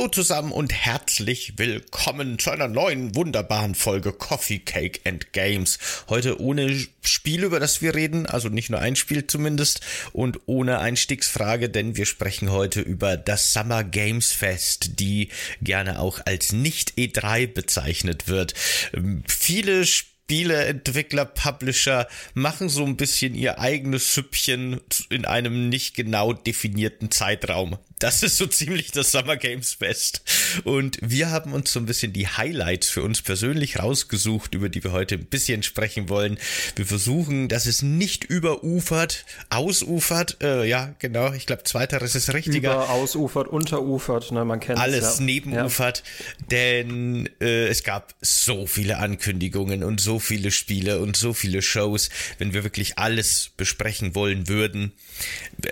[0.00, 5.78] Hallo zusammen und herzlich willkommen zu einer neuen wunderbaren Folge Coffee Cake and Games.
[6.08, 9.80] Heute ohne Spiel, über das wir reden, also nicht nur ein Spiel zumindest
[10.12, 15.28] und ohne Einstiegsfrage, denn wir sprechen heute über das Summer Games Fest, die
[15.62, 18.54] gerne auch als nicht E3 bezeichnet wird.
[18.94, 25.96] Ähm, viele Spiele Spieleentwickler, Publisher machen so ein bisschen ihr eigenes Süppchen in einem nicht
[25.96, 27.78] genau definierten Zeitraum.
[28.00, 30.22] Das ist so ziemlich das Summer Games Fest.
[30.64, 34.82] Und wir haben uns so ein bisschen die Highlights für uns persönlich rausgesucht, über die
[34.82, 36.38] wir heute ein bisschen sprechen wollen.
[36.76, 40.38] Wir versuchen, dass es nicht überufert, ausufert.
[40.42, 41.34] Äh, ja, genau.
[41.34, 42.72] Ich glaube, zweiteres ist richtiger.
[42.72, 44.32] Über, ausufert, unterufert.
[44.32, 45.24] Ne, man kennt Alles ja.
[45.26, 45.98] nebenufert.
[45.98, 46.46] Ja.
[46.52, 52.08] Denn äh, es gab so viele Ankündigungen und so viele Spiele und so viele Shows.
[52.38, 54.92] Wenn wir wirklich alles besprechen wollen würden,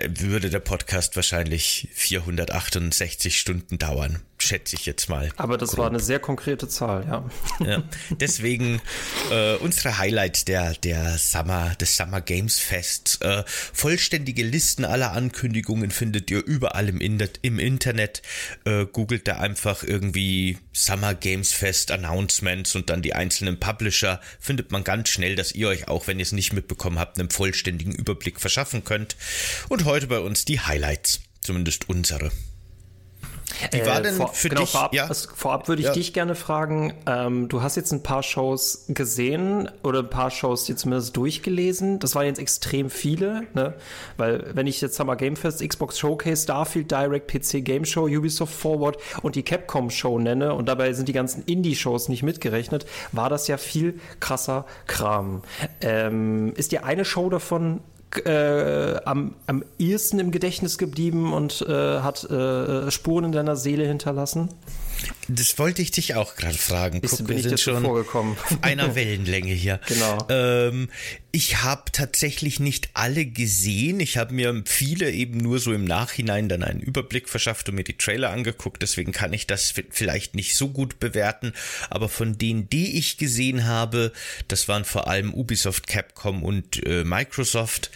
[0.07, 5.31] würde der Podcast wahrscheinlich vier 468 Stunden dauern, schätze ich jetzt mal.
[5.37, 5.79] Aber das grob.
[5.79, 7.29] war eine sehr konkrete Zahl, ja.
[7.65, 8.81] ja deswegen
[9.31, 13.19] äh, unsere Highlights der, der Summer, des Summer Games Fest.
[13.21, 18.21] Äh, vollständige Listen aller Ankündigungen findet ihr überall im, In im Internet.
[18.65, 24.21] Äh, googelt da einfach irgendwie Summer Games Fest Announcements und dann die einzelnen Publisher.
[24.39, 27.29] Findet man ganz schnell, dass ihr euch auch, wenn ihr es nicht mitbekommen habt, einen
[27.29, 29.15] vollständigen Überblick verschaffen könnt.
[29.67, 32.29] Und heute bei uns die Highlights zumindest unsere.
[33.71, 34.69] Wie war äh, denn vor, für genau, dich?
[34.69, 35.07] Vorab, ja.
[35.07, 35.93] also vorab würde ich ja.
[35.93, 40.65] dich gerne fragen, ähm, du hast jetzt ein paar Shows gesehen oder ein paar Shows
[40.65, 41.97] dir zumindest durchgelesen.
[41.97, 43.73] Das waren jetzt extrem viele, ne?
[44.15, 48.53] Weil wenn ich jetzt Summer Game Fest, Xbox Showcase, Starfield Direct, PC Game Show, Ubisoft
[48.53, 53.31] Forward und die Capcom Show nenne und dabei sind die ganzen Indie-Shows nicht mitgerechnet, war
[53.31, 55.41] das ja viel krasser Kram.
[55.81, 57.81] Ähm, ist dir eine Show davon
[58.17, 63.87] äh, am, am ehesten im Gedächtnis geblieben und äh, hat äh, Spuren in deiner Seele
[63.87, 64.49] hinterlassen?
[65.27, 67.01] Das wollte ich dich auch gerade fragen.
[67.01, 68.35] Guck, wir sind schon vorgekommen.
[68.43, 69.79] auf einer Wellenlänge hier.
[69.87, 70.17] Genau.
[70.29, 70.89] Ähm,
[71.31, 73.99] ich habe tatsächlich nicht alle gesehen.
[73.99, 77.83] Ich habe mir viele eben nur so im Nachhinein dann einen Überblick verschafft und mir
[77.83, 78.81] die Trailer angeguckt.
[78.81, 81.53] Deswegen kann ich das vielleicht nicht so gut bewerten.
[81.89, 84.11] Aber von denen, die ich gesehen habe,
[84.47, 87.91] das waren vor allem Ubisoft, Capcom und äh, Microsoft,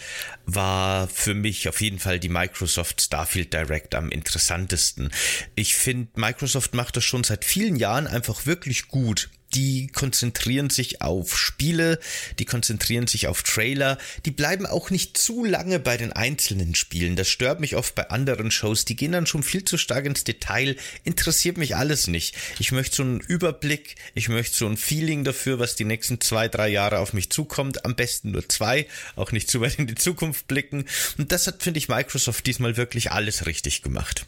[0.46, 5.10] war für mich auf jeden Fall die Microsoft Starfield Direct am interessantesten.
[5.56, 11.02] Ich finde, Microsoft macht das schon seit vielen Jahren einfach wirklich gut die konzentrieren sich
[11.02, 11.98] auf Spiele,
[12.38, 17.16] die konzentrieren sich auf Trailer, die bleiben auch nicht zu lange bei den einzelnen Spielen.
[17.16, 20.24] Das stört mich oft bei anderen Shows, die gehen dann schon viel zu stark ins
[20.24, 22.36] Detail, interessiert mich alles nicht.
[22.58, 26.48] Ich möchte so einen Überblick, ich möchte so ein Feeling dafür, was die nächsten zwei,
[26.48, 29.94] drei Jahre auf mich zukommt, am besten nur zwei, auch nicht zu weit in die
[29.94, 30.84] Zukunft blicken.
[31.18, 34.26] Und das hat, finde ich, Microsoft diesmal wirklich alles richtig gemacht.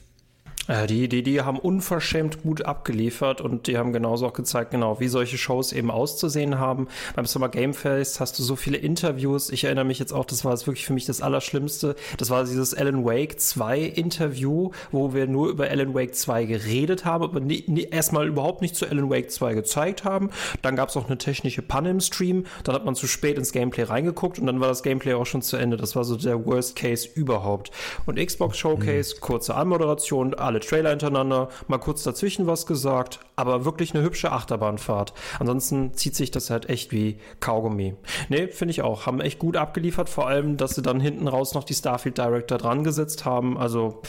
[0.69, 5.01] Äh, die, die, die haben unverschämt gut abgeliefert und die haben genauso auch gezeigt, genau,
[5.01, 6.89] wie solche Shows eben auszusehen haben.
[7.15, 9.51] Beim Summer Game Fest hast du so viele Interviews.
[9.51, 11.97] Ich erinnere mich jetzt auch, das war jetzt wirklich für mich das Allerschlimmste.
[12.19, 17.05] Das war dieses Alan Wake 2 Interview, wo wir nur über Alan Wake 2 geredet
[17.05, 20.31] haben, aber nie, nie, erstmal überhaupt nicht zu Alan Wake 2 gezeigt haben.
[20.63, 22.45] Dann gab es auch eine technische Panne im Stream.
[22.65, 25.43] Dann hat man zu spät ins Gameplay reingeguckt und dann war das Gameplay auch schon
[25.43, 25.77] zu Ende.
[25.77, 27.71] Das war so der Worst Case überhaupt.
[28.07, 29.21] Und Xbox Showcase, mhm.
[29.21, 34.33] kurze Anmoderation, alle alle Trailer hintereinander, mal kurz dazwischen was gesagt, aber wirklich eine hübsche
[34.33, 35.13] Achterbahnfahrt.
[35.39, 37.95] Ansonsten zieht sich das halt echt wie Kaugummi.
[38.31, 39.05] Nee, finde ich auch.
[39.05, 42.57] Haben echt gut abgeliefert, vor allem, dass sie dann hinten raus noch die Starfield Director
[42.57, 43.59] dran gesetzt haben.
[43.59, 44.01] Also,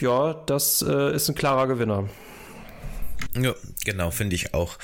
[0.00, 2.04] ja, das äh, ist ein klarer Gewinner.
[3.36, 3.52] Ja,
[3.84, 4.78] genau, finde ich auch.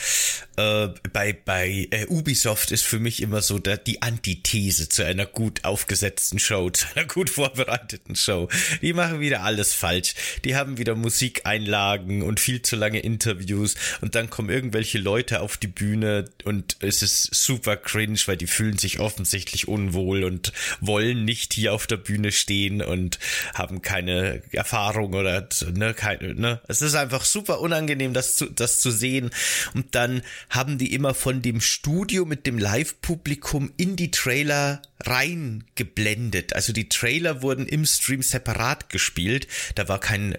[0.56, 5.25] Äh, bei bei äh, Ubisoft ist für mich immer so der, die Antithese zu einer
[5.25, 8.49] gut aufgesetzten Show, zu einer gut vorbereiteten Show.
[8.83, 10.15] Die machen wieder alles falsch.
[10.44, 15.56] Die haben wieder Musikeinlagen und viel zu lange Interviews und dann kommen irgendwelche Leute auf
[15.56, 21.25] die Bühne und es ist super cringe, weil die fühlen sich offensichtlich unwohl und wollen
[21.25, 23.20] nicht hier auf der Bühne stehen und
[23.55, 26.61] haben keine Erfahrung oder ne, keine, ne.
[26.67, 29.31] Es ist einfach super unangenehm, das zu, das zu sehen
[29.75, 36.54] und dann haben die immer von dem Studio mit dem Live-Publikum in die Trailer reingeblendet.
[36.54, 39.46] Also die Trailer wurden im Stream separat gespielt.
[39.75, 40.37] Da war kein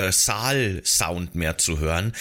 [0.00, 2.12] äh, Saal-Sound mehr zu hören.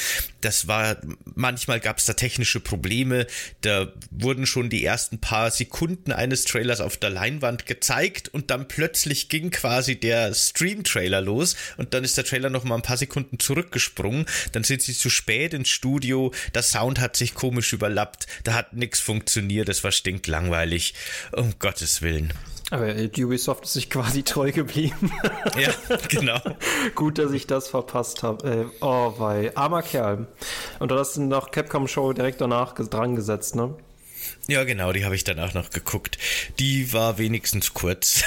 [0.41, 0.97] Das war,
[1.35, 3.27] manchmal gab es da technische Probleme.
[3.61, 8.67] Da wurden schon die ersten paar Sekunden eines Trailers auf der Leinwand gezeigt und dann
[8.67, 12.97] plötzlich ging quasi der Stream-Trailer los und dann ist der Trailer noch mal ein paar
[12.97, 14.25] Sekunden zurückgesprungen.
[14.53, 16.33] Dann sind sie zu spät ins Studio.
[16.53, 18.27] Der Sound hat sich komisch überlappt.
[18.43, 19.67] Da hat nichts funktioniert.
[19.67, 20.93] Das war stinklangweilig.
[21.31, 22.33] Um Gottes Willen.
[22.71, 25.11] Aber Ubisoft ist sich quasi treu geblieben.
[25.57, 25.73] Ja,
[26.07, 26.39] genau.
[26.95, 28.49] Gut, dass ich das verpasst habe.
[28.49, 29.55] Äh, oh, wei.
[29.55, 30.27] Armer Kerl.
[30.79, 33.75] Und du hast noch Capcom-Show direkt danach dran gesetzt, ne?
[34.47, 36.17] Ja, genau, die habe ich danach noch geguckt.
[36.59, 38.23] Die war wenigstens kurz.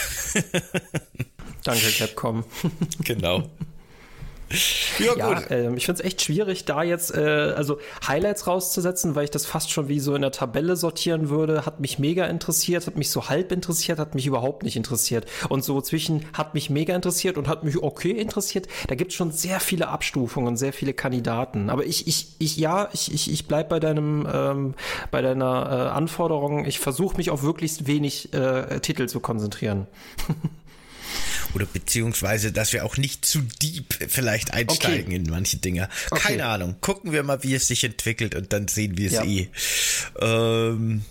[1.65, 2.45] Danke, Capcom.
[3.05, 3.50] genau.
[4.99, 7.20] Ja, ja äh, ich finde es echt schwierig, da jetzt äh,
[7.56, 11.66] also Highlights rauszusetzen, weil ich das fast schon wie so in der Tabelle sortieren würde.
[11.66, 15.26] Hat mich mega interessiert, hat mich so halb interessiert, hat mich überhaupt nicht interessiert.
[15.49, 19.16] Und so zwischen hat mich mega interessiert und hat mich okay interessiert, da gibt es
[19.16, 21.70] schon sehr viele Abstufungen, sehr viele Kandidaten.
[21.70, 24.75] Aber ich, ich, ich, ja, ich, ich, ich bleib bei deinem, ähm,
[25.10, 26.64] bei deiner äh, Anforderung.
[26.64, 29.87] Ich versuche mich auf möglichst wenig äh, Titel zu konzentrieren.
[31.54, 35.16] Oder beziehungsweise, dass wir auch nicht zu deep vielleicht einsteigen okay.
[35.16, 35.88] in manche Dinge.
[36.10, 36.43] Keine okay.
[36.43, 36.76] Ahnung.
[36.81, 39.25] Gucken wir mal, wie es sich entwickelt und dann sehen wir es ja.
[39.25, 39.49] eh.
[40.20, 41.02] Ähm,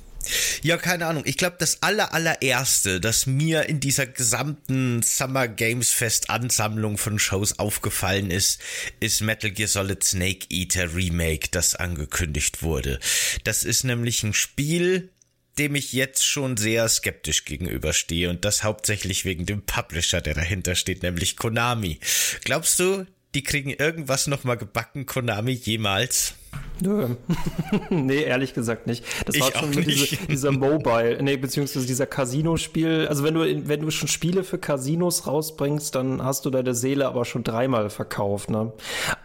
[0.61, 1.23] ja, keine Ahnung.
[1.25, 7.19] Ich glaube, das aller, allererste, das mir in dieser gesamten Summer Games Fest Ansammlung von
[7.19, 8.61] Shows aufgefallen ist,
[8.99, 12.99] ist Metal Gear Solid Snake Eater Remake, das angekündigt wurde.
[13.43, 15.09] Das ist nämlich ein Spiel,
[15.57, 20.75] dem ich jetzt schon sehr skeptisch gegenüberstehe und das hauptsächlich wegen dem Publisher, der dahinter
[20.75, 21.99] steht, nämlich Konami.
[22.43, 26.35] Glaubst du, die kriegen irgendwas nochmal gebacken, Konami, jemals?
[26.81, 27.15] Nö.
[27.89, 29.05] nee, ehrlich gesagt nicht.
[29.25, 33.07] Das ich war schon diese, dieser Mobile, nee, beziehungsweise dieser Casino-Spiel.
[33.07, 37.07] Also wenn du, wenn du schon Spiele für Casinos rausbringst, dann hast du deine Seele
[37.07, 38.73] aber schon dreimal verkauft, ne?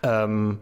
[0.02, 0.58] Ähm,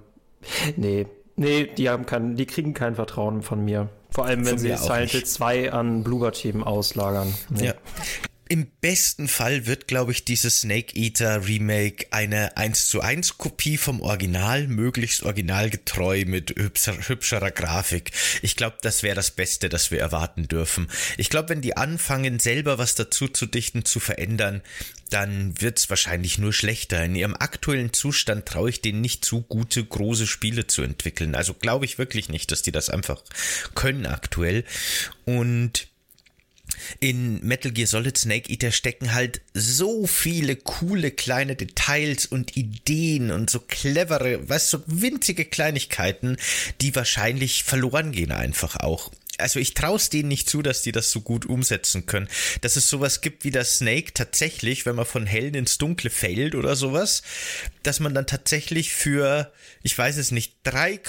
[0.77, 1.07] nee.
[1.37, 3.89] Nee, die haben kein, die kriegen kein Vertrauen von mir.
[4.15, 7.35] Vor allem, wenn sie Silent Hill 2 an Bloober Team auslagern.
[7.51, 7.67] Nee.
[7.67, 7.75] Ja.
[8.47, 13.79] Im besten Fall wird, glaube ich, dieses Snake Eater Remake eine 1 zu 1 Kopie
[13.79, 18.13] vom Original, möglichst originalgetreu mit hübscher, hübscherer Grafik.
[18.43, 20.89] Ich glaube, das wäre das Beste, das wir erwarten dürfen.
[21.17, 24.61] Ich glaube, wenn die anfangen, selber was dazu zu dichten, zu verändern,
[25.11, 27.05] dann wird's wahrscheinlich nur schlechter.
[27.05, 31.35] In ihrem aktuellen Zustand traue ich denen nicht zu, gute, große Spiele zu entwickeln.
[31.35, 33.23] Also glaube ich wirklich nicht, dass die das einfach
[33.75, 34.65] können aktuell.
[35.25, 35.89] Und
[37.01, 43.31] in Metal Gear Solid Snake Eater stecken halt so viele coole kleine Details und Ideen
[43.31, 46.37] und so clevere, weißt du, so winzige Kleinigkeiten,
[46.81, 50.93] die wahrscheinlich verloren gehen einfach auch also ich traue es denen nicht zu, dass die
[50.93, 52.29] das so gut umsetzen können.
[52.61, 56.55] Dass es sowas gibt wie das Snake tatsächlich, wenn man von hellen ins Dunkle fällt
[56.55, 57.23] oder sowas,
[57.83, 59.53] dass man dann tatsächlich für,
[59.83, 61.01] ich weiß es nicht, 3,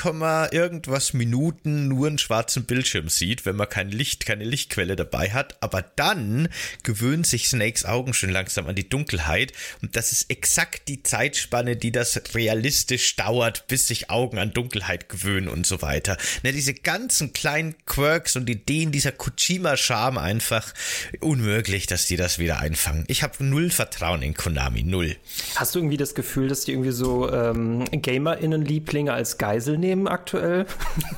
[0.51, 5.61] irgendwas Minuten nur einen schwarzen Bildschirm sieht, wenn man kein Licht, keine Lichtquelle dabei hat.
[5.61, 6.49] Aber dann
[6.83, 9.53] gewöhnt sich Snakes Augen schon langsam an die Dunkelheit.
[9.81, 15.09] Und das ist exakt die Zeitspanne, die das realistisch dauert, bis sich Augen an Dunkelheit
[15.09, 16.17] gewöhnen und so weiter.
[16.43, 20.73] Ne, diese ganzen kleinen Quirks und Ideen dieser Kojima-Charme einfach
[21.19, 23.03] unmöglich, dass die das wieder einfangen.
[23.07, 25.15] Ich habe null Vertrauen in Konami, null.
[25.55, 30.65] Hast du irgendwie das Gefühl, dass die irgendwie so ähm, GamerInnen-Lieblinge als Geisel nehmen aktuell?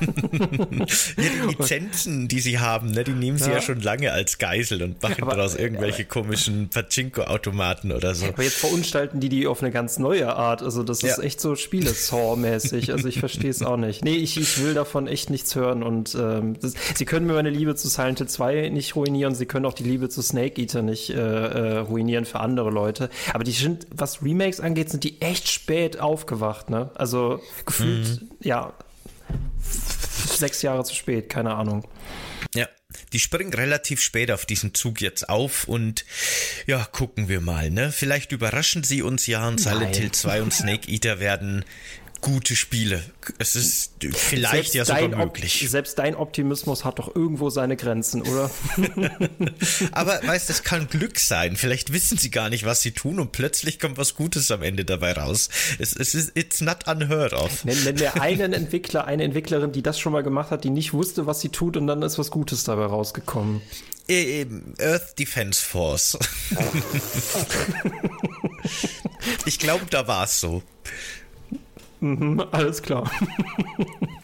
[0.00, 0.86] ja,
[1.16, 3.56] die Lizenzen, die sie haben, ne, die nehmen sie ja.
[3.56, 8.26] ja schon lange als Geisel und machen aber, daraus irgendwelche aber, komischen Pachinko-Automaten oder so.
[8.26, 10.62] Aber jetzt verunstalten die die auf eine ganz neue Art.
[10.62, 11.22] Also das ist ja.
[11.22, 12.92] echt so Spiele-Saw-mäßig.
[12.92, 14.04] Also ich verstehe es auch nicht.
[14.04, 17.50] Nee, ich, ich will davon echt nichts hören und ähm, das, sie können mir meine
[17.50, 20.82] Liebe zu Silent Hill 2 nicht ruinieren, sie können auch die Liebe zu Snake Eater
[20.82, 23.10] nicht äh, äh, ruinieren für andere Leute.
[23.32, 26.90] Aber die sind, was Remakes angeht, sind die echt spät aufgewacht, ne?
[26.94, 28.28] Also gefühlt, mhm.
[28.40, 28.72] ja,
[29.60, 31.84] sechs Jahre zu spät, keine Ahnung.
[32.54, 32.66] Ja,
[33.12, 36.04] die springen relativ spät auf diesen Zug jetzt auf und
[36.66, 37.92] ja, gucken wir mal, ne?
[37.92, 41.64] Vielleicht überraschen sie uns ja und Silent Hill 2 und Snake Eater werden
[42.20, 43.02] gute Spiele.
[43.38, 45.66] Es ist vielleicht selbst ja sogar möglich.
[45.68, 48.50] selbst dein Optimismus hat doch irgendwo seine Grenzen, oder?
[49.92, 51.56] Aber weißt, das kann Glück sein.
[51.56, 54.84] Vielleicht wissen sie gar nicht, was sie tun und plötzlich kommt was Gutes am Ende
[54.84, 55.48] dabei raus.
[55.78, 57.64] Es, es ist it's not unheard of.
[57.64, 60.92] Nenn, nenn mir einen Entwickler, eine Entwicklerin, die das schon mal gemacht hat, die nicht
[60.92, 63.62] wusste, was sie tut und dann ist was Gutes dabei rausgekommen.
[64.08, 64.46] Äh,
[64.80, 66.18] Earth Defense Force.
[69.44, 70.62] ich glaube, da war es so.
[72.00, 73.10] Mhm, alles klar.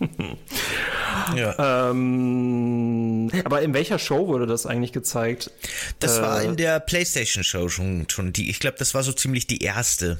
[1.36, 1.90] ja.
[1.90, 5.50] Ähm, aber in welcher Show wurde das eigentlich gezeigt?
[5.98, 8.50] Das äh, war in der PlayStation Show schon, schon die.
[8.50, 10.18] Ich glaube, das war so ziemlich die erste.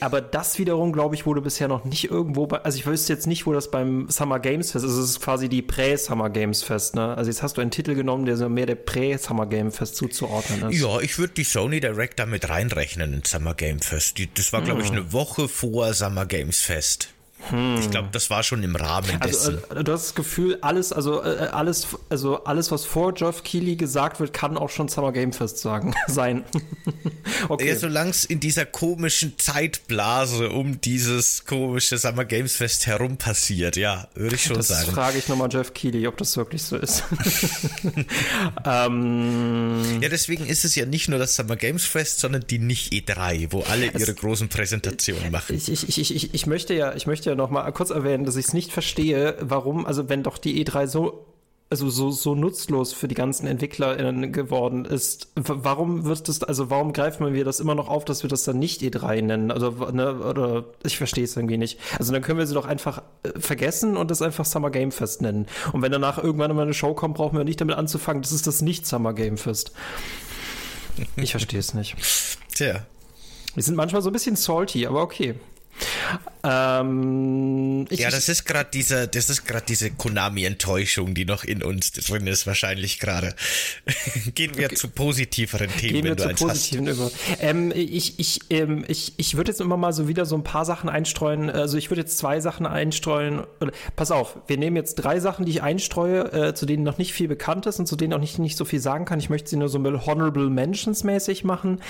[0.00, 3.26] Aber das wiederum, glaube ich, wurde bisher noch nicht irgendwo bei, also ich wüsste jetzt
[3.26, 4.92] nicht, wo das beim Summer Games Fest ist.
[4.92, 7.16] Es ist quasi die Prä-Summer Games Fest, ne?
[7.16, 10.70] Also jetzt hast du einen Titel genommen, der so mehr der Prä-Summer Game Fest zuzuordnen
[10.70, 10.80] ist.
[10.80, 14.18] Ja, ich würde die Sony Direct damit reinrechnen in Summer Game Fest.
[14.18, 14.96] Die, das war, glaube ich, hm.
[14.96, 17.08] eine Woche vor Summer Games Fest.
[17.50, 17.76] Hm.
[17.78, 19.62] Ich glaube, das war schon im Rahmen also, dessen.
[19.68, 23.76] Also, du hast das Gefühl, alles, also äh, alles, also alles, was vor Geoff Keighley
[23.76, 26.44] gesagt wird, kann auch schon Summer Game Fest sagen sein.
[27.48, 27.68] okay.
[27.68, 33.76] Ja, solange es in dieser komischen Zeitblase um dieses komische Summer Games Fest herum passiert,
[33.76, 34.86] ja, würde ich schon das sagen.
[34.86, 37.04] Das frage ich nochmal Jeff Keighley, ob das wirklich so ist.
[38.64, 42.92] ähm, ja, deswegen ist es ja nicht nur das Summer Games Fest, sondern die nicht
[42.92, 45.54] E3, wo alle ihre großen Präsentationen machen.
[45.54, 48.36] Ich, ich, ich, ich, ich möchte ja, ich möchte ja noch mal kurz erwähnen, dass
[48.36, 51.26] ich es nicht verstehe, warum, also wenn doch die E3 so
[51.68, 55.32] also so, so nutzlos für die ganzen EntwicklerInnen geworden ist.
[55.34, 58.58] Warum wird das, also warum greifen wir das immer noch auf, dass wir das dann
[58.58, 59.50] nicht E3 nennen?
[59.50, 61.80] Also, ne, oder ich verstehe es irgendwie nicht.
[61.98, 65.22] Also dann können wir sie doch einfach äh, vergessen und das einfach Summer Game Fest
[65.22, 65.46] nennen.
[65.72, 68.46] Und wenn danach irgendwann mal eine Show kommt, brauchen wir nicht damit anzufangen, das ist
[68.46, 69.72] das nicht Summer Game Fest.
[71.16, 71.96] Ich verstehe es nicht.
[72.54, 72.86] Tja.
[73.54, 75.34] Wir sind manchmal so ein bisschen salty, aber okay.
[76.48, 81.90] Ähm, ja, das ist gerade diese, das ist gerade diese Konami-Enttäuschung, die noch in uns
[81.92, 83.34] drin ist, wahrscheinlich gerade.
[84.34, 84.76] Gehen wir okay.
[84.76, 86.96] zu positiveren Themen, Gehen wir zu positiven hast.
[86.96, 87.10] über.
[87.40, 90.64] Ähm, ich, ich, ähm, ich, ich würde jetzt immer mal so wieder so ein paar
[90.64, 91.50] Sachen einstreuen.
[91.50, 93.42] Also ich würde jetzt zwei Sachen einstreuen.
[93.96, 97.12] Pass auf, wir nehmen jetzt drei Sachen, die ich einstreue, äh, zu denen noch nicht
[97.12, 99.18] viel bekannt ist und zu denen auch nicht, nicht so viel sagen kann.
[99.18, 101.80] Ich möchte sie nur so Honorable Mentions mäßig machen.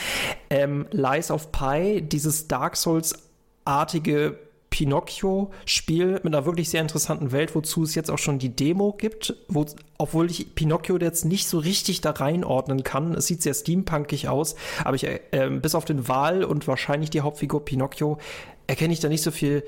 [0.48, 3.25] Ähm, Lies of Pi, dieses Dark Souls
[3.66, 4.38] artige
[4.70, 9.34] Pinocchio-Spiel mit einer wirklich sehr interessanten Welt, wozu es jetzt auch schon die Demo gibt,
[9.48, 9.64] wo,
[9.96, 13.14] obwohl ich Pinocchio jetzt nicht so richtig da reinordnen kann.
[13.14, 14.54] Es sieht sehr steampunkig aus,
[14.84, 15.20] aber ich, äh,
[15.62, 18.18] bis auf den Wal und wahrscheinlich die Hauptfigur Pinocchio
[18.66, 19.62] erkenne ich da nicht so viel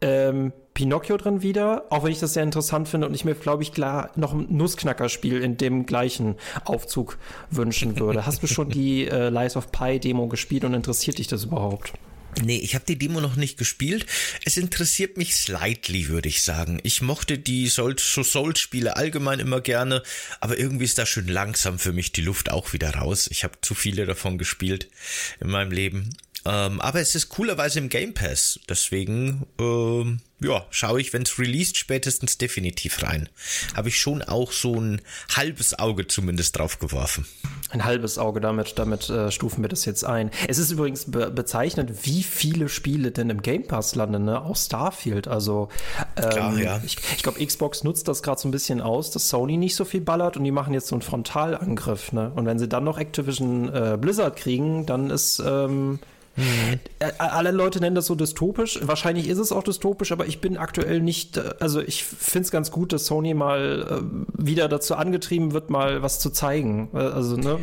[0.00, 3.62] ähm, Pinocchio drin wieder, auch wenn ich das sehr interessant finde und ich mir, glaube
[3.62, 7.18] ich, klar noch ein Nussknacker-Spiel in dem gleichen Aufzug
[7.50, 8.26] wünschen würde.
[8.26, 11.92] Hast du schon die äh, Lies of Pi Demo gespielt und interessiert dich das überhaupt?
[12.42, 14.06] Nee, ich habe die Demo noch nicht gespielt.
[14.44, 16.80] Es interessiert mich slightly, würde ich sagen.
[16.82, 20.02] Ich mochte die Souls-Spiele allgemein immer gerne,
[20.40, 23.28] aber irgendwie ist da schon langsam für mich die Luft auch wieder raus.
[23.30, 24.88] Ich habe zu viele davon gespielt
[25.40, 26.10] in meinem Leben.
[26.46, 28.60] Ähm, aber es ist coolerweise im Game Pass.
[28.68, 33.28] Deswegen, ähm, ja, schaue ich, wenn es released, spätestens definitiv rein.
[33.74, 35.00] Habe ich schon auch so ein
[35.34, 37.26] halbes Auge zumindest drauf geworfen.
[37.70, 40.30] Ein halbes Auge, damit, damit äh, stufen wir das jetzt ein.
[40.46, 44.40] Es ist übrigens be bezeichnet, wie viele Spiele denn im Game Pass landen, ne?
[44.42, 45.26] Auch Starfield.
[45.26, 45.68] Also
[46.16, 46.80] ähm, Klar, ja.
[46.84, 49.84] ich, ich glaube, Xbox nutzt das gerade so ein bisschen aus, dass Sony nicht so
[49.84, 52.12] viel ballert und die machen jetzt so einen Frontalangriff.
[52.12, 52.30] Ne?
[52.34, 55.98] Und wenn sie dann noch Activision äh, Blizzard kriegen, dann ist ähm,
[56.36, 56.80] Mhm.
[57.18, 58.78] Alle Leute nennen das so dystopisch.
[58.82, 62.50] Wahrscheinlich ist es auch dystopisch, aber ich bin aktuell nicht, äh, also ich finde es
[62.50, 66.90] ganz gut, dass Sony mal äh, wieder dazu angetrieben wird, mal was zu zeigen.
[66.92, 67.58] Äh, also, ne?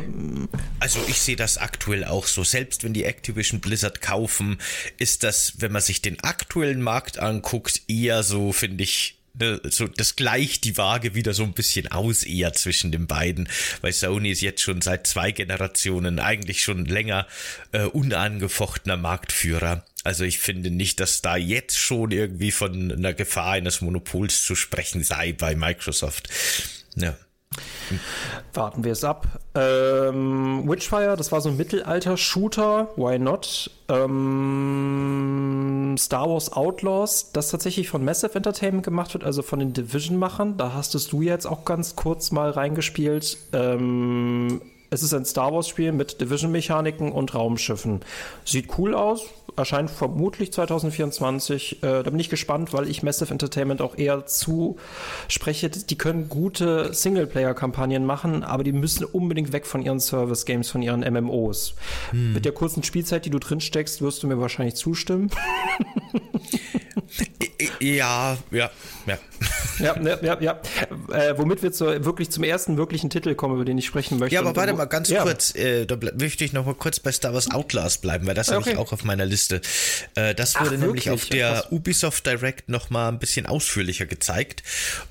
[0.80, 2.44] Also ich sehe das aktuell auch so.
[2.44, 4.58] Selbst wenn die Activision Blizzard kaufen,
[4.98, 9.21] ist das, wenn man sich den aktuellen Markt anguckt, eher so, finde ich,
[9.64, 13.48] so das gleicht die Waage wieder so ein bisschen aus eher zwischen den beiden,
[13.80, 17.26] weil Sony ist jetzt schon seit zwei Generationen eigentlich schon länger
[17.72, 19.84] äh, unangefochtener Marktführer.
[20.04, 24.54] Also ich finde nicht, dass da jetzt schon irgendwie von einer Gefahr eines Monopols zu
[24.54, 26.28] sprechen sei bei Microsoft.
[26.96, 27.16] Ja.
[28.54, 29.26] Warten wir es ab.
[29.54, 32.88] Ähm, Witchfire, das war so ein Mittelalter-Shooter.
[32.96, 33.70] Why not?
[33.88, 40.56] Ähm, Star Wars Outlaws, das tatsächlich von Massive Entertainment gemacht wird, also von den Division-Machern.
[40.56, 43.38] Da hastest du jetzt auch ganz kurz mal reingespielt.
[43.52, 44.60] Ähm,
[44.92, 48.00] es ist ein Star Wars-Spiel mit Division-Mechaniken und Raumschiffen.
[48.44, 49.24] Sieht cool aus,
[49.56, 51.82] erscheint vermutlich 2024.
[51.82, 55.70] Äh, da bin ich gespannt, weil ich Massive Entertainment auch eher zuspreche.
[55.70, 61.00] Die können gute Singleplayer-Kampagnen machen, aber die müssen unbedingt weg von ihren Service-Games, von ihren
[61.00, 61.74] MMOs.
[62.10, 62.32] Hm.
[62.32, 65.30] Mit der kurzen Spielzeit, die du drin steckst, wirst du mir wahrscheinlich zustimmen.
[67.80, 68.70] ja, ja,
[69.06, 69.18] ja.
[69.78, 70.40] Ja, ja, ja.
[70.40, 70.60] ja.
[71.12, 74.34] Äh, womit wir zu, wirklich zum ersten wirklichen Titel kommen, über den ich sprechen möchte.
[74.34, 75.22] Ja, aber warte mal ganz ja.
[75.22, 75.54] kurz.
[75.54, 78.56] Äh, da möchte ich noch mal kurz bei Star Wars Outlast bleiben, weil das okay.
[78.56, 79.41] habe ich auch auf meiner Liste.
[80.14, 84.62] Äh, das wurde Ach, nämlich auf der Ubisoft Direct noch mal ein bisschen ausführlicher gezeigt.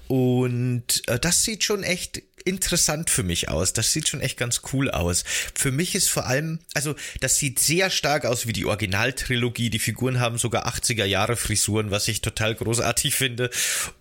[0.07, 3.73] Und äh, das sieht schon echt interessant für mich aus.
[3.73, 5.23] Das sieht schon echt ganz cool aus.
[5.53, 9.69] Für mich ist vor allem, also das sieht sehr stark aus wie die Originaltrilogie.
[9.69, 13.49] Die Figuren haben sogar 80er Jahre Frisuren, was ich total großartig finde.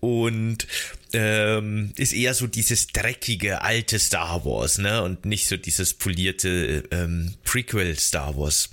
[0.01, 0.67] Und
[1.12, 5.02] ähm, ist eher so dieses dreckige alte Star Wars, ne?
[5.02, 8.71] Und nicht so dieses polierte ähm, Prequel Star Wars.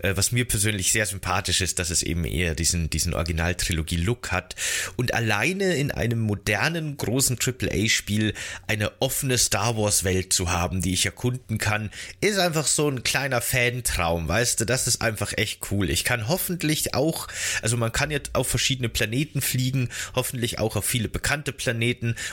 [0.00, 4.56] Äh, was mir persönlich sehr sympathisch ist, dass es eben eher diesen, diesen Originaltrilogie-Look hat.
[4.96, 8.34] Und alleine in einem modernen, großen AAA-Spiel
[8.66, 11.90] eine offene Star Wars-Welt zu haben, die ich erkunden kann,
[12.20, 14.64] ist einfach so ein kleiner Fantraum, weißt du?
[14.64, 15.90] Das ist einfach echt cool.
[15.90, 17.28] Ich kann hoffentlich auch,
[17.62, 21.75] also man kann jetzt auf verschiedene Planeten fliegen, hoffentlich auch auf viele bekannte Planeten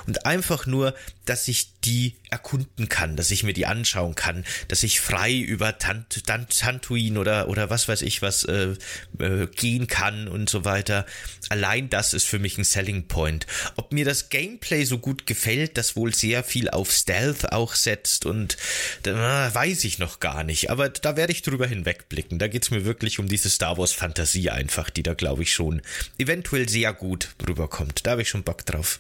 [0.07, 0.93] und einfach nur,
[1.25, 5.77] dass ich die erkunden kann, dass ich mir die anschauen kann, dass ich frei über
[5.77, 8.75] Tant Tant Tantuin oder, oder was weiß ich was äh,
[9.19, 11.05] äh, gehen kann und so weiter.
[11.49, 13.47] Allein das ist für mich ein Selling Point.
[13.75, 18.25] Ob mir das Gameplay so gut gefällt, das wohl sehr viel auf Stealth auch setzt
[18.25, 18.57] und
[19.05, 20.69] äh, weiß ich noch gar nicht.
[20.69, 22.39] Aber da werde ich drüber hinwegblicken.
[22.39, 25.81] Da geht's mir wirklich um diese Star Wars Fantasie einfach, die da glaube ich schon
[26.17, 28.05] eventuell sehr gut rüberkommt.
[28.05, 28.99] Da habe ich schon Bock drauf.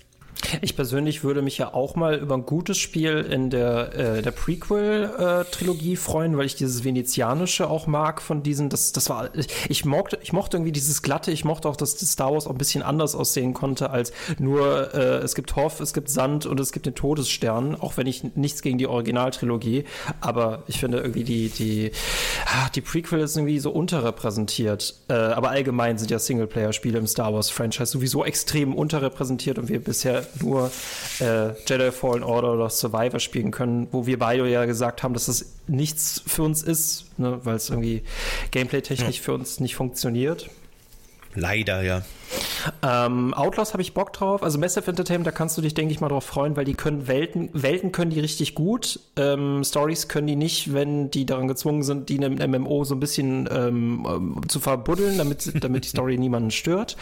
[0.61, 4.31] Ich persönlich würde mich ja auch mal über ein gutes Spiel in der, äh, der
[4.31, 9.29] Prequel-Trilogie äh, freuen, weil ich dieses Venezianische auch mag von diesen, das, das war,
[9.69, 12.57] ich mochte, ich mochte irgendwie dieses Glatte, ich mochte auch, dass Star Wars auch ein
[12.57, 16.71] bisschen anders aussehen konnte als nur, äh, es gibt Hoff, es gibt Sand und es
[16.71, 19.85] gibt den Todesstern, auch wenn ich nichts gegen die Originaltrilogie,
[20.21, 21.91] aber ich finde irgendwie die, die,
[22.45, 27.33] ah, die Prequel ist irgendwie so unterrepräsentiert, äh, aber allgemein sind ja Singleplayer-Spiele im Star
[27.33, 30.71] Wars-Franchise sowieso extrem unterrepräsentiert und wir bisher nur
[31.19, 35.25] äh, Jedi Fallen Order oder Survivor spielen können, wo wir beide ja gesagt haben, dass
[35.25, 38.03] das nichts für uns ist, ne, weil es irgendwie
[38.51, 39.23] gameplay-technisch ja.
[39.23, 40.49] für uns nicht funktioniert.
[41.35, 42.03] Leider, ja.
[42.81, 44.43] Ähm, Outlaws habe ich Bock drauf.
[44.43, 47.07] Also Massive Entertainment, da kannst du dich, denke ich mal, drauf freuen, weil die können
[47.07, 48.99] Welten, Welten können die richtig gut.
[49.15, 52.95] Ähm, Stories können die nicht, wenn die daran gezwungen sind, die in einem MMO so
[52.95, 56.97] ein bisschen ähm, ähm, zu verbuddeln, damit, damit die Story niemanden stört.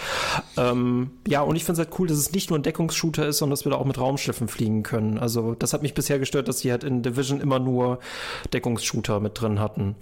[0.58, 3.40] Ähm, ja, und ich finde es halt cool, dass es nicht nur ein Deckungsshooter ist,
[3.40, 5.18] sondern dass wir da auch mit Raumschiffen fliegen können.
[5.18, 8.00] Also das hat mich bisher gestört, dass die halt in Division immer nur
[8.54, 9.96] Deckungsshooter mit drin hatten.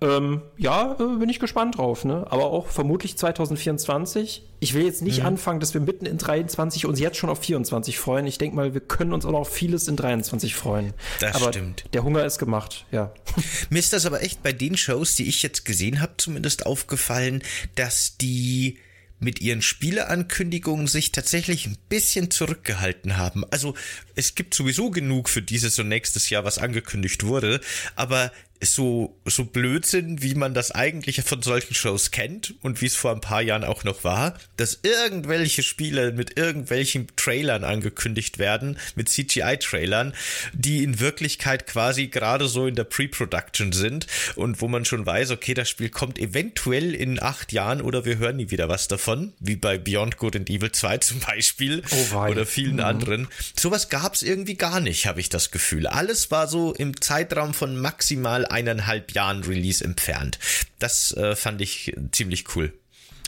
[0.00, 2.26] Ähm, ja, äh, bin ich gespannt drauf, ne?
[2.30, 4.42] Aber auch vermutlich 2024.
[4.62, 5.26] Ich will jetzt nicht mhm.
[5.26, 8.28] anfangen, dass wir mitten in 23 uns jetzt schon auf 24 freuen.
[8.28, 10.94] Ich denke mal, wir können uns auch noch auf vieles in 23 freuen.
[11.18, 11.82] Das aber stimmt.
[11.92, 13.12] Der Hunger ist gemacht, ja.
[13.70, 17.42] Mir ist das aber echt bei den Shows, die ich jetzt gesehen habe, zumindest aufgefallen,
[17.74, 18.78] dass die
[19.18, 23.44] mit ihren Spieleankündigungen sich tatsächlich ein bisschen zurückgehalten haben.
[23.50, 23.74] Also
[24.14, 27.60] es gibt sowieso genug für dieses und nächstes Jahr, was angekündigt wurde,
[27.96, 28.30] aber
[28.62, 33.10] so, so Blödsinn, wie man das eigentlich von solchen Shows kennt und wie es vor
[33.10, 39.08] ein paar Jahren auch noch war, dass irgendwelche Spiele mit irgendwelchen Trailern angekündigt werden, mit
[39.08, 40.14] CGI-Trailern,
[40.52, 45.32] die in Wirklichkeit quasi gerade so in der Pre-Production sind und wo man schon weiß,
[45.32, 49.32] okay, das Spiel kommt eventuell in acht Jahren oder wir hören nie wieder was davon,
[49.40, 52.80] wie bei Beyond Good and Evil 2 zum Beispiel oh, oder vielen mhm.
[52.80, 53.28] anderen.
[53.58, 55.88] Sowas gab es irgendwie gar nicht, habe ich das Gefühl.
[55.88, 60.38] Alles war so im Zeitraum von maximal eineinhalb Jahren Release entfernt.
[60.78, 62.72] Das äh, fand ich ziemlich cool.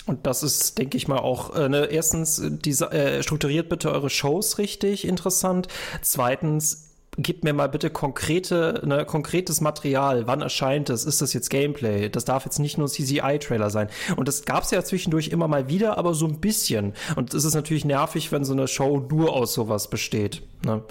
[0.07, 4.11] Und das ist, denke ich mal, auch äh, ne, erstens, diese, äh, strukturiert bitte eure
[4.11, 5.69] Shows richtig interessant.
[6.03, 6.84] Zweitens,
[7.17, 10.27] gib mir mal bitte konkrete, ne, konkretes Material.
[10.27, 11.05] Wann erscheint es?
[11.05, 12.09] Ist das jetzt Gameplay?
[12.09, 13.89] Das darf jetzt nicht nur CGI-Trailer sein.
[14.17, 16.95] Und das gab es ja zwischendurch immer mal wieder, aber so ein bisschen.
[17.17, 20.43] Und es ist natürlich nervig, wenn so eine Show nur aus sowas besteht.
[20.65, 20.83] Ne?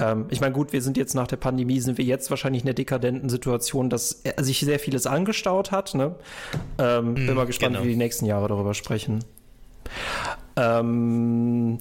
[0.00, 2.66] Ähm, ich meine, gut, wir sind jetzt nach der Pandemie, sind wir jetzt wahrscheinlich in
[2.66, 5.94] der dekadenten Situation, dass sich sehr vieles angestaut hat.
[5.94, 6.14] Ne?
[6.78, 7.86] Ähm, mm, bin mal gespannt, genau.
[7.86, 9.24] wie die nächsten Jahre darüber sprechen.
[10.58, 11.78] Ähm,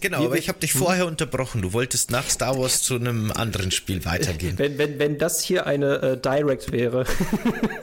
[0.00, 1.62] genau, aber ich habe dich vorher unterbrochen.
[1.62, 4.58] Du wolltest nach Star Wars zu einem anderen Spiel weitergehen.
[4.58, 7.04] Wenn, wenn, wenn das hier eine äh, Direct wäre,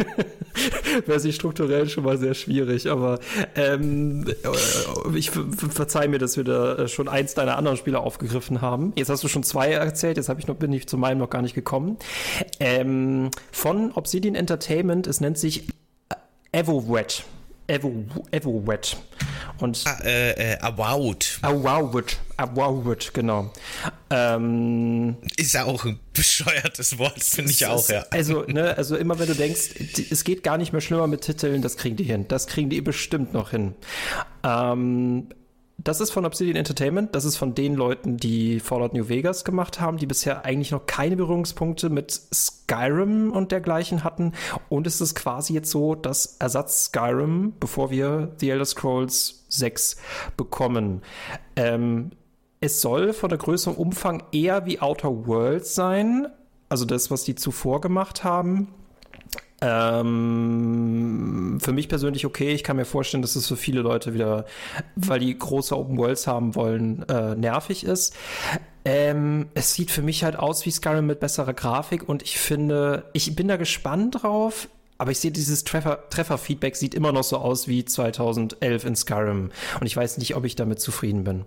[1.05, 2.89] wäre sie strukturell schon mal sehr schwierig.
[2.89, 3.19] Aber
[3.55, 8.61] ähm, äh, ich verzeih mir, dass wir da äh, schon eins deiner anderen Spiele aufgegriffen
[8.61, 8.91] haben.
[8.97, 11.41] Jetzt hast du schon zwei erzählt, jetzt ich noch, bin ich zu meinem noch gar
[11.41, 11.97] nicht gekommen.
[12.59, 15.67] Ähm, von Obsidian Entertainment, es nennt sich
[16.51, 17.23] EvoWet.
[17.67, 18.97] Evo, EvoWet.
[19.59, 21.39] Und ah, äh, äh, Avowed.
[21.41, 22.17] Avowed.
[22.35, 23.51] Avowed, genau.
[24.09, 28.05] Ähm, ist ja auch ein bescheuertes Wort, finde ich auch, ja.
[28.09, 29.69] Also, ne, also immer wenn du denkst,
[30.11, 32.27] es geht gar nicht mehr schlimmer mit Titeln, das kriegen die hin.
[32.27, 33.75] Das kriegen die bestimmt noch hin.
[34.43, 35.29] Ähm,
[35.83, 37.13] das ist von Obsidian Entertainment.
[37.13, 40.85] Das ist von den Leuten, die Fallout New Vegas gemacht haben, die bisher eigentlich noch
[40.85, 44.33] keine Berührungspunkte mit Skyrim und dergleichen hatten.
[44.69, 49.97] Und es ist quasi jetzt so, dass Ersatz Skyrim, bevor wir The Elder Scrolls 6
[50.37, 51.01] bekommen.
[51.55, 52.11] Ähm,
[52.61, 56.27] es soll von der Größe und Umfang eher wie Outer Worlds sein.
[56.69, 58.69] Also das, was die zuvor gemacht haben.
[59.65, 62.53] Ähm, für mich persönlich okay.
[62.53, 64.45] Ich kann mir vorstellen, dass es für viele Leute wieder,
[64.95, 68.13] weil die große Open Worlds haben wollen, äh, nervig ist.
[68.83, 73.05] Ähm, es sieht für mich halt aus wie Skyrim mit besserer Grafik und ich finde,
[73.13, 74.67] ich bin da gespannt drauf.
[74.97, 79.51] Aber ich sehe, dieses Treffer, Treffer-Feedback sieht immer noch so aus wie 2011 in Skyrim.
[79.79, 81.45] Und ich weiß nicht, ob ich damit zufrieden bin.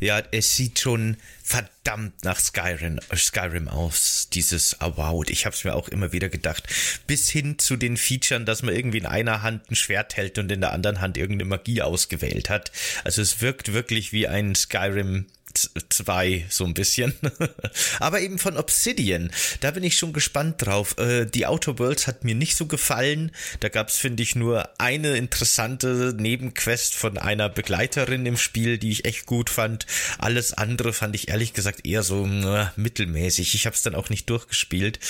[0.00, 5.28] Ja, es sieht schon verdammt nach Skyrim, Skyrim aus, dieses Avowed.
[5.28, 6.66] Ich habe es mir auch immer wieder gedacht.
[7.06, 10.50] Bis hin zu den Features, dass man irgendwie in einer Hand ein Schwert hält und
[10.50, 12.72] in der anderen Hand irgendeine Magie ausgewählt hat.
[13.04, 17.14] Also es wirkt wirklich wie ein Skyrim 2 so ein bisschen.
[18.00, 19.30] Aber eben von Obsidian.
[19.60, 20.96] Da bin ich schon gespannt drauf.
[20.98, 23.32] Äh, die Outer Worlds hat mir nicht so gefallen.
[23.60, 28.90] Da gab es, finde ich, nur eine interessante Nebenquest von einer Begleiterin im Spiel, die
[28.90, 29.86] ich echt gut fand.
[30.18, 33.54] Alles andere fand ich ehrlich gesagt eher so äh, mittelmäßig.
[33.54, 35.00] Ich habe es dann auch nicht durchgespielt.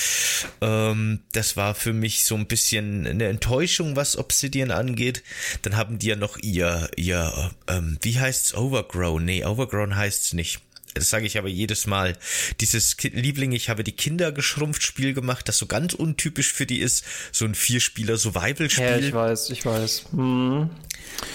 [0.61, 5.23] Ähm, das war für mich so ein bisschen eine Enttäuschung, was Obsidian angeht.
[5.61, 8.53] Dann haben die ja noch ihr, ihr, ähm, wie heißt's?
[8.53, 9.25] Overgrown.
[9.25, 9.95] Nee, Overgrown
[10.33, 10.59] nicht.
[10.93, 12.17] Das sage ich aber jedes Mal.
[12.59, 16.79] Dieses Liebling, ich habe die Kinder geschrumpft Spiel gemacht, das so ganz untypisch für die
[16.79, 17.05] ist.
[17.31, 18.83] So ein Vierspieler-Survival-Spiel.
[18.83, 20.05] Ja, ich weiß, ich weiß.
[20.11, 20.69] Hm.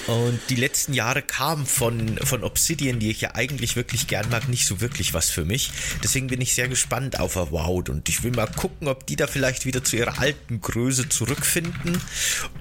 [0.06, 4.48] Und die letzten Jahre kamen von, von Obsidian, die ich ja eigentlich wirklich gern mag,
[4.48, 5.70] nicht so wirklich was für mich.
[6.02, 9.26] Deswegen bin ich sehr gespannt auf Avowed und ich will mal gucken, ob die da
[9.26, 12.00] vielleicht wieder zu ihrer alten Größe zurückfinden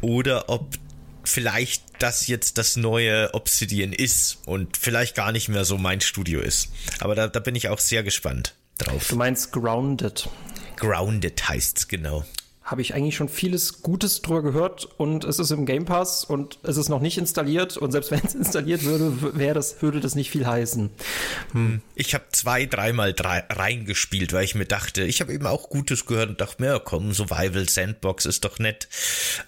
[0.02, 0.78] oder ob
[1.26, 6.42] vielleicht das jetzt das neue Obsidian ist und vielleicht gar nicht mehr so mein Studio
[6.42, 6.70] ist.
[7.00, 9.08] Aber da, da bin ich auch sehr gespannt drauf.
[9.10, 10.30] Du meinst Grounded.
[10.78, 12.26] Grounded heißt's genau
[12.66, 16.58] habe ich eigentlich schon vieles Gutes drüber gehört und es ist im Game Pass und
[16.64, 20.16] es ist noch nicht installiert und selbst wenn es installiert würde, wäre das, würde das
[20.16, 20.90] nicht viel heißen.
[21.52, 21.82] Hm.
[21.94, 26.08] Ich habe zwei, dreimal drei, reingespielt, weil ich mir dachte, ich habe eben auch Gutes
[26.08, 28.88] gehört und dachte mir, ja, komm, Survival Sandbox ist doch nett,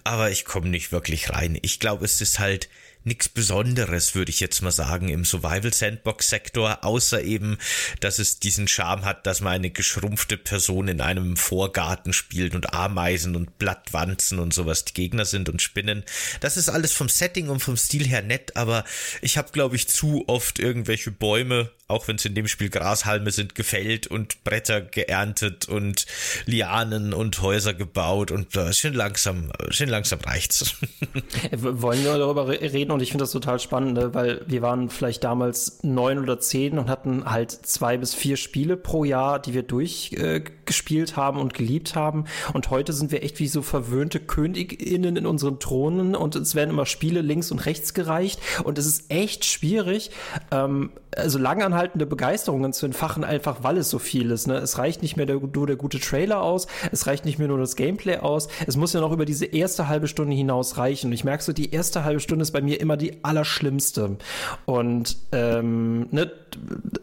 [0.04, 1.58] aber ich komme nicht wirklich rein.
[1.64, 2.70] Ich glaube, es ist halt
[3.08, 7.58] nichts Besonderes, würde ich jetzt mal sagen, im Survival Sandbox Sektor, außer eben,
[8.00, 12.74] dass es diesen Charme hat, dass man eine geschrumpfte Person in einem Vorgarten spielt und
[12.74, 16.04] Ameisen und Blattwanzen und sowas die Gegner sind und Spinnen.
[16.41, 18.84] Das ist alles vom Setting und vom Stil her nett, aber
[19.22, 23.32] ich habe, glaube ich, zu oft irgendwelche Bäume auch wenn es in dem Spiel Grashalme
[23.32, 26.06] sind, gefällt und Bretter geerntet und
[26.45, 30.76] Lianen und Häuser gebaut und äh, schön langsam, schön langsam reicht's.
[31.52, 34.13] Wollen wir darüber reden und ich finde das total spannend, ne?
[34.13, 38.76] weil wir waren vielleicht damals neun oder zehn und hatten halt zwei bis vier Spiele
[38.76, 43.39] pro Jahr, die wir durchgespielt äh, haben und geliebt haben und heute sind wir echt
[43.39, 47.93] wie so verwöhnte KönigInnen in unseren Thronen und es werden immer Spiele links und rechts
[47.93, 50.12] gereicht und es ist echt schwierig,
[50.52, 51.39] ähm, also
[51.78, 54.48] langanhaltende Begeisterungen zu entfachen, einfach weil es so viel ist.
[54.48, 54.56] Ne?
[54.58, 57.60] Es reicht nicht mehr der, nur der gute Trailer aus, es reicht nicht mehr nur
[57.60, 61.08] das Gameplay aus, es muss ja noch über diese erste halbe Stunde hinaus reichen.
[61.08, 64.18] Und ich merke so, die erste halbe Stunde ist bei mir immer die allerschlimmste.
[64.66, 66.32] Und ähm, ne,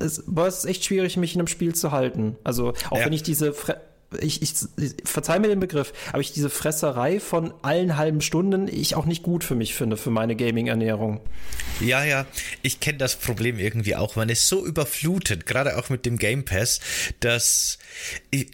[0.01, 2.37] es, boah, es ist echt schwierig, mich in einem Spiel zu halten.
[2.45, 3.07] Also auch ja.
[3.07, 3.77] wenn ich diese Fre
[4.21, 8.69] ich, ich, ich verzeih mir den Begriff, aber ich diese Fresserei von allen halben Stunden
[8.69, 11.21] ich auch nicht gut für mich finde, für meine Gaming-Ernährung.
[11.81, 12.27] Ja, ja,
[12.63, 14.17] ich kenne das Problem irgendwie auch.
[14.17, 16.81] Man ist so überflutet, gerade auch mit dem Game Pass,
[17.21, 17.79] dass,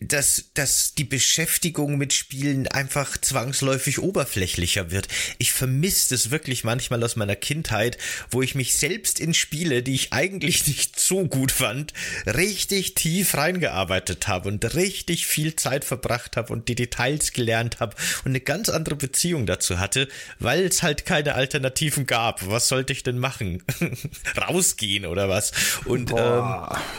[0.01, 5.09] dass, dass die Beschäftigung mit Spielen einfach zwangsläufig oberflächlicher wird.
[5.39, 7.99] Ich vermisse es wirklich manchmal aus meiner Kindheit,
[8.31, 11.93] wo ich mich selbst in Spiele, die ich eigentlich nicht so gut fand,
[12.27, 17.81] richtig tief reingearbeitet habe und richtig viel viel Zeit verbracht habe und die Details gelernt
[17.81, 20.09] habe und eine ganz andere Beziehung dazu hatte,
[20.39, 22.47] weil es halt keine Alternativen gab.
[22.49, 23.63] Was sollte ich denn machen?
[24.37, 25.53] Rausgehen oder was?
[25.85, 26.45] Und ähm,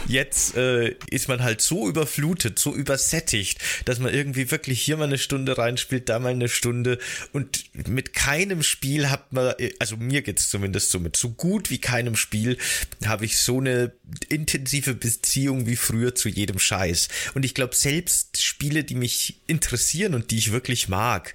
[0.07, 5.05] jetzt äh, ist man halt so überflutet, so übersättigt, dass man irgendwie wirklich hier mal
[5.05, 6.97] eine Stunde reinspielt, da mal eine Stunde
[7.31, 11.79] und mit keinem Spiel hat man, also mir geht's zumindest so mit so gut wie
[11.79, 12.57] keinem Spiel
[13.05, 13.93] habe ich so eine
[14.29, 17.07] intensive Beziehung wie früher zu jedem Scheiß.
[17.33, 21.33] Und ich glaube, selbst Spiele, die mich interessieren und die ich wirklich mag,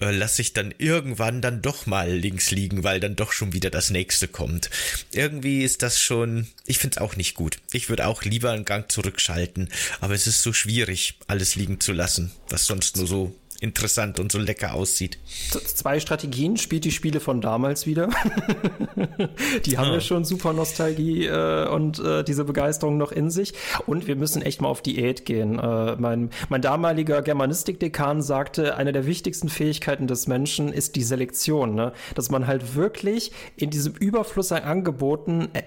[0.00, 3.70] äh, lasse ich dann irgendwann dann doch mal links liegen, weil dann doch schon wieder
[3.70, 4.70] das nächste kommt.
[5.12, 7.58] Irgendwie ist das schon, ich finde es auch nicht gut.
[7.72, 9.68] Ich würde auch lieber einen Gang zurückschalten,
[10.00, 14.30] aber es ist so schwierig, alles liegen zu lassen, was sonst nur so interessant und
[14.30, 15.18] so lecker aussieht.
[15.50, 18.08] Zwei Strategien spielt die Spiele von damals wieder.
[19.66, 20.00] die haben ja ah.
[20.00, 23.54] schon super Nostalgie äh, und äh, diese Begeisterung noch in sich.
[23.86, 25.58] Und wir müssen echt mal auf Diät gehen.
[25.58, 31.74] Äh, mein, mein damaliger Germanistikdekan sagte, eine der wichtigsten Fähigkeiten des Menschen ist die Selektion.
[31.74, 31.92] Ne?
[32.14, 35.62] Dass man halt wirklich in diesem Überfluss an Angeboten äh,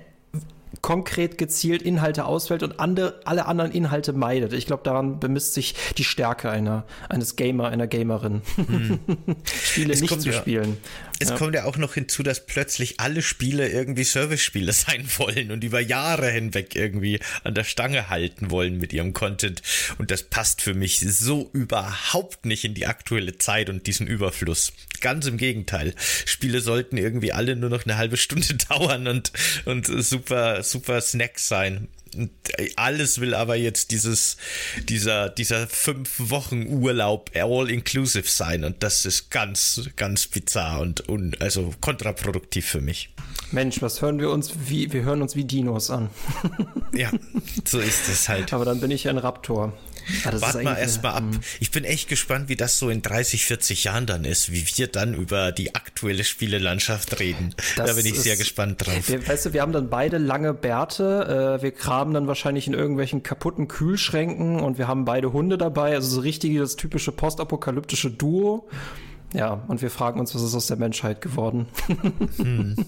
[0.82, 4.54] konkret gezielt Inhalte auswählt und andere, alle anderen Inhalte meidet.
[4.54, 8.42] Ich glaube, daran bemisst sich die Stärke einer, eines Gamer, einer Gamerin.
[8.56, 9.00] Hm.
[9.44, 10.78] Spiele es nicht zu ja, spielen.
[11.22, 11.38] Es ja.
[11.38, 15.80] kommt ja auch noch hinzu, dass plötzlich alle Spiele irgendwie Service-Spiele sein wollen und über
[15.80, 19.62] Jahre hinweg irgendwie an der Stange halten wollen mit ihrem Content.
[20.00, 24.74] Und das passt für mich so überhaupt nicht in die aktuelle Zeit und diesen Überfluss.
[25.00, 25.94] Ganz im Gegenteil.
[26.26, 29.32] Spiele sollten irgendwie alle nur noch eine halbe Stunde dauern und,
[29.66, 31.88] und super, super Snacks sein.
[32.76, 34.38] Alles will aber jetzt dieses,
[34.90, 41.08] dieser, dieser fünf Wochen Urlaub all inclusive sein und das ist ganz, ganz bizarr und,
[41.08, 43.14] und also kontraproduktiv für mich.
[43.52, 46.10] Mensch, was hören wir uns wie, wir hören uns wie Dinos an.
[46.94, 47.12] ja,
[47.66, 48.54] so ist es halt.
[48.54, 49.74] Aber dann bin ich ein Raptor.
[50.26, 51.24] Ah, Warte mal erstmal ab.
[51.24, 51.40] Mhm.
[51.60, 54.88] Ich bin echt gespannt, wie das so in 30, 40 Jahren dann ist, wie wir
[54.88, 57.56] dann über die aktuelle Spielelandschaft reden.
[57.76, 59.08] Das da bin ich ist, sehr gespannt drauf.
[59.08, 62.74] Wir, weißt du, wir haben dann beide lange Bärte, äh, wir graben dann wahrscheinlich in
[62.74, 68.12] irgendwelchen kaputten Kühlschränken und wir haben beide Hunde dabei, also so richtig das typische postapokalyptische
[68.12, 68.68] Duo.
[69.34, 71.68] Ja, und wir fragen uns, was ist aus der Menschheit geworden?
[72.38, 72.76] Hm.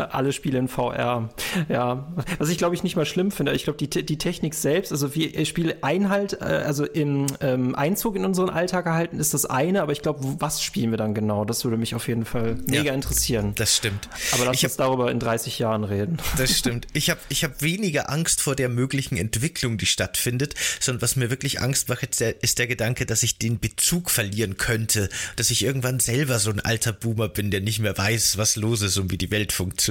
[0.12, 1.28] Alle Spiele in VR.
[1.68, 3.52] Ja, was ich glaube ich nicht mal schlimm finde.
[3.52, 8.16] Ich glaube, die, die Technik selbst, also wie Spiele Einhalt, äh, also im ähm, Einzug
[8.16, 11.44] in unseren Alltag erhalten, ist das eine, aber ich glaube, was spielen wir dann genau?
[11.44, 13.52] Das würde mich auf jeden Fall mega ja, interessieren.
[13.56, 14.08] Das stimmt.
[14.32, 16.18] Aber lass ich uns hab, darüber in 30 Jahren reden.
[16.36, 16.86] Das stimmt.
[16.94, 21.28] Ich habe ich hab weniger Angst vor der möglichen Entwicklung, die stattfindet, sondern was mir
[21.28, 25.50] wirklich Angst macht, ist der, ist der Gedanke, dass ich den Bezug verlieren könnte, dass
[25.50, 28.96] ich irgendwann selber so ein alter Boomer bin, der nicht mehr weiß, was los ist
[28.96, 29.89] und wie die Welt funktioniert.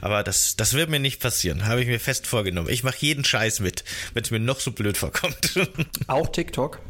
[0.00, 2.68] Aber das, das wird mir nicht passieren, habe ich mir fest vorgenommen.
[2.68, 3.84] Ich mache jeden Scheiß mit,
[4.14, 5.58] wenn es mir noch so blöd vorkommt.
[6.06, 6.80] Auch TikTok?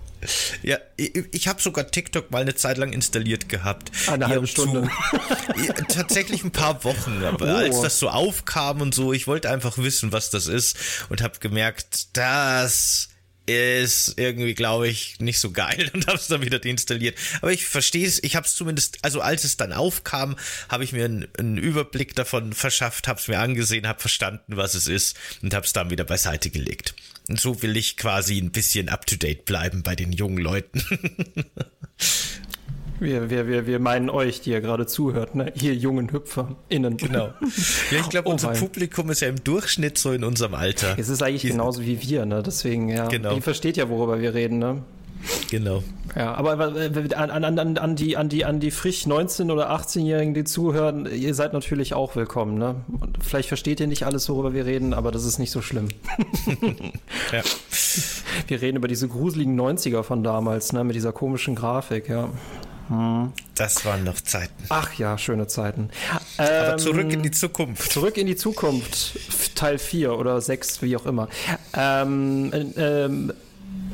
[0.62, 3.90] Ja, ich, ich habe sogar TikTok mal eine Zeit lang installiert gehabt.
[4.08, 4.88] Eine halbe Stunde.
[5.88, 7.56] tatsächlich ein paar Wochen, aber oh.
[7.56, 10.76] als das so aufkam und so, ich wollte einfach wissen, was das ist
[11.10, 13.08] und habe gemerkt, das
[13.46, 17.16] ist irgendwie, glaube ich, nicht so geil und habe es dann wieder deinstalliert.
[17.40, 20.36] Aber ich verstehe es, ich habe es zumindest, also als es dann aufkam,
[20.68, 24.74] habe ich mir einen, einen, Überblick davon verschafft, habe es mir angesehen, habe verstanden, was
[24.74, 26.94] es ist und habe es dann wieder beiseite gelegt.
[27.28, 30.82] Und so will ich quasi ein bisschen up-to-date bleiben bei den jungen Leuten.
[32.98, 35.52] Wir, wir, wir, wir meinen euch, die ihr gerade zuhört, ne?
[35.60, 36.96] Ihr jungen HüpferInnen.
[36.96, 37.30] Genau.
[37.90, 38.58] Ja, ich glaube, oh unser mein.
[38.58, 40.94] Publikum ist ja im Durchschnitt so in unserem Alter.
[40.98, 42.42] Es ist eigentlich die genauso wie wir, ne?
[42.42, 43.06] Deswegen, ja.
[43.08, 43.34] Genau.
[43.34, 44.82] Die versteht ja, worüber wir reden, ne?
[45.50, 45.82] Genau.
[46.14, 50.34] Ja, aber an, an, an, an, die, an, die, an die frisch 19- oder 18-Jährigen,
[50.34, 52.58] die zuhören, ihr seid natürlich auch willkommen.
[52.58, 52.76] Ne?
[53.00, 55.88] Und vielleicht versteht ihr nicht alles, worüber wir reden, aber das ist nicht so schlimm.
[57.32, 57.42] ja.
[58.46, 60.84] Wir reden über diese gruseligen 90er von damals, ne?
[60.84, 62.30] mit dieser komischen Grafik, ja.
[62.88, 63.32] Hm.
[63.54, 64.64] Das waren noch Zeiten.
[64.68, 65.90] Ach ja, schöne Zeiten.
[66.36, 67.92] Aber ähm, zurück in die Zukunft.
[67.92, 69.54] Zurück in die Zukunft.
[69.56, 71.28] Teil 4 oder 6, wie auch immer.
[71.74, 73.32] Ähm, ähm,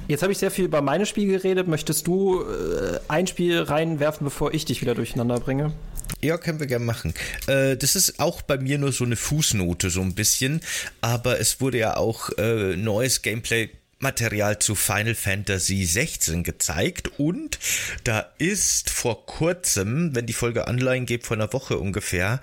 [0.09, 1.69] jetzt habe ich sehr viel über meine Spiele geredet.
[1.69, 5.73] Möchtest du äh, ein Spiel reinwerfen, bevor ich dich wieder durcheinander bringe?
[6.21, 7.15] Ja, können wir gerne machen.
[7.47, 10.61] Äh, das ist auch bei mir nur so eine Fußnote, so ein bisschen.
[11.01, 13.71] Aber es wurde ja auch äh, neues Gameplay
[14.03, 17.59] Material zu Final Fantasy 16 gezeigt und
[18.05, 22.41] da ist vor kurzem, wenn die Folge online geht, vor einer Woche ungefähr,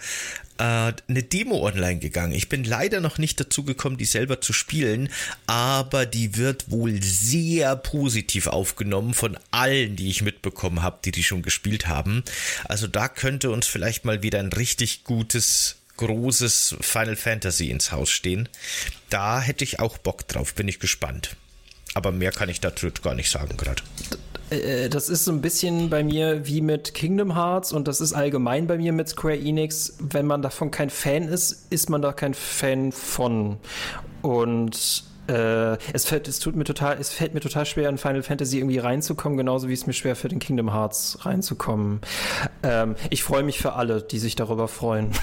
[0.57, 0.63] äh,
[1.07, 2.33] eine Demo online gegangen.
[2.33, 5.09] Ich bin leider noch nicht dazu gekommen, die selber zu spielen,
[5.47, 11.23] aber die wird wohl sehr positiv aufgenommen von allen, die ich mitbekommen habe, die die
[11.23, 12.23] schon gespielt haben.
[12.65, 18.09] Also da könnte uns vielleicht mal wieder ein richtig gutes großes Final Fantasy ins Haus
[18.09, 18.47] stehen.
[19.09, 21.35] Da hätte ich auch Bock drauf, bin ich gespannt.
[21.99, 23.81] Aber mehr kann ich dazu gar nicht sagen gerade.
[24.51, 28.13] Äh, das ist so ein bisschen bei mir wie mit Kingdom Hearts und das ist
[28.13, 29.97] allgemein bei mir mit Square Enix.
[29.99, 33.57] Wenn man davon kein Fan ist, ist man da kein Fan von.
[34.21, 38.23] Und äh, es, fällt, es, tut mir total, es fällt mir total schwer, in Final
[38.23, 42.01] Fantasy irgendwie reinzukommen, genauso wie es mir schwer für den Kingdom Hearts reinzukommen.
[42.63, 45.11] Ähm, ich freue mich für alle, die sich darüber freuen.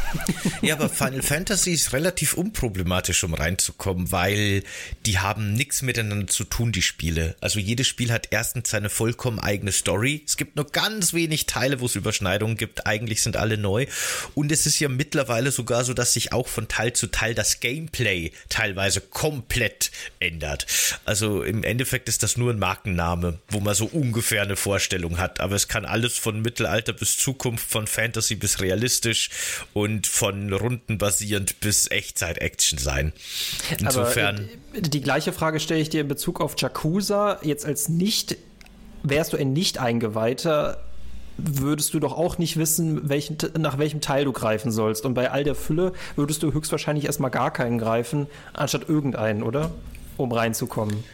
[0.62, 4.62] Ja, aber Final Fantasy ist relativ unproblematisch, um reinzukommen, weil
[5.05, 7.37] die haben nichts miteinander zu tun, die Spiele.
[7.40, 10.23] Also jedes Spiel hat erstens seine vollkommen eigene Story.
[10.27, 12.87] Es gibt nur ganz wenig Teile, wo es Überschneidungen gibt.
[12.87, 13.87] Eigentlich sind alle neu.
[14.35, 17.61] Und es ist ja mittlerweile sogar so, dass sich auch von Teil zu Teil das
[17.61, 20.66] Gameplay teilweise komplett ändert.
[21.04, 25.40] Also im Endeffekt ist das nur ein Markenname, wo man so ungefähr eine Vorstellung hat.
[25.40, 29.30] Aber es kann alles von Mittelalter bis Zukunft, von Fantasy bis realistisch
[29.72, 33.12] und von Runden basierend bis Echtzeit-Action sein.
[33.78, 34.48] Insofern.
[34.72, 37.40] Aber die gleiche Frage stelle ich dir in Bezug auf Jakuza.
[37.42, 38.37] Jetzt als nicht,
[39.02, 40.86] wärst du ein nicht eingeweihter
[41.38, 45.05] würdest du doch auch nicht wissen, welchen, nach welchem Teil du greifen sollst.
[45.05, 49.70] Und bei all der Fülle würdest du höchstwahrscheinlich erstmal gar keinen greifen, anstatt irgendeinen, oder?
[50.16, 51.05] Um reinzukommen.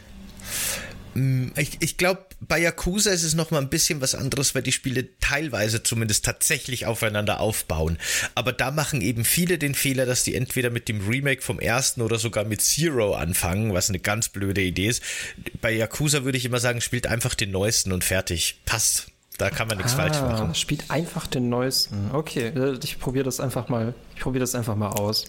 [1.15, 4.63] Mm, ich, ich glaube, bei Yakuza ist es noch mal ein bisschen was anderes, weil
[4.63, 7.99] die Spiele teilweise zumindest tatsächlich aufeinander aufbauen.
[8.35, 12.01] Aber da machen eben viele den Fehler, dass die entweder mit dem Remake vom ersten
[12.01, 15.03] oder sogar mit Zero anfangen, was eine ganz blöde Idee ist.
[15.61, 18.61] Bei Yakuza würde ich immer sagen, spielt einfach den neuesten und fertig.
[18.65, 19.12] Passt.
[19.39, 20.55] Da kann man nichts ah, falsch machen.
[20.55, 22.11] Spielt einfach den neuesten.
[22.13, 23.95] Okay, äh, ich probiere das einfach mal.
[24.15, 25.25] Ich probiere das einfach mal aus.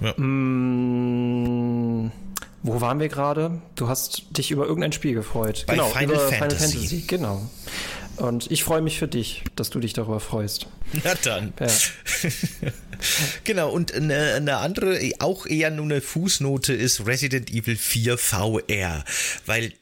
[0.00, 0.14] Ja.
[0.16, 2.10] Mmh.
[2.62, 3.62] Wo waren wir gerade?
[3.74, 5.64] Du hast dich über irgendein Spiel gefreut.
[5.66, 6.36] Bei genau, Final, Fantasy.
[6.36, 7.04] Final Fantasy.
[7.06, 7.50] Genau.
[8.16, 10.66] Und ich freue mich für dich, dass du dich darüber freust.
[11.04, 11.54] Na dann.
[11.58, 11.66] Ja.
[13.44, 19.04] genau, und eine, eine, andere, auch eher nur eine Fußnote ist Resident Evil 4 VR,
[19.46, 19.72] weil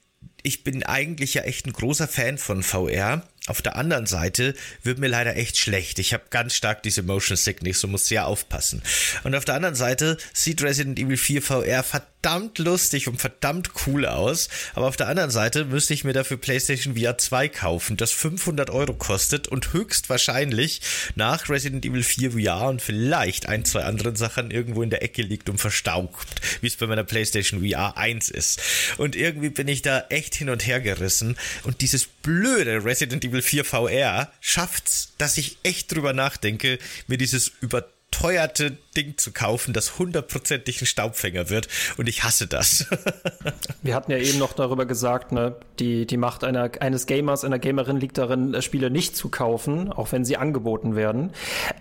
[0.44, 4.98] ich bin eigentlich ja echt ein großer Fan von VR auf der anderen Seite wird
[4.98, 5.98] mir leider echt schlecht.
[5.98, 8.82] Ich habe ganz stark diese Motion Sickness und muss sehr aufpassen.
[9.24, 12.17] Und auf der anderen Seite sieht Resident Evil 4 VR verdammt
[12.58, 14.48] lustig und verdammt cool aus.
[14.74, 18.70] Aber auf der anderen Seite müsste ich mir dafür PlayStation VR 2 kaufen, das 500
[18.70, 20.80] Euro kostet und höchstwahrscheinlich
[21.14, 25.22] nach Resident Evil 4 VR und vielleicht ein, zwei anderen Sachen irgendwo in der Ecke
[25.22, 28.60] liegt und verstaubt, wie es bei meiner PlayStation VR 1 ist.
[28.98, 31.36] Und irgendwie bin ich da echt hin und her gerissen.
[31.64, 37.52] Und dieses blöde Resident Evil 4 VR schafft's, dass ich echt drüber nachdenke, mir dieses
[37.60, 41.68] überteuerte Ding zu kaufen, das hundertprozentig ein Staubfänger wird.
[41.98, 42.86] Und ich hasse das.
[43.82, 47.60] Wir hatten ja eben noch darüber gesagt, ne, die, die Macht einer, eines Gamers, einer
[47.60, 51.30] Gamerin liegt darin, Spiele nicht zu kaufen, auch wenn sie angeboten werden.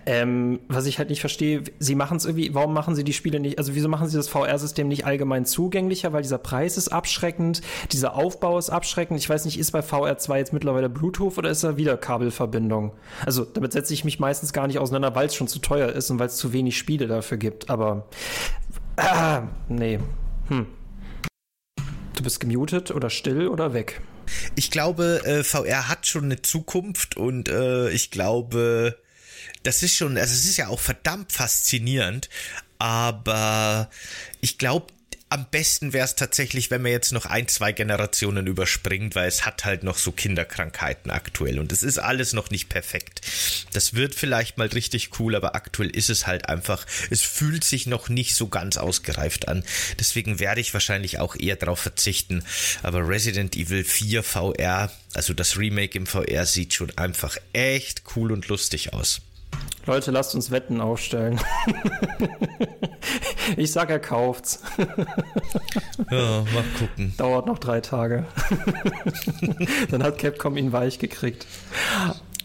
[0.06, 3.40] Ähm, was ich halt nicht verstehe, sie machen es irgendwie, warum machen sie die Spiele
[3.40, 6.12] nicht, also wieso machen sie das VR-System nicht allgemein zugänglicher?
[6.12, 9.18] Weil dieser Preis ist abschreckend, dieser Aufbau ist abschreckend.
[9.18, 12.92] Ich weiß nicht, ist bei VR2 jetzt mittlerweile Bluetooth oder ist da wieder Kabelverbindung?
[13.26, 16.10] Also damit setze ich mich meistens gar nicht auseinander, weil es schon zu teuer ist
[16.10, 18.08] und weil es zu wenig Spiele dafür gibt, aber
[18.96, 19.98] ah, nee.
[20.48, 20.66] Hm.
[22.14, 24.00] Du bist gemutet oder still oder weg?
[24.54, 28.98] Ich glaube, äh, VR hat schon eine Zukunft und äh, ich glaube,
[29.62, 32.28] das ist schon, also es ist ja auch verdammt faszinierend,
[32.78, 33.88] aber
[34.40, 34.86] ich glaube,
[35.30, 39.44] am besten wäre es tatsächlich, wenn man jetzt noch ein, zwei Generationen überspringt, weil es
[39.44, 43.20] hat halt noch so Kinderkrankheiten aktuell und es ist alles noch nicht perfekt.
[43.72, 47.86] Das wird vielleicht mal richtig cool, aber aktuell ist es halt einfach, es fühlt sich
[47.86, 49.64] noch nicht so ganz ausgereift an.
[50.00, 52.42] Deswegen werde ich wahrscheinlich auch eher darauf verzichten.
[52.82, 58.32] Aber Resident Evil 4 VR, also das Remake im VR, sieht schon einfach echt cool
[58.32, 59.20] und lustig aus.
[59.88, 61.40] Leute, lasst uns Wetten aufstellen.
[63.56, 64.62] ich sag, er kauft's.
[66.10, 67.14] ja, mal gucken.
[67.16, 68.26] Dauert noch drei Tage.
[69.90, 71.46] Dann hat Capcom ihn weich gekriegt.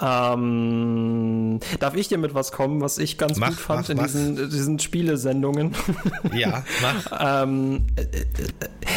[0.01, 3.97] Ähm, darf ich dir mit was kommen, was ich ganz mach, gut fand mach, in
[3.97, 4.05] mach.
[4.05, 5.75] diesen, diesen Spielesendungen?
[6.33, 7.43] Ja, mach.
[7.43, 8.27] ähm, äh, äh,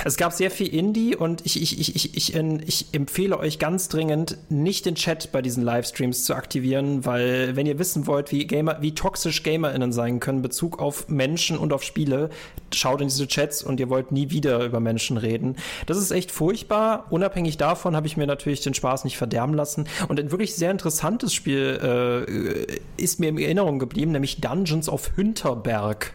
[0.04, 3.88] es gab sehr viel Indie und ich, ich, ich, ich, ich, ich empfehle euch ganz
[3.88, 8.46] dringend, nicht den Chat bei diesen Livestreams zu aktivieren, weil wenn ihr wissen wollt, wie
[8.46, 12.30] Gamer, wie toxisch GamerInnen sein können, Bezug auf Menschen und auf Spiele,
[12.72, 15.56] schaut in diese Chats und ihr wollt nie wieder über Menschen reden.
[15.86, 17.06] Das ist echt furchtbar.
[17.10, 20.85] Unabhängig davon habe ich mir natürlich den Spaß nicht verderben lassen und wirklich sehr interessantes
[20.86, 26.14] interessantes Spiel äh, ist mir in Erinnerung geblieben, nämlich Dungeons of Hinterberg.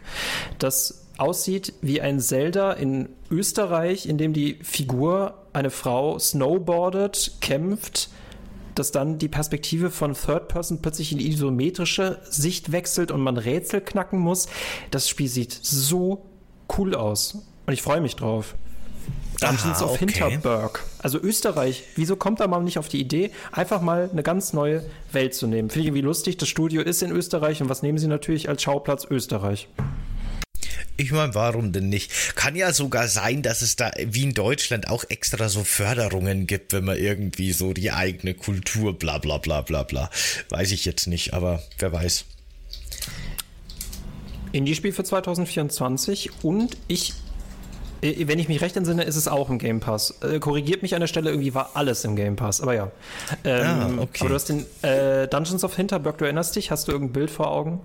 [0.60, 8.12] Das aussieht wie ein Zelda in Österreich, in dem die Figur, eine Frau, snowboardet, kämpft,
[8.74, 13.36] dass dann die Perspektive von Third Person plötzlich in die isometrische Sicht wechselt und man
[13.36, 14.48] Rätsel knacken muss.
[14.90, 16.24] Das Spiel sieht so
[16.78, 18.56] cool aus und ich freue mich drauf.
[19.42, 20.06] Dungeons of okay.
[20.06, 20.84] Hinterberg.
[21.00, 21.84] Also Österreich.
[21.96, 25.48] Wieso kommt da mal nicht auf die Idee, einfach mal eine ganz neue Welt zu
[25.48, 25.70] nehmen?
[25.70, 26.38] Finde ich irgendwie lustig.
[26.38, 29.08] Das Studio ist in Österreich und was nehmen sie natürlich als Schauplatz?
[29.10, 29.68] Österreich.
[30.98, 32.36] Ich meine, warum denn nicht?
[32.36, 36.74] Kann ja sogar sein, dass es da wie in Deutschland auch extra so Förderungen gibt,
[36.74, 40.12] wenn man irgendwie so die eigene Kultur bla bla bla bla bla.
[40.50, 42.26] Weiß ich jetzt nicht, aber wer weiß.
[44.52, 47.14] Indie-Spiel für 2024 und ich
[48.02, 50.16] wenn ich mich recht entsinne, ist es auch im Game Pass.
[50.22, 52.92] Äh, korrigiert mich an der Stelle, irgendwie war alles im Game Pass, aber ja.
[53.44, 54.22] Ähm, ah, okay.
[54.22, 56.72] Aber du hast den äh, Dungeons of Hinterberg, du erinnerst dich?
[56.72, 57.82] Hast du irgendein Bild vor Augen?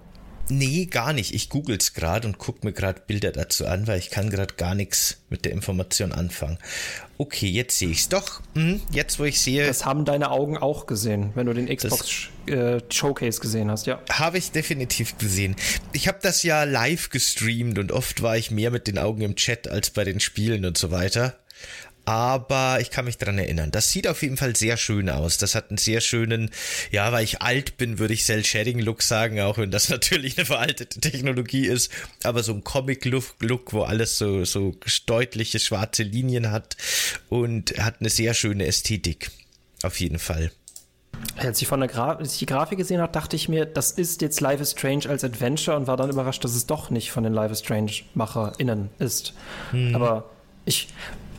[0.48, 1.34] Nee, gar nicht.
[1.34, 4.74] Ich google's gerade und guck mir gerade Bilder dazu an, weil ich kann gerade gar
[4.74, 6.58] nichts mit der Information anfangen.
[7.18, 8.08] Okay, jetzt sehe ich's.
[8.08, 9.66] Doch, mh, jetzt wo ich sehe.
[9.66, 14.00] Das haben deine Augen auch gesehen, wenn du den Xbox äh, Showcase gesehen hast, ja.
[14.10, 15.56] Habe ich definitiv gesehen.
[15.92, 19.34] Ich habe das ja live gestreamt und oft war ich mehr mit den Augen im
[19.34, 21.38] Chat als bei den Spielen und so weiter.
[22.06, 23.72] Aber ich kann mich dran erinnern.
[23.72, 25.38] Das sieht auf jeden Fall sehr schön aus.
[25.38, 26.50] Das hat einen sehr schönen,
[26.92, 31.00] ja, weil ich alt bin, würde ich Cell-Shading-Look sagen, auch wenn das natürlich eine veraltete
[31.00, 31.90] Technologie ist,
[32.22, 34.76] aber so ein Comic-Look, wo alles so, so
[35.06, 36.76] deutliche schwarze Linien hat
[37.28, 39.32] und hat eine sehr schöne Ästhetik.
[39.82, 40.52] Auf jeden Fall.
[41.36, 43.90] Als ich von der Gra als ich die Grafik gesehen habe, dachte ich mir, das
[43.90, 47.10] ist jetzt Life is Strange als Adventure und war dann überrascht, dass es doch nicht
[47.10, 49.34] von den Life is Strange MacherInnen ist.
[49.72, 49.94] Hm.
[49.94, 50.30] Aber
[50.66, 50.88] ich,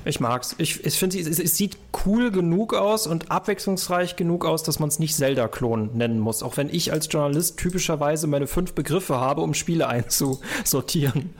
[0.05, 0.55] ich mag's.
[0.57, 4.89] Ich, ich finde, es, es, sieht cool genug aus und abwechslungsreich genug aus, dass man
[4.89, 6.43] es nicht Zelda-Klon nennen muss.
[6.43, 11.31] Auch wenn ich als Journalist typischerweise meine fünf Begriffe habe, um Spiele einzusortieren.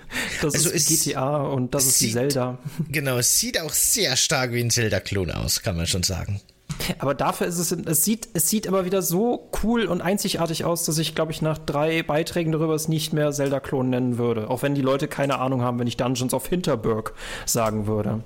[0.41, 2.59] Das also ist GTA und das ist die Zelda.
[2.89, 6.41] Genau, es sieht auch sehr stark wie ein Zelda-Klon aus, kann man schon sagen.
[6.99, 10.85] Aber dafür ist es, es sieht, es sieht aber wieder so cool und einzigartig aus,
[10.85, 14.49] dass ich, glaube ich, nach drei Beiträgen darüber es nicht mehr Zelda-Klon nennen würde.
[14.49, 17.13] Auch wenn die Leute keine Ahnung haben, wenn ich Dungeons of Hinterberg
[17.45, 18.23] sagen würde.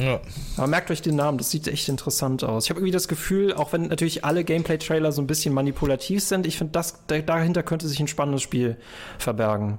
[0.00, 0.20] Ja.
[0.56, 2.64] Aber merkt euch den Namen, das sieht echt interessant aus.
[2.64, 6.46] Ich habe irgendwie das Gefühl, auch wenn natürlich alle Gameplay-Trailer so ein bisschen manipulativ sind,
[6.46, 6.80] ich finde,
[7.24, 8.76] dahinter könnte sich ein spannendes Spiel
[9.18, 9.78] verbergen.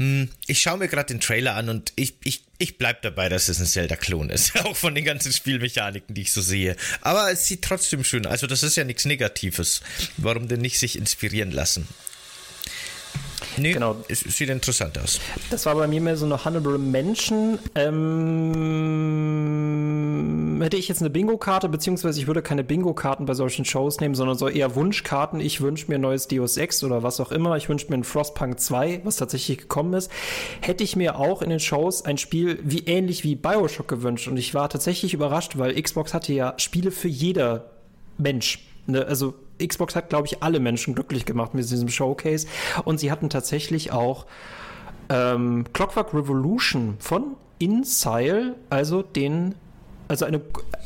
[0.00, 3.50] Hm, ich schaue mir gerade den Trailer an und ich, ich, ich bleib dabei, dass
[3.50, 4.58] es ein Zelda-Klon ist.
[4.64, 6.74] Auch von den ganzen Spielmechaniken, die ich so sehe.
[7.02, 8.24] Aber es sieht trotzdem schön.
[8.24, 9.82] Also, das ist ja nichts Negatives.
[10.16, 11.86] Warum denn nicht sich inspirieren lassen?
[13.56, 13.96] Nee, genau.
[14.08, 15.20] es sieht interessant aus.
[15.50, 17.58] Das war bei mir mehr so eine Honorable Mention.
[17.74, 19.00] Ähm,
[20.62, 24.38] hätte ich jetzt eine Bingo-Karte, beziehungsweise ich würde keine Bingo-Karten bei solchen Shows nehmen, sondern
[24.38, 25.40] so eher Wunschkarten.
[25.40, 27.56] Ich wünsche mir ein neues Deus Ex oder was auch immer.
[27.56, 30.10] Ich wünsche mir ein Frostpunk 2, was tatsächlich gekommen ist.
[30.60, 34.28] Hätte ich mir auch in den Shows ein Spiel wie ähnlich wie Bioshock gewünscht.
[34.28, 37.70] Und ich war tatsächlich überrascht, weil Xbox hatte ja Spiele für jeder
[38.18, 38.60] Mensch.
[38.86, 39.04] Ne?
[39.06, 39.34] Also
[39.66, 42.46] Xbox hat, glaube ich, alle Menschen glücklich gemacht mit diesem Showcase.
[42.84, 44.26] Und sie hatten tatsächlich auch
[45.08, 49.54] ähm, Clockwork Revolution von InSile, also den
[50.08, 50.40] also eine,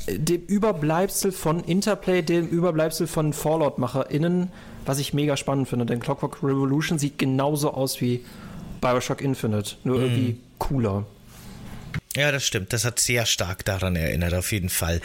[0.06, 4.50] dem Überbleibsel von Interplay, dem Überbleibsel von Fallout-MacherInnen,
[4.84, 8.22] was ich mega spannend finde, denn Clockwork Revolution sieht genauso aus wie
[8.82, 10.02] Bioshock Infinite, nur mm.
[10.02, 11.06] irgendwie cooler.
[12.16, 12.72] Ja, das stimmt.
[12.72, 15.00] Das hat sehr stark daran erinnert, auf jeden Fall.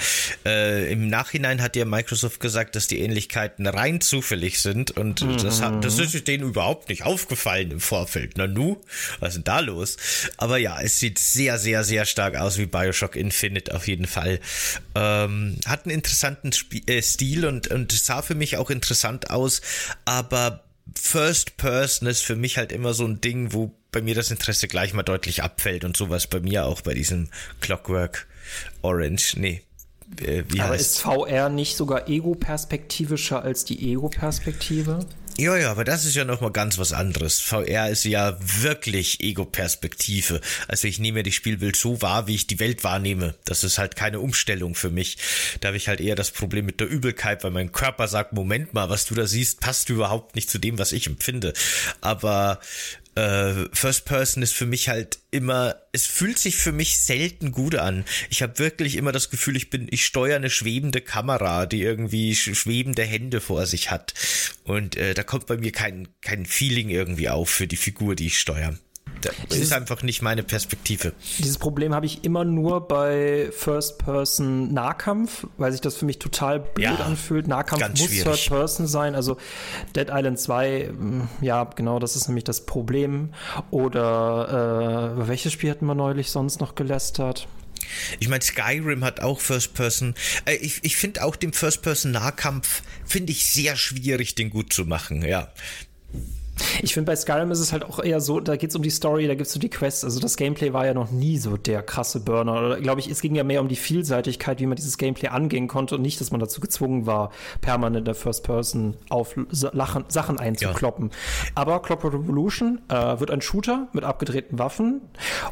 [0.45, 5.38] Äh, Im Nachhinein hat ja Microsoft gesagt, dass die Ähnlichkeiten rein zufällig sind und mhm.
[5.38, 8.34] das, hat, das ist denen überhaupt nicht aufgefallen im Vorfeld.
[8.38, 8.80] Na nu,
[9.20, 9.97] was ist denn da los?
[10.38, 14.39] Aber ja, es sieht sehr, sehr, sehr stark aus wie Bioshock Infinite auf jeden Fall.
[14.93, 19.62] Ähm, hat einen interessanten Sp äh, Stil und, und sah für mich auch interessant aus,
[20.05, 20.64] aber
[20.95, 24.68] First Person ist für mich halt immer so ein Ding, wo bei mir das Interesse
[24.68, 27.30] gleich mal deutlich abfällt und sowas bei mir auch bei diesem
[27.62, 28.28] Clockwork
[28.82, 29.36] Orange.
[29.38, 29.62] Nee.
[30.22, 30.82] Äh, wie Aber heißt?
[30.82, 35.06] ist VR nicht sogar ego-perspektivischer als die Ego-Perspektive?
[35.38, 37.40] Ja, ja, aber das ist ja nochmal ganz was anderes.
[37.40, 40.42] VR ist ja wirklich Ego-Perspektive.
[40.68, 43.36] Also ich nehme die Spielwelt so wahr, wie ich die Welt wahrnehme.
[43.46, 45.18] Das ist halt keine Umstellung für mich.
[45.62, 48.74] Da habe ich halt eher das Problem mit der Übelkeit, weil mein Körper sagt, Moment
[48.74, 51.54] mal, was du da siehst, passt überhaupt nicht zu dem, was ich empfinde.
[52.02, 52.60] Aber
[53.20, 57.76] äh, First Person ist für mich halt immer, es fühlt sich für mich selten gut
[57.76, 58.05] an.
[58.30, 62.36] Ich habe wirklich immer das Gefühl, ich bin, ich steuere eine schwebende Kamera, die irgendwie
[62.36, 64.13] schwebende Hände vor sich hat.
[64.63, 68.28] Und äh, da kommt bei mir kein, kein Feeling irgendwie auf für die Figur, die
[68.28, 68.78] ich steuere.
[69.22, 71.13] Das dieses, ist einfach nicht meine Perspektive.
[71.39, 76.86] Dieses Problem habe ich immer nur bei First-Person-Nahkampf, weil sich das für mich total blöd
[76.86, 77.47] ja, anfühlt.
[77.47, 79.15] Nahkampf muss Third-Person sein.
[79.15, 79.38] Also
[79.95, 83.34] Dead Island 2, mm, ja, genau, das ist nämlich das Problem.
[83.72, 87.47] Oder äh, welches Spiel hatten wir neulich sonst noch gelästert?
[88.20, 90.15] Ich meine, Skyrim hat auch First Person.
[90.45, 94.74] Äh, ich ich finde auch den First Person Nahkampf finde ich sehr schwierig, den gut
[94.74, 95.24] zu machen.
[95.24, 95.51] Ja,
[96.82, 98.89] ich finde, bei Skyrim ist es halt auch eher so, da geht es um die
[98.89, 100.03] Story, da gibt es so die Quests.
[100.03, 102.53] Also das Gameplay war ja noch nie so der krasse Burner.
[102.53, 105.68] Oder glaube ich, es ging ja mehr um die Vielseitigkeit, wie man dieses Gameplay angehen
[105.68, 107.32] konnte und nicht, dass man dazu gezwungen war,
[107.62, 109.36] permanent der First Person auf
[109.72, 111.10] Lachen, Sachen einzukloppen.
[111.10, 111.51] Ja.
[111.55, 115.01] Aber Clockwork Revolution äh, wird ein Shooter mit abgedrehten Waffen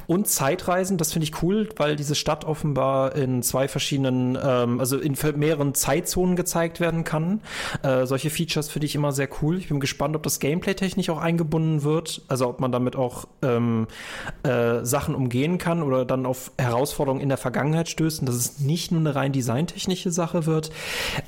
[0.08, 0.98] und Zeitreisen.
[0.98, 5.74] Das finde ich cool, weil diese Stadt offenbar in zwei verschiedenen, ähm, also in mehreren
[5.74, 7.42] Zeitzonen gezeigt werden kann.
[7.84, 9.58] Äh, solche Features finde ich immer sehr cool.
[9.58, 12.96] Ich bin gespannt, ob das Gameplay technisch nicht auch eingebunden wird, also ob man damit
[12.96, 13.88] auch ähm,
[14.44, 18.60] äh, Sachen umgehen kann oder dann auf Herausforderungen in der Vergangenheit stößt und dass es
[18.60, 20.72] nicht nur eine rein designtechnische Sache wird.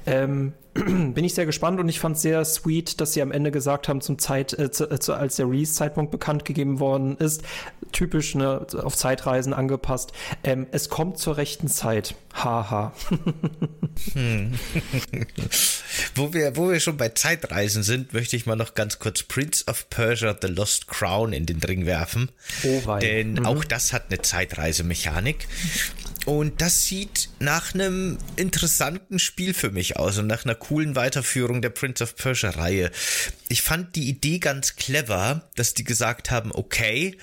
[0.06, 3.52] Ähm, bin ich sehr gespannt und ich fand es sehr sweet, dass sie am Ende
[3.52, 7.44] gesagt haben, zum Zeit, äh, zu, äh, als der Release-Zeitpunkt bekannt gegeben worden ist,
[7.92, 10.12] typisch ne, auf Zeitreisen angepasst,
[10.44, 12.16] ähm, es kommt zur rechten Zeit.
[12.34, 12.94] Haha.
[14.14, 14.54] hm.
[16.16, 19.66] wo, wir, wo wir schon bei Zeitreisen sind, möchte ich mal noch ganz kurz Prince
[19.68, 22.32] of Persia The Lost Crown in den Ring werfen.
[22.64, 23.00] Oh, wei.
[23.00, 23.46] Denn mhm.
[23.46, 25.48] auch das hat eine Zeitreisemechanik.
[26.26, 31.62] Und das sieht nach einem interessanten Spiel für mich aus und nach einer coolen Weiterführung
[31.62, 32.92] der Prince of Persia Reihe.
[33.48, 37.18] Ich fand die Idee ganz clever, dass die gesagt haben, okay,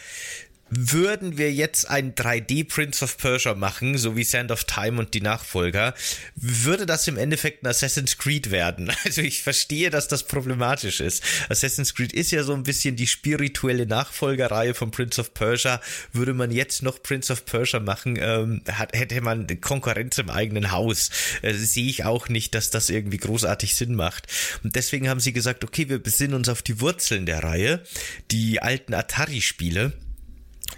[0.68, 5.14] würden wir jetzt ein 3D Prince of Persia machen, so wie Sand of Time und
[5.14, 5.94] die Nachfolger,
[6.34, 8.92] würde das im Endeffekt ein Assassin's Creed werden.
[9.06, 11.22] Also ich verstehe, dass das problematisch ist.
[11.48, 15.80] Assassin's Creed ist ja so ein bisschen die spirituelle Nachfolgerreihe von Prince of Persia.
[16.12, 20.72] Würde man jetzt noch Prince of Persia machen, ähm, hat, hätte man Konkurrenz im eigenen
[20.72, 21.10] Haus.
[21.42, 24.26] Äh, sehe ich auch nicht, dass das irgendwie großartig Sinn macht.
[24.64, 27.84] Und deswegen haben sie gesagt, okay, wir besinnen uns auf die Wurzeln der Reihe,
[28.32, 29.92] die alten Atari-Spiele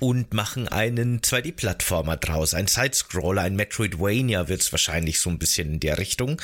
[0.00, 2.54] und machen einen 2D-Plattformer draus.
[2.54, 6.40] Ein Sidescroller, ein Metroidvania wird es wahrscheinlich so ein bisschen in der Richtung.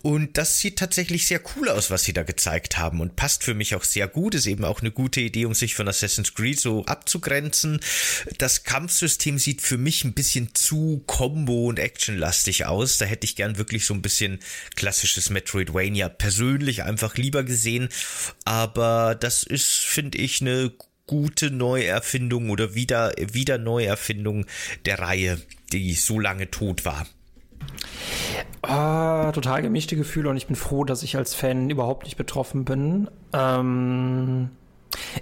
[0.00, 3.54] Und das sieht tatsächlich sehr cool aus, was sie da gezeigt haben und passt für
[3.54, 4.34] mich auch sehr gut.
[4.34, 7.80] Ist eben auch eine gute Idee, um sich von Assassin's Creed so abzugrenzen.
[8.38, 12.98] Das Kampfsystem sieht für mich ein bisschen zu Combo- und Actionlastig aus.
[12.98, 14.38] Da hätte ich gern wirklich so ein bisschen
[14.76, 17.88] klassisches Metroidvania persönlich einfach lieber gesehen.
[18.44, 20.72] Aber das ist, finde ich, eine
[21.12, 24.46] gute Neuerfindung oder wieder, wieder Neuerfindung
[24.86, 25.38] der Reihe,
[25.70, 27.06] die so lange tot war.
[28.62, 32.64] Ah, total gemischte Gefühle und ich bin froh, dass ich als Fan überhaupt nicht betroffen
[32.64, 33.10] bin.
[33.34, 34.48] Ähm,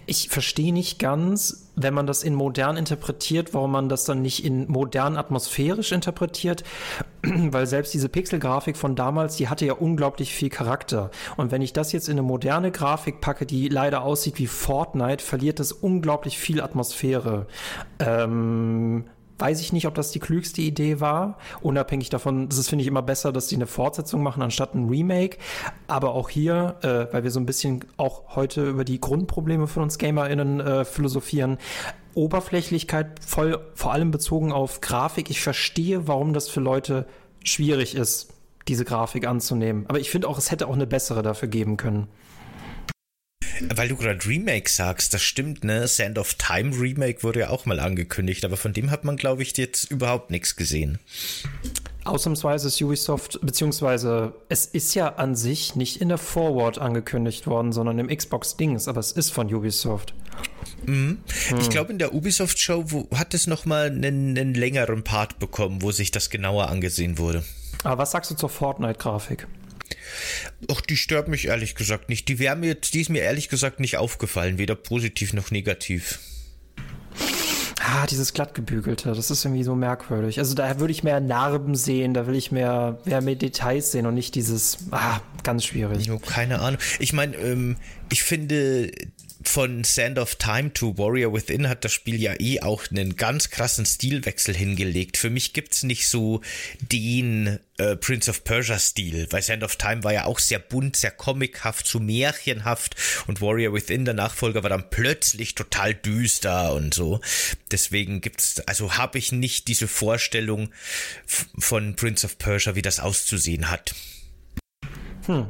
[0.07, 4.45] ich verstehe nicht ganz, wenn man das in modern interpretiert, warum man das dann nicht
[4.45, 6.65] in modern atmosphärisch interpretiert,
[7.23, 11.11] weil selbst diese Pixelgrafik von damals, die hatte ja unglaublich viel Charakter.
[11.37, 15.25] Und wenn ich das jetzt in eine moderne Grafik packe, die leider aussieht wie Fortnite,
[15.25, 17.47] verliert das unglaublich viel Atmosphäre.
[17.99, 19.05] Ähm,
[19.41, 21.39] Weiß ich nicht, ob das die klügste Idee war.
[21.63, 24.89] Unabhängig davon, das ist, finde ich, immer besser, dass die eine Fortsetzung machen, anstatt ein
[24.89, 25.39] Remake.
[25.89, 29.83] Aber auch hier, äh, weil wir so ein bisschen auch heute über die Grundprobleme von
[29.83, 31.59] uns GamerInnen äh, philosophieren,
[32.15, 35.31] Oberflächlichkeit voll, vor allem bezogen auf Grafik.
[35.31, 37.07] Ich verstehe, warum das für Leute
[37.45, 38.35] schwierig ist,
[38.69, 39.87] diese Grafik anzunehmen.
[39.89, 42.09] Aber ich finde auch, es hätte auch eine bessere dafür geben können.
[43.69, 45.87] Weil du gerade Remake sagst, das stimmt, ne?
[45.87, 49.43] Sand of Time Remake wurde ja auch mal angekündigt, aber von dem hat man, glaube
[49.43, 50.99] ich, jetzt überhaupt nichts gesehen.
[52.05, 57.73] Ausnahmsweise ist Ubisoft, beziehungsweise es ist ja an sich nicht in der Forward angekündigt worden,
[57.73, 60.15] sondern im Xbox-Dings, aber es ist von Ubisoft.
[60.87, 61.19] Mhm.
[61.49, 61.59] Hm.
[61.61, 66.11] Ich glaube, in der Ubisoft-Show hat es nochmal einen, einen längeren Part bekommen, wo sich
[66.11, 67.45] das genauer angesehen wurde.
[67.85, 69.47] Aber was sagst du zur Fortnite-Grafik?
[70.71, 72.29] Ach, die stört mich ehrlich gesagt nicht.
[72.29, 76.19] Die wäre mir, die ist mir ehrlich gesagt nicht aufgefallen, weder positiv noch negativ.
[77.83, 80.39] Ah, dieses glattgebügelte, das ist irgendwie so merkwürdig.
[80.39, 84.07] Also da würde ich mehr Narben sehen, da will ich mehr, mehr, mehr Details sehen
[84.07, 86.07] und nicht dieses, ah, ganz schwierig.
[86.07, 86.79] Jo, keine Ahnung.
[86.99, 87.77] Ich meine, ähm,
[88.13, 88.93] ich finde,
[89.43, 93.51] von Sand of Time to Warrior Within hat das Spiel ja eh auch einen ganz
[93.51, 95.17] krassen Stilwechsel hingelegt.
[95.17, 96.43] Für mich gibt's nicht so
[96.81, 100.97] den äh, Prince of Persia Stil, weil Sand of Time war ja auch sehr bunt,
[100.97, 106.93] sehr comichaft, so märchenhaft und Warrior Within, der Nachfolger, war dann plötzlich total düster und
[106.93, 107.21] so.
[107.71, 110.71] Deswegen gibt's, also habe ich nicht diese Vorstellung
[111.27, 113.95] von Prince of Persia, wie das auszusehen hat.
[115.27, 115.47] Hm.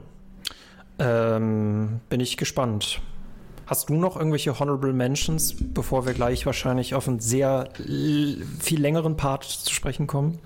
[0.99, 3.01] Ähm, bin ich gespannt.
[3.71, 9.17] Hast du noch irgendwelche Honorable Mentions, bevor wir gleich wahrscheinlich auf einen sehr viel längeren
[9.17, 10.41] Part zu sprechen kommen?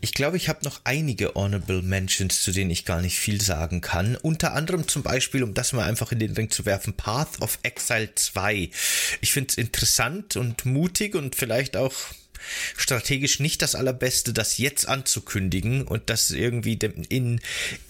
[0.00, 3.80] Ich glaube, ich habe noch einige Honorable Mentions, zu denen ich gar nicht viel sagen
[3.80, 4.16] kann.
[4.16, 7.60] Unter anderem zum Beispiel, um das mal einfach in den Ring zu werfen, Path of
[7.62, 8.70] Exile 2.
[9.20, 11.94] Ich finde es interessant und mutig und vielleicht auch
[12.76, 16.78] strategisch nicht das allerbeste, das jetzt anzukündigen und das irgendwie
[17.08, 17.40] in,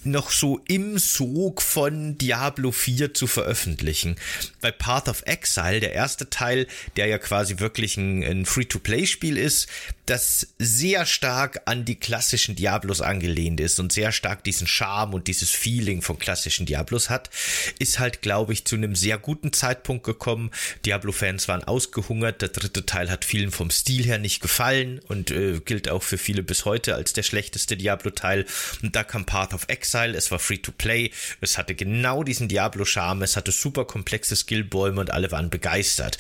[0.05, 4.17] noch so im Sog von Diablo 4 zu veröffentlichen.
[4.61, 9.69] Bei Path of Exile, der erste Teil, der ja quasi wirklich ein, ein Free-to-Play-Spiel ist,
[10.13, 15.27] das sehr stark an die klassischen Diablos angelehnt ist und sehr stark diesen Charme und
[15.27, 17.31] dieses Feeling von klassischen Diablos hat,
[17.79, 20.51] ist halt, glaube ich, zu einem sehr guten Zeitpunkt gekommen.
[20.85, 22.43] Diablo-Fans waren ausgehungert.
[22.43, 26.19] Der dritte Teil hat vielen vom Stil her nicht gefallen und äh, gilt auch für
[26.19, 28.45] viele bis heute als der schlechteste Diablo-Teil.
[28.83, 30.15] Und da kam Path of Exile.
[30.15, 31.11] Es war free to play.
[31.41, 33.23] Es hatte genau diesen Diablo-Charme.
[33.23, 36.19] Es hatte super komplexe Skillbäume und alle waren begeistert.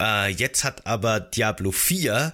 [0.00, 2.32] Äh, jetzt hat aber Diablo 4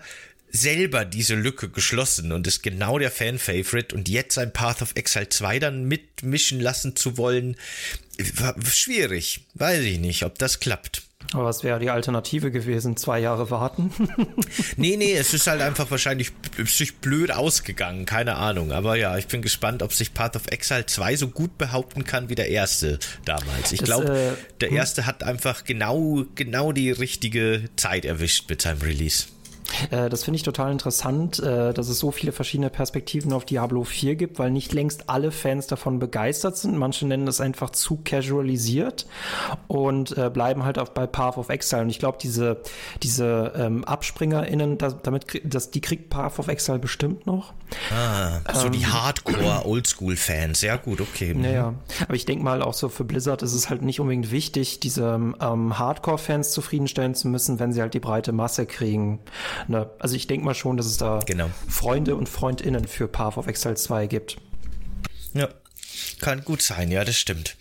[0.52, 5.28] selber diese Lücke geschlossen und ist genau der Fan-Favorite und jetzt ein Path of Exile
[5.28, 7.56] 2 dann mitmischen lassen zu wollen,
[8.36, 9.46] war schwierig.
[9.54, 11.02] Weiß ich nicht, ob das klappt.
[11.32, 12.96] Aber was wäre die Alternative gewesen?
[12.96, 13.90] Zwei Jahre warten?
[14.76, 16.32] nee, nee, es ist halt einfach wahrscheinlich
[16.66, 18.72] sich blöd ausgegangen, keine Ahnung.
[18.72, 22.28] Aber ja, ich bin gespannt, ob sich Path of Exile 2 so gut behaupten kann
[22.28, 23.72] wie der erste damals.
[23.72, 24.76] Ich glaube, äh, der hm.
[24.76, 29.26] erste hat einfach genau, genau die richtige Zeit erwischt mit seinem Release.
[29.90, 33.84] Äh, das finde ich total interessant, äh, dass es so viele verschiedene Perspektiven auf Diablo
[33.84, 36.76] 4 gibt, weil nicht längst alle Fans davon begeistert sind.
[36.76, 39.06] Manche nennen es einfach zu casualisiert
[39.68, 41.82] und äh, bleiben halt auch bei Path of Exile.
[41.82, 42.60] Und ich glaube, diese,
[43.02, 47.52] diese ähm, AbspringerInnen, da, damit, das, die kriegt Path of Exile bestimmt noch.
[47.90, 50.62] Ah, so ähm, die Hardcore-Oldschool-Fans.
[50.62, 51.34] Ja, gut, okay.
[51.34, 54.80] Naja, aber ich denke mal auch so für Blizzard ist es halt nicht unbedingt wichtig,
[54.80, 59.20] diese ähm, Hardcore-Fans zufriedenstellen zu müssen, wenn sie halt die breite Masse kriegen.
[59.68, 59.90] Ne?
[59.98, 61.50] Also ich denke mal schon, dass es da genau.
[61.68, 64.36] Freunde und Freundinnen für Path of Exile 2 gibt.
[65.34, 65.48] Ja,
[66.20, 67.56] kann gut sein, ja, das stimmt.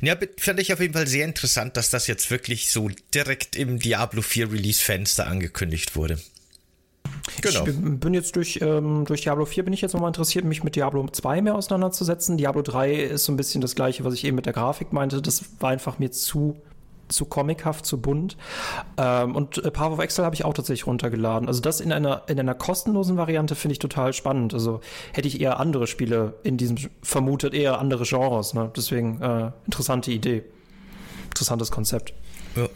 [0.00, 3.78] Ja, fand ich auf jeden Fall sehr interessant, dass das jetzt wirklich so direkt im
[3.78, 6.18] Diablo 4 Release-Fenster angekündigt wurde.
[7.40, 7.66] Genau.
[7.66, 10.76] Ich bin jetzt durch, ähm, durch Diablo 4 bin ich jetzt nochmal interessiert, mich mit
[10.76, 12.36] Diablo 2 mehr auseinanderzusetzen.
[12.36, 15.22] Diablo 3 ist so ein bisschen das gleiche, was ich eben mit der Grafik meinte.
[15.22, 16.56] Das war einfach mir zu
[17.08, 18.36] zu comichaft, zu bunt.
[18.96, 21.48] Ähm, und äh, Path of Excel habe ich auch tatsächlich runtergeladen.
[21.48, 24.54] Also das in einer, in einer kostenlosen Variante finde ich total spannend.
[24.54, 24.80] Also
[25.12, 28.54] hätte ich eher andere Spiele in diesem, vermutet eher andere Genres.
[28.54, 28.70] Ne?
[28.76, 30.44] Deswegen äh, interessante Idee.
[31.26, 32.14] Interessantes Konzept.
[32.56, 32.68] Ja.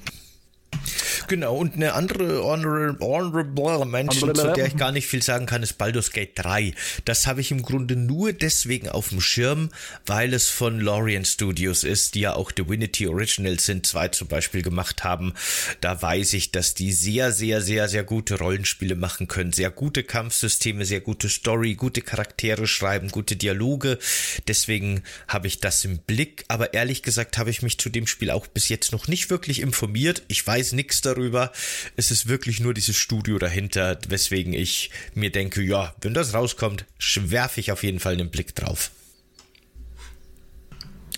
[1.31, 5.63] Genau, und eine andere honorable, honorable Mention, zu der ich gar nicht viel sagen kann,
[5.63, 6.75] ist Baldur's Gate 3.
[7.05, 9.69] Das habe ich im Grunde nur deswegen auf dem Schirm,
[10.07, 14.63] weil es von Lorient Studios ist, die ja auch Divinity Original Sin 2 zum Beispiel
[14.63, 15.33] gemacht haben.
[15.81, 19.53] Da weiß ich, dass die sehr, sehr, sehr, sehr gute Rollenspiele machen können.
[19.53, 24.01] Sehr gute Kampfsysteme, sehr gute Story, gute Charaktere schreiben, gute Dialoge.
[24.49, 26.45] Deswegen habe ich das im Blick.
[26.49, 29.61] Aber ehrlich gesagt habe ich mich zu dem Spiel auch bis jetzt noch nicht wirklich
[29.61, 30.25] informiert.
[30.27, 31.53] Ich weiß nichts darüber darüber.
[31.97, 36.87] Es ist wirklich nur dieses Studio dahinter, weswegen ich mir denke, ja, wenn das rauskommt,
[37.17, 38.91] werfe ich auf jeden Fall einen Blick drauf.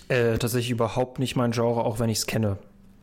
[0.09, 2.57] Äh, tatsächlich überhaupt nicht mein Genre, auch wenn ich es kenne.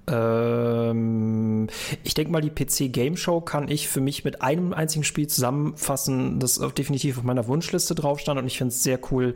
[0.06, 1.68] Ähm,
[2.04, 5.26] ich denke mal, die PC Game Show kann ich für mich mit einem einzigen Spiel
[5.26, 8.38] zusammenfassen, das definitiv auf meiner Wunschliste drauf stand.
[8.38, 9.34] Und ich finde es sehr cool,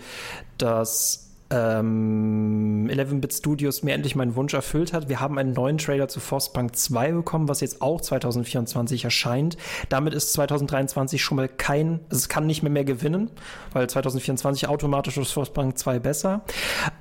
[0.59, 1.24] dass
[1.55, 5.09] ähm, 11-Bit Studios mir endlich meinen Wunsch erfüllt hat.
[5.09, 9.57] Wir haben einen neuen Trailer zu Frostpunk 2 bekommen, was jetzt auch 2024 erscheint.
[9.89, 13.31] Damit ist 2023 schon mal kein, also es kann nicht mehr mehr gewinnen,
[13.73, 16.43] weil 2024 automatisch ist Frostpunk 2 besser.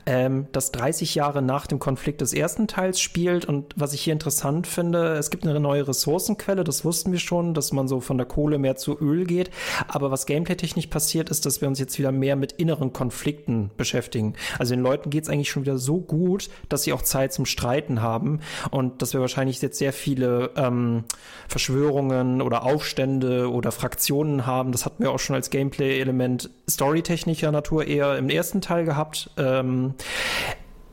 [0.05, 4.13] Ähm, das 30 Jahre nach dem Konflikt des ersten Teils spielt und was ich hier
[4.13, 8.17] interessant finde, es gibt eine neue Ressourcenquelle, das wussten wir schon, dass man so von
[8.17, 9.49] der Kohle mehr zu Öl geht.
[9.87, 14.35] Aber was gameplay-technisch passiert, ist, dass wir uns jetzt wieder mehr mit inneren Konflikten beschäftigen.
[14.59, 17.45] Also den Leuten geht es eigentlich schon wieder so gut, dass sie auch Zeit zum
[17.45, 18.39] Streiten haben
[18.71, 21.03] und dass wir wahrscheinlich jetzt sehr viele ähm,
[21.47, 24.71] Verschwörungen oder Aufstände oder Fraktionen haben.
[24.71, 29.29] Das hatten wir auch schon als Gameplay-Element storytechnischer Natur eher im ersten Teil gehabt.
[29.37, 29.93] Ähm,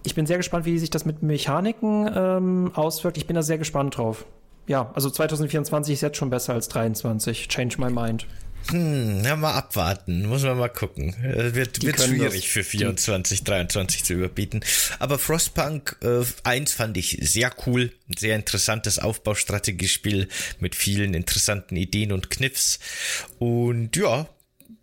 [0.03, 3.19] ich bin sehr gespannt, wie sich das mit Mechaniken ähm, auswirkt.
[3.19, 4.25] Ich bin da sehr gespannt drauf.
[4.67, 7.49] Ja, also 2024 ist jetzt schon besser als 23.
[7.49, 8.27] Change my mind.
[8.69, 10.27] Hm, ja, mal abwarten.
[10.27, 11.15] Muss man mal gucken.
[11.25, 14.61] Äh, wird, wird schwierig für 24, 23 zu überbieten.
[14.99, 17.93] Aber Frostpunk äh, 1 fand ich sehr cool.
[18.09, 20.29] Ein sehr interessantes Aufbaustrategiespiel
[20.61, 22.79] mit vielen interessanten Ideen und Kniffs.
[23.39, 24.29] Und ja,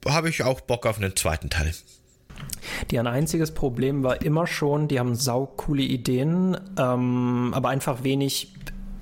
[0.05, 1.73] habe ich auch Bock auf einen zweiten Teil.
[2.91, 8.53] Deren einziges Problem war immer schon, die haben saukoole Ideen, ähm, aber einfach wenig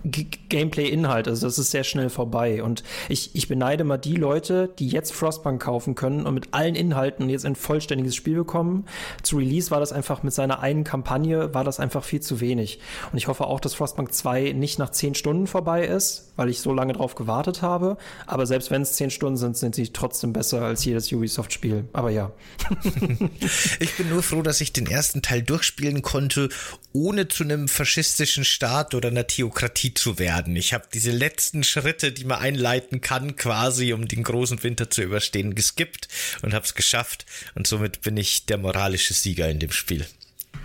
[0.05, 1.27] Gameplay-Inhalt.
[1.27, 2.63] Also das ist sehr schnell vorbei.
[2.63, 6.75] Und ich, ich beneide mal die Leute, die jetzt Frostpunk kaufen können und mit allen
[6.75, 8.85] Inhalten jetzt ein vollständiges Spiel bekommen.
[9.23, 12.79] Zu Release war das einfach mit seiner einen Kampagne, war das einfach viel zu wenig.
[13.11, 16.59] Und ich hoffe auch, dass Frostpunk 2 nicht nach 10 Stunden vorbei ist, weil ich
[16.59, 17.97] so lange drauf gewartet habe.
[18.27, 21.85] Aber selbst wenn es 10 Stunden sind, sind sie trotzdem besser als jedes Ubisoft-Spiel.
[21.93, 22.31] Aber ja.
[23.79, 26.49] ich bin nur froh, dass ich den ersten Teil durchspielen konnte,
[26.93, 30.55] ohne zu einem faschistischen Staat oder einer Theokratie zu werden.
[30.55, 35.01] Ich habe diese letzten Schritte, die man einleiten kann, quasi um den großen Winter zu
[35.01, 36.07] überstehen, geskippt
[36.41, 37.25] und habe es geschafft.
[37.55, 40.05] Und somit bin ich der moralische Sieger in dem Spiel.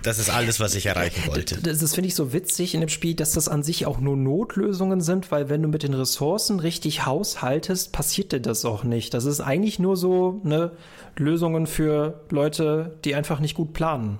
[0.03, 1.61] Das ist alles, was ich erreichen wollte.
[1.61, 4.16] Das, das finde ich so witzig in dem Spiel, dass das an sich auch nur
[4.16, 9.12] Notlösungen sind, weil wenn du mit den Ressourcen richtig haushaltest, passiert dir das auch nicht.
[9.12, 10.72] Das ist eigentlich nur so eine
[11.16, 14.18] Lösungen für Leute, die einfach nicht gut planen.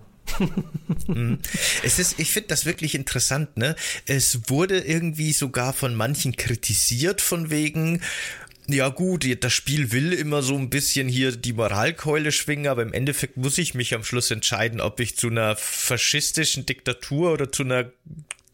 [1.07, 1.39] Mhm.
[1.83, 3.77] es ist, ich finde das wirklich interessant, ne?
[4.07, 8.01] Es wurde irgendwie sogar von manchen kritisiert von wegen,
[8.69, 12.93] ja gut, das Spiel will immer so ein bisschen hier die Moralkeule schwingen, aber im
[12.93, 17.65] Endeffekt muss ich mich am Schluss entscheiden, ob ich zu einer faschistischen Diktatur oder zu
[17.65, 17.91] einer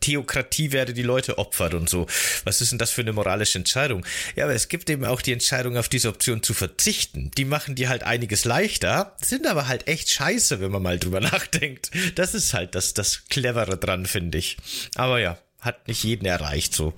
[0.07, 2.07] Theokratie werde, die Leute opfert und so.
[2.45, 4.07] Was ist denn das für eine moralische Entscheidung?
[4.37, 7.33] Ja, aber es gibt eben auch die Entscheidung, auf diese Option zu verzichten.
[7.37, 11.21] Die machen dir halt einiges leichter, sind aber halt echt scheiße, wenn man mal drüber
[11.33, 11.91] nachdenkt.
[12.15, 14.57] Das ist halt das, das Clevere dran, finde ich.
[14.95, 16.93] Aber ja, hat nicht jeden erreicht so.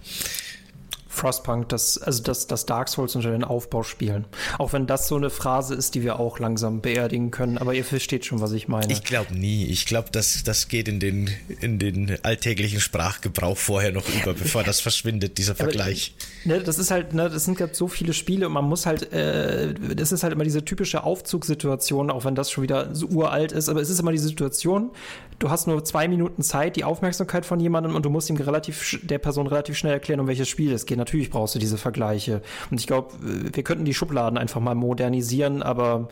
[1.18, 4.24] Frostpunk, das, also das, das Dark Souls unter den Aufbau spielen.
[4.58, 7.84] Auch wenn das so eine Phrase ist, die wir auch langsam beerdigen können, aber ihr
[7.84, 8.92] versteht schon, was ich meine.
[8.92, 9.66] Ich glaube nie.
[9.66, 14.62] Ich glaube, das, das geht in den, in den alltäglichen Sprachgebrauch vorher noch über, bevor
[14.62, 16.14] das verschwindet, dieser Vergleich.
[16.44, 18.86] Aber, ne, das ist halt, ne, das sind gerade so viele Spiele und man muss
[18.86, 23.06] halt, äh, das ist halt immer diese typische Aufzugssituation, auch wenn das schon wieder so
[23.06, 24.90] uralt ist, aber es ist immer die Situation,
[25.38, 29.00] du hast nur zwei Minuten Zeit, die Aufmerksamkeit von jemandem und du musst ihm relativ,
[29.02, 30.98] der Person relativ schnell erklären, um welches Spiel es geht.
[31.08, 32.42] Natürlich brauchst du diese Vergleiche.
[32.70, 36.10] Und ich glaube, wir könnten die Schubladen einfach mal modernisieren, aber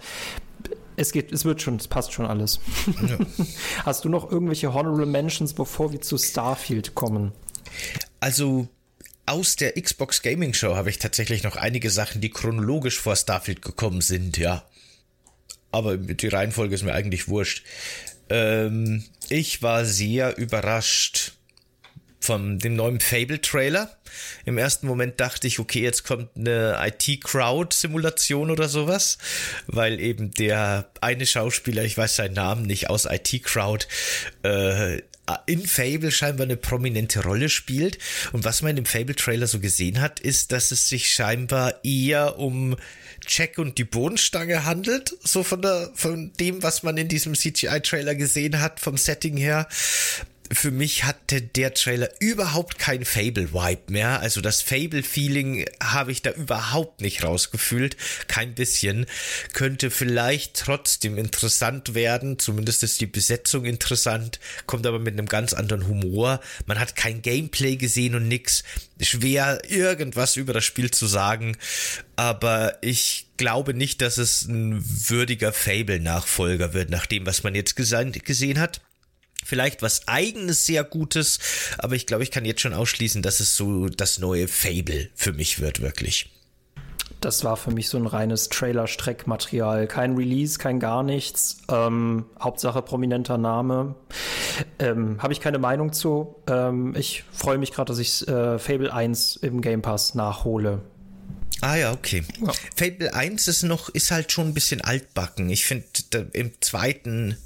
[0.96, 2.60] es geht, es wird schon, es passt schon alles.
[3.06, 3.18] Ja.
[3.84, 7.32] Hast du noch irgendwelche Honorable Mentions, bevor wir zu Starfield kommen?
[8.20, 8.68] Also
[9.26, 13.60] aus der Xbox Gaming Show habe ich tatsächlich noch einige Sachen, die chronologisch vor Starfield
[13.60, 14.64] gekommen sind, ja.
[15.72, 17.64] Aber die Reihenfolge ist mir eigentlich wurscht.
[18.30, 21.35] Ähm, ich war sehr überrascht
[22.26, 23.96] von dem neuen Fable-Trailer.
[24.44, 29.18] Im ersten Moment dachte ich, okay, jetzt kommt eine IT-Crowd-Simulation oder sowas,
[29.66, 33.86] weil eben der eine Schauspieler, ich weiß seinen Namen nicht, aus IT-Crowd,
[34.42, 35.02] äh,
[35.46, 37.98] in Fable scheinbar eine prominente Rolle spielt.
[38.32, 42.76] Und was man im Fable-Trailer so gesehen hat, ist, dass es sich scheinbar eher um
[43.26, 48.14] Jack und die Bodenstange handelt, so von der, von dem, was man in diesem CGI-Trailer
[48.14, 49.68] gesehen hat, vom Setting her
[50.52, 54.20] für mich hatte der Trailer überhaupt kein Fable-Vibe mehr.
[54.20, 57.96] Also das Fable-Feeling habe ich da überhaupt nicht rausgefühlt.
[58.28, 59.06] Kein bisschen.
[59.52, 62.38] Könnte vielleicht trotzdem interessant werden.
[62.38, 64.40] Zumindest ist die Besetzung interessant.
[64.66, 66.40] Kommt aber mit einem ganz anderen Humor.
[66.66, 68.62] Man hat kein Gameplay gesehen und nix.
[69.00, 71.56] Schwer irgendwas über das Spiel zu sagen.
[72.14, 77.76] Aber ich glaube nicht, dass es ein würdiger Fable-Nachfolger wird, nach dem, was man jetzt
[77.76, 78.80] gesehen hat
[79.46, 81.38] vielleicht was eigenes sehr Gutes,
[81.78, 85.32] aber ich glaube, ich kann jetzt schon ausschließen, dass es so das neue Fable für
[85.32, 86.30] mich wird, wirklich.
[87.20, 89.86] Das war für mich so ein reines Trailer-Streckmaterial.
[89.86, 91.58] Kein Release, kein gar nichts.
[91.70, 93.94] Ähm, Hauptsache prominenter Name.
[94.78, 96.36] Ähm, Habe ich keine Meinung zu.
[96.46, 100.82] Ähm, ich freue mich gerade, dass ich äh, Fable 1 im Game Pass nachhole.
[101.62, 102.22] Ah ja, okay.
[102.44, 102.52] Ja.
[102.76, 105.48] Fable 1 ist noch, ist halt schon ein bisschen altbacken.
[105.48, 105.86] Ich finde,
[106.32, 107.38] im zweiten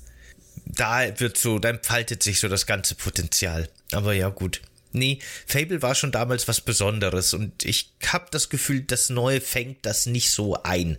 [0.78, 3.68] da wird so, da entfaltet sich so das ganze Potenzial.
[3.92, 4.60] Aber ja, gut.
[4.92, 9.86] Nee, Fable war schon damals was Besonderes und ich habe das Gefühl, das Neue fängt
[9.86, 10.98] das nicht so ein.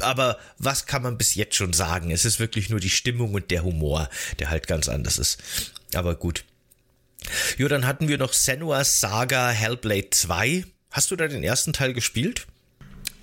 [0.00, 2.10] Aber was kann man bis jetzt schon sagen?
[2.10, 5.38] Es ist wirklich nur die Stimmung und der Humor, der halt ganz anders ist.
[5.94, 6.44] Aber gut.
[7.56, 10.64] Jo, dann hatten wir noch Senua's Saga Hellblade 2.
[10.90, 12.48] Hast du da den ersten Teil gespielt?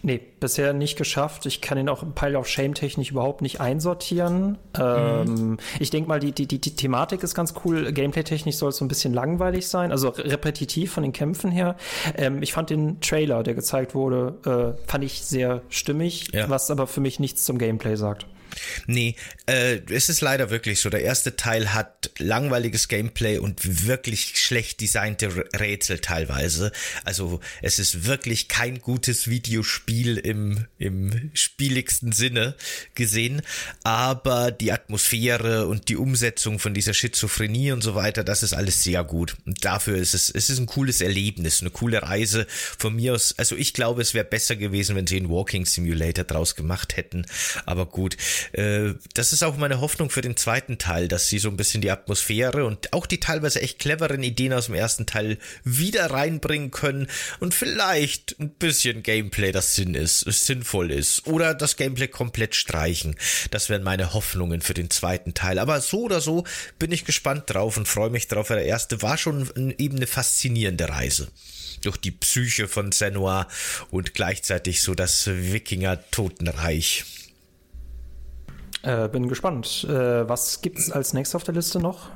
[0.03, 1.45] Nee, bisher nicht geschafft.
[1.45, 4.57] Ich kann ihn auch im Pile of Shame technisch überhaupt nicht einsortieren.
[4.79, 5.57] Ähm, mhm.
[5.79, 7.91] ich denke mal, die, die, die, die Thematik ist ganz cool.
[7.91, 11.75] Gameplay-technisch soll es so ein bisschen langweilig sein, also repetitiv von den Kämpfen her.
[12.15, 16.49] Ähm, ich fand den Trailer, der gezeigt wurde, äh, fand ich sehr stimmig, ja.
[16.49, 18.27] was aber für mich nichts zum Gameplay sagt.
[18.85, 20.89] Nee, äh, es ist leider wirklich so.
[20.89, 26.71] Der erste Teil hat langweiliges Gameplay und wirklich schlecht designte Rätsel teilweise.
[27.03, 32.55] Also es ist wirklich kein gutes Videospiel im, im spieligsten Sinne
[32.95, 33.41] gesehen.
[33.83, 38.83] Aber die Atmosphäre und die Umsetzung von dieser Schizophrenie und so weiter, das ist alles
[38.83, 39.37] sehr gut.
[39.45, 42.47] Und dafür ist es, es ist ein cooles Erlebnis, eine coole Reise
[42.77, 43.35] von mir aus.
[43.37, 47.25] Also ich glaube, es wäre besser gewesen, wenn sie einen Walking Simulator draus gemacht hätten.
[47.65, 48.17] Aber gut.
[48.53, 51.81] Äh, das ist auch meine Hoffnung für den zweiten Teil, dass sie so ein bisschen
[51.81, 56.71] die Atmosphäre und auch die teilweise echt cleveren Ideen aus dem ersten Teil wieder reinbringen
[56.71, 57.07] können
[57.39, 63.15] und vielleicht ein bisschen Gameplay, das Sinn ist, sinnvoll ist oder das Gameplay komplett streichen.
[63.51, 65.59] Das wären meine Hoffnungen für den zweiten Teil.
[65.59, 66.43] Aber so oder so
[66.79, 70.89] bin ich gespannt drauf und freue mich drauf, der erste war schon eben eine faszinierende
[70.89, 71.27] Reise
[71.81, 73.47] durch die Psyche von Senua
[73.91, 77.05] und gleichzeitig so das Wikinger-Totenreich.
[78.87, 79.83] Äh, bin gespannt.
[79.83, 82.09] Äh, was es als nächstes auf der Liste noch?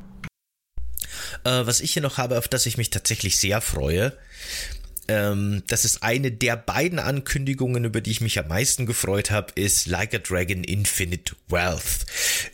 [1.44, 4.14] Äh, was ich hier noch habe, auf das ich mich tatsächlich sehr freue,
[5.08, 9.52] ähm, das ist eine der beiden Ankündigungen, über die ich mich am meisten gefreut habe,
[9.56, 12.06] ist Like a Dragon Infinite Wealth.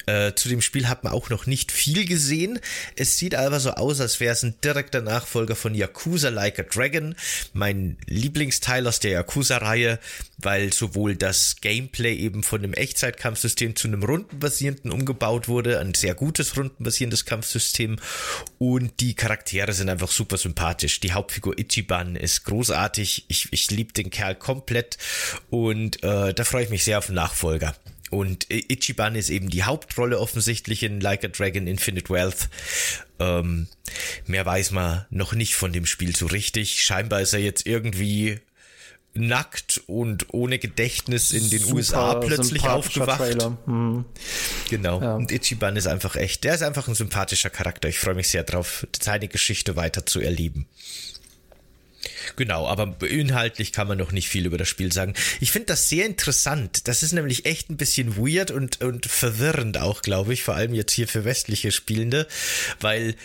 [0.05, 2.59] Äh, zu dem Spiel hat man auch noch nicht viel gesehen.
[2.95, 6.63] Es sieht aber so aus, als wäre es ein direkter Nachfolger von Yakuza Like a
[6.63, 7.15] Dragon,
[7.53, 9.99] mein Lieblingsteil aus der Yakuza-Reihe,
[10.37, 16.15] weil sowohl das Gameplay eben von dem Echtzeitkampfsystem zu einem rundenbasierenden umgebaut wurde, ein sehr
[16.15, 17.97] gutes rundenbasierendes Kampfsystem
[18.57, 20.99] und die Charaktere sind einfach super sympathisch.
[20.99, 23.25] Die Hauptfigur Ichiban ist großartig.
[23.27, 24.97] Ich, ich liebe den Kerl komplett
[25.49, 27.75] und äh, da freue ich mich sehr auf den Nachfolger.
[28.09, 32.49] und Ichiban ist eben die Hauptrolle offensichtlich in Like a Dragon Infinite Wealth.
[33.19, 33.67] Ähm,
[34.25, 36.81] mehr weiß man noch nicht von dem Spiel so richtig.
[36.81, 38.39] Scheinbar ist er jetzt irgendwie
[39.17, 43.47] nackt und ohne Gedächtnis in den Super USA plötzlich aufgewacht.
[43.65, 44.05] Hm.
[44.69, 45.01] Genau.
[45.01, 45.15] Ja.
[45.15, 47.89] Und Ichiban ist einfach echt, der ist einfach ein sympathischer Charakter.
[47.89, 50.67] Ich freue mich sehr drauf, seine Geschichte weiter zu erleben.
[52.35, 55.13] Genau, aber inhaltlich kann man noch nicht viel über das Spiel sagen.
[55.39, 56.87] Ich finde das sehr interessant.
[56.87, 60.73] Das ist nämlich echt ein bisschen weird und, und verwirrend auch, glaube ich, vor allem
[60.73, 62.27] jetzt hier für westliche Spielende,
[62.79, 63.15] weil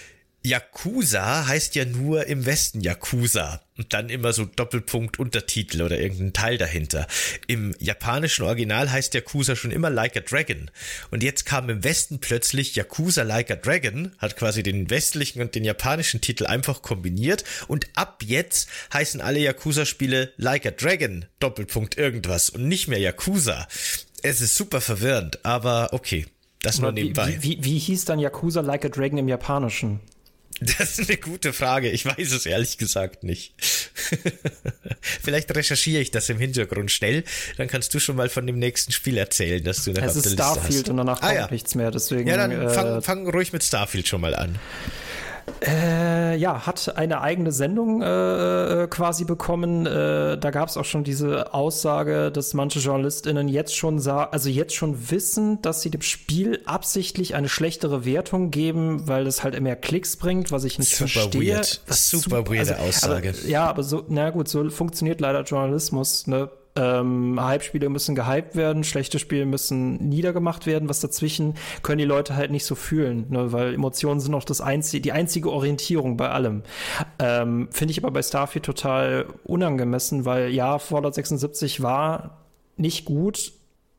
[0.44, 6.32] Yakuza heißt ja nur im Westen Yakuza und dann immer so Doppelpunkt Untertitel oder irgendein
[6.32, 7.06] Teil dahinter.
[7.46, 10.68] Im japanischen Original heißt Yakuza schon immer Like a Dragon
[11.12, 15.54] und jetzt kam im Westen plötzlich Yakuza Like a Dragon, hat quasi den westlichen und
[15.54, 21.24] den japanischen Titel einfach kombiniert und ab jetzt heißen alle Yakuza Spiele Like a Dragon
[21.38, 23.68] Doppelpunkt irgendwas und nicht mehr Yakuza.
[24.22, 26.26] Es ist super verwirrend, aber okay.
[26.62, 27.38] Das nur nebenbei.
[27.40, 30.00] Wie, wie, wie hieß dann Yakuza Like a Dragon im Japanischen?
[30.60, 31.90] Das ist eine gute Frage.
[31.90, 33.54] Ich weiß es ehrlich gesagt nicht.
[35.00, 37.24] Vielleicht recherchiere ich das im Hintergrund schnell.
[37.56, 40.04] Dann kannst du schon mal von dem nächsten Spiel erzählen, dass du auf der.
[40.04, 41.50] Es ist Starfield und danach ah, kommt ja.
[41.50, 41.90] nichts mehr.
[41.90, 44.58] Deswegen, ja, dann fang, äh, fang ruhig mit Starfield schon mal an.
[45.64, 49.86] Äh, ja, hat eine eigene Sendung äh, äh quasi bekommen.
[49.86, 54.48] Äh, da gab es auch schon diese Aussage, dass manche JournalistInnen jetzt schon sah, also
[54.48, 59.60] jetzt schon wissen, dass sie dem Spiel absichtlich eine schlechtere Wertung geben, weil es halt
[59.60, 61.54] mehr Klicks bringt, was ich nicht super verstehe.
[61.56, 61.82] Weird.
[61.86, 63.30] Super, super weirde also, Aussage.
[63.30, 66.26] Aber, ja, aber so, na gut, so funktioniert leider Journalismus.
[66.26, 66.50] Ne?
[66.74, 70.88] Ähm, Hype-Spiele müssen gehypt werden, schlechte Spiele müssen niedergemacht werden.
[70.88, 73.52] Was dazwischen können die Leute halt nicht so fühlen, ne?
[73.52, 76.62] weil Emotionen sind auch das einzige, die einzige Orientierung bei allem.
[77.18, 82.38] Ähm, Finde ich aber bei Starfield total unangemessen, weil ja, Fallout 76 war
[82.76, 83.52] nicht gut,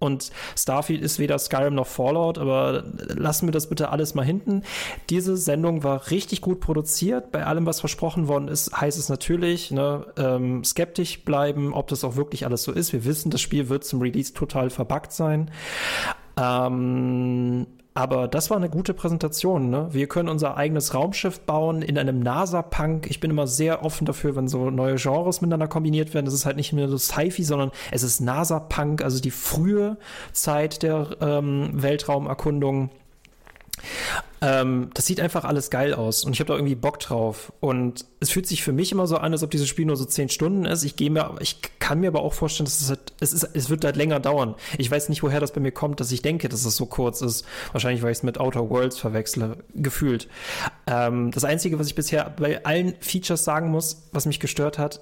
[0.04, 4.64] und Starfield ist weder Skyrim noch Fallout, aber lassen wir das bitte alles mal hinten.
[5.10, 7.32] Diese Sendung war richtig gut produziert.
[7.32, 12.04] Bei allem, was versprochen worden ist, heißt es natürlich, ne, ähm, skeptisch bleiben, ob das
[12.04, 12.92] auch wirklich alles so ist.
[12.92, 15.50] Wir wissen, das Spiel wird zum Release total verbuggt sein.
[16.38, 19.70] Ähm, aber das war eine gute Präsentation.
[19.70, 19.88] Ne?
[19.92, 23.08] Wir können unser eigenes Raumschiff bauen in einem NASA-Punk.
[23.10, 26.26] Ich bin immer sehr offen dafür, wenn so neue Genres miteinander kombiniert werden.
[26.26, 29.98] Das ist halt nicht mehr so Sci-Fi, sondern es ist NASA-Punk, also die frühe
[30.32, 32.90] Zeit der ähm, Weltraumerkundung.
[34.42, 37.54] Ähm, das sieht einfach alles geil aus und ich habe da irgendwie Bock drauf.
[37.60, 40.06] Und es fühlt sich für mich immer so an, als ob dieses Spiel nur so
[40.06, 40.84] zehn Stunden ist.
[40.84, 43.70] Ich gehe mir, ich kann mir aber auch vorstellen, dass es halt, es ist, es
[43.70, 44.56] wird halt länger dauern.
[44.78, 47.22] Ich weiß nicht, woher das bei mir kommt, dass ich denke, dass es so kurz
[47.22, 47.46] ist.
[47.72, 50.28] Wahrscheinlich, weil ich es mit Outer Worlds verwechsle, gefühlt.
[50.88, 55.02] Ähm, das Einzige, was ich bisher bei allen Features sagen muss, was mich gestört hat,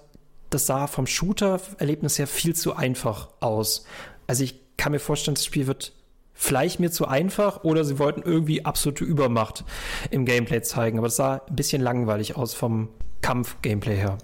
[0.52, 3.86] das sah vom Shooter-Erlebnis her viel zu einfach aus.
[4.28, 5.94] Also ich kann mir vorstellen, das Spiel wird
[6.42, 9.64] vielleicht mir zu einfach oder sie wollten irgendwie absolute Übermacht
[10.10, 10.98] im Gameplay zeigen.
[10.98, 12.90] Aber das sah ein bisschen langweilig aus vom
[13.22, 14.18] Kampf-Gameplay her.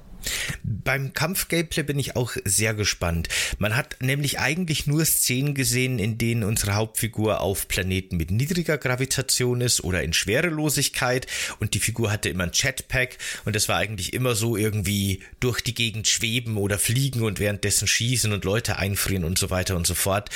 [0.63, 3.29] Beim Kampf-Gameplay bin ich auch sehr gespannt.
[3.59, 8.77] Man hat nämlich eigentlich nur Szenen gesehen, in denen unsere Hauptfigur auf Planeten mit niedriger
[8.77, 11.27] Gravitation ist oder in Schwerelosigkeit
[11.59, 15.61] und die Figur hatte immer ein Jetpack und das war eigentlich immer so irgendwie durch
[15.61, 19.87] die Gegend schweben oder fliegen und währenddessen schießen und Leute einfrieren und so weiter und
[19.87, 20.29] so fort.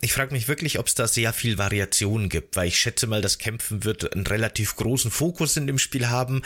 [0.00, 3.22] Ich frage mich wirklich, ob es da sehr viel Variation gibt, weil ich schätze mal,
[3.22, 6.42] das Kämpfen wird einen relativ großen Fokus in dem Spiel haben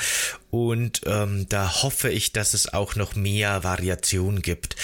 [0.51, 4.77] und ähm, da hoffe ich, dass es auch noch mehr Variation gibt.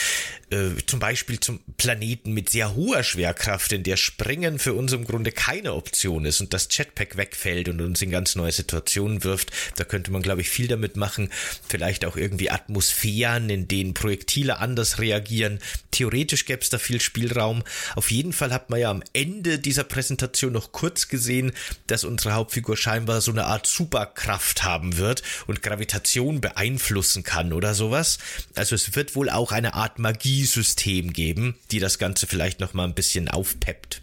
[0.51, 5.05] Äh, zum Beispiel zum Planeten mit sehr hoher Schwerkraft, in der Springen für uns im
[5.05, 9.51] Grunde keine Option ist und das Jetpack wegfällt und uns in ganz neue Situationen wirft.
[9.77, 11.31] Da könnte man, glaube ich, viel damit machen.
[11.69, 15.59] Vielleicht auch irgendwie Atmosphären, in denen Projektile anders reagieren.
[15.91, 17.63] Theoretisch gäbe es da viel Spielraum.
[17.95, 21.53] Auf jeden Fall hat man ja am Ende dieser Präsentation noch kurz gesehen,
[21.89, 27.75] dass unsere Hauptfigur scheinbar so eine Art Superkraft haben wird und Gravitation beeinflussen kann oder
[27.75, 28.17] sowas.
[28.55, 29.99] Also es wird wohl auch eine Art
[30.39, 34.03] Magiesystem geben, die das Ganze vielleicht noch mal ein bisschen aufpeppt.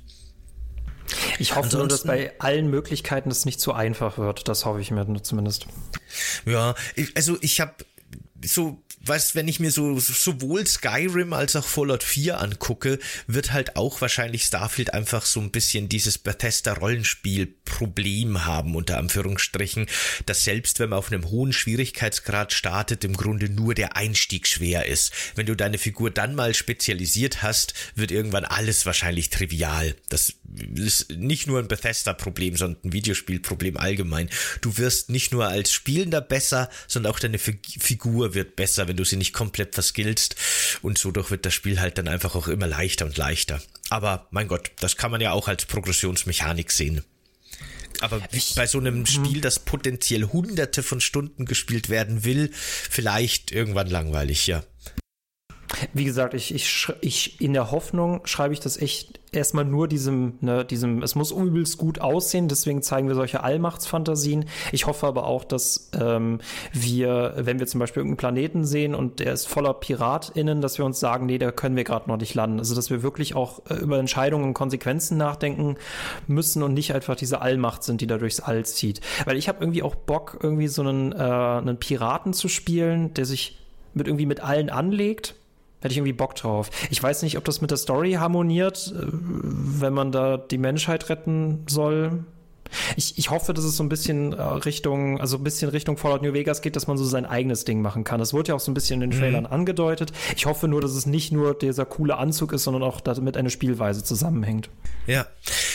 [1.39, 4.47] Ich hoffe Ansonsten, nur, dass bei allen Möglichkeiten es nicht zu einfach wird.
[4.47, 5.67] Das hoffe ich mir zumindest.
[6.45, 6.75] Ja,
[7.15, 7.73] also ich habe
[8.43, 13.75] so was, wenn ich mir so sowohl Skyrim als auch Fallout 4 angucke, wird halt
[13.75, 19.87] auch wahrscheinlich Starfield einfach so ein bisschen dieses Bethesda Rollenspiel Problem haben unter Anführungsstrichen,
[20.25, 24.85] dass selbst wenn man auf einem hohen Schwierigkeitsgrad startet, im Grunde nur der Einstieg schwer
[24.85, 25.11] ist.
[25.35, 29.95] Wenn du deine Figur dann mal spezialisiert hast, wird irgendwann alles wahrscheinlich trivial.
[30.09, 30.33] Das
[30.75, 34.29] ist nicht nur ein Bethesda-Problem, sondern ein Videospielproblem allgemein.
[34.61, 39.03] Du wirst nicht nur als Spielender besser, sondern auch deine Figur wird besser, wenn du
[39.03, 40.35] sie nicht komplett verskillst.
[40.81, 43.61] Und so doch wird das Spiel halt dann einfach auch immer leichter und leichter.
[43.89, 47.03] Aber mein Gott, das kann man ja auch als Progressionsmechanik sehen.
[48.01, 49.05] Aber ich, bei so einem hm.
[49.05, 54.63] Spiel, das potenziell hunderte von Stunden gespielt werden will, vielleicht irgendwann langweilig, ja.
[55.93, 60.33] Wie gesagt, ich, ich, ich in der Hoffnung schreibe ich das echt erstmal nur diesem,
[60.41, 64.45] ne, diesem, es muss übelst gut aussehen, deswegen zeigen wir solche Allmachtsfantasien.
[64.71, 66.39] Ich hoffe aber auch, dass ähm,
[66.71, 70.85] wir, wenn wir zum Beispiel irgendeinen Planeten sehen und der ist voller PiratInnen, dass wir
[70.85, 72.59] uns sagen, nee, da können wir gerade noch nicht landen.
[72.59, 75.75] Also dass wir wirklich auch äh, über Entscheidungen und Konsequenzen nachdenken
[76.27, 79.01] müssen und nicht einfach diese Allmacht sind, die da durchs All zieht.
[79.25, 83.25] Weil ich habe irgendwie auch Bock, irgendwie so einen, äh, einen Piraten zu spielen, der
[83.25, 83.57] sich
[83.93, 85.35] mit irgendwie mit allen anlegt
[85.85, 86.71] Hätte ich irgendwie Bock drauf.
[86.89, 91.09] Ich weiß nicht, ob das mit der Story harmoniert, äh, wenn man da die Menschheit
[91.09, 92.25] retten soll.
[92.95, 96.21] Ich, ich hoffe, dass es so ein bisschen äh, Richtung, also ein bisschen Richtung Fallout
[96.21, 98.19] New Vegas geht, dass man so sein eigenes Ding machen kann.
[98.19, 99.21] Das wurde ja auch so ein bisschen in den mhm.
[99.21, 99.51] Trailern mhm.
[99.51, 100.11] angedeutet.
[100.35, 103.49] Ich hoffe nur, dass es nicht nur dieser coole Anzug ist, sondern auch damit eine
[103.49, 104.69] Spielweise zusammenhängt.
[105.07, 105.27] Ja,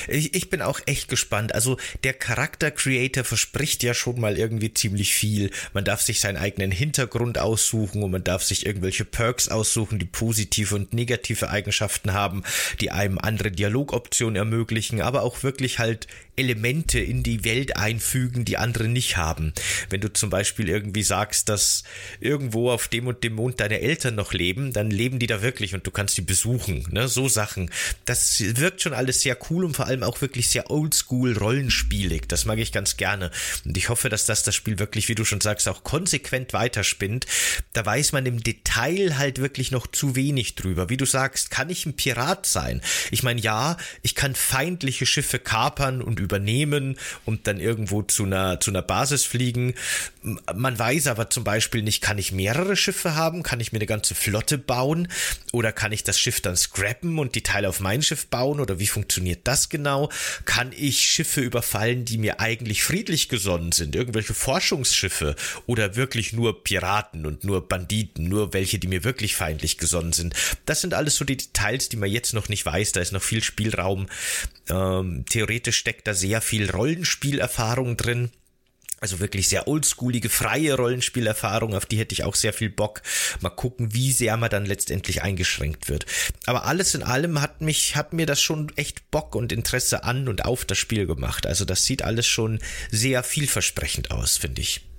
[0.09, 1.55] ich, ich bin auch echt gespannt.
[1.55, 5.51] Also der Charakter-Creator verspricht ja schon mal irgendwie ziemlich viel.
[5.72, 10.07] Man darf sich seinen eigenen Hintergrund aussuchen und man darf sich irgendwelche Perks aussuchen, die
[10.07, 12.42] positive und negative Eigenschaften haben,
[12.80, 16.07] die einem andere Dialogoptionen ermöglichen, aber auch wirklich halt
[16.41, 19.53] Elemente in die Welt einfügen, die andere nicht haben.
[19.88, 21.84] Wenn du zum Beispiel irgendwie sagst, dass
[22.18, 25.74] irgendwo auf dem und dem Mond deine Eltern noch leben, dann leben die da wirklich
[25.74, 26.86] und du kannst die besuchen.
[26.91, 27.09] Ne?
[27.09, 27.70] So Sachen.
[28.05, 32.22] Das wirkt schon alles sehr cool und vor allem auch wirklich sehr oldschool rollenspielig.
[32.28, 33.30] Das mag ich ganz gerne.
[33.64, 37.26] Und ich hoffe, dass das das Spiel wirklich, wie du schon sagst, auch konsequent weiterspinnt.
[37.72, 40.88] Da weiß man im Detail halt wirklich noch zu wenig drüber.
[40.88, 42.80] Wie du sagst, kann ich ein Pirat sein?
[43.11, 48.60] Ich meine, ja, ich kann feindliche Schiffe kapern und übernehmen und dann irgendwo zu einer,
[48.60, 49.74] zu einer Basis fliegen.
[50.54, 53.42] Man weiß aber zum Beispiel nicht, kann ich mehrere Schiffe haben?
[53.42, 55.08] Kann ich mir eine ganze Flotte bauen?
[55.52, 58.60] Oder kann ich das Schiff dann scrappen und die Teile auf mein Schiff bauen?
[58.60, 60.10] Oder wie funktioniert das genau?
[60.44, 63.96] Kann ich Schiffe überfallen, die mir eigentlich friedlich gesonnen sind?
[63.96, 65.34] Irgendwelche Forschungsschiffe?
[65.66, 68.28] Oder wirklich nur Piraten und nur Banditen?
[68.28, 70.34] Nur welche, die mir wirklich feindlich gesonnen sind?
[70.66, 72.92] Das sind alles so die Details, die man jetzt noch nicht weiß.
[72.92, 74.06] Da ist noch viel Spielraum.
[74.68, 78.30] Ähm, theoretisch steckt da sehr viel Rollenspielerfahrung drin.
[79.00, 83.00] Also wirklich sehr oldschoolige, freie Rollenspielerfahrung, auf die hätte ich auch sehr viel Bock.
[83.40, 86.04] Mal gucken, wie sehr man dann letztendlich eingeschränkt wird.
[86.44, 90.28] Aber alles in allem hat mich, hat mir das schon echt Bock und Interesse an
[90.28, 91.46] und auf das Spiel gemacht.
[91.46, 92.58] Also das sieht alles schon
[92.90, 94.89] sehr vielversprechend aus, finde ich.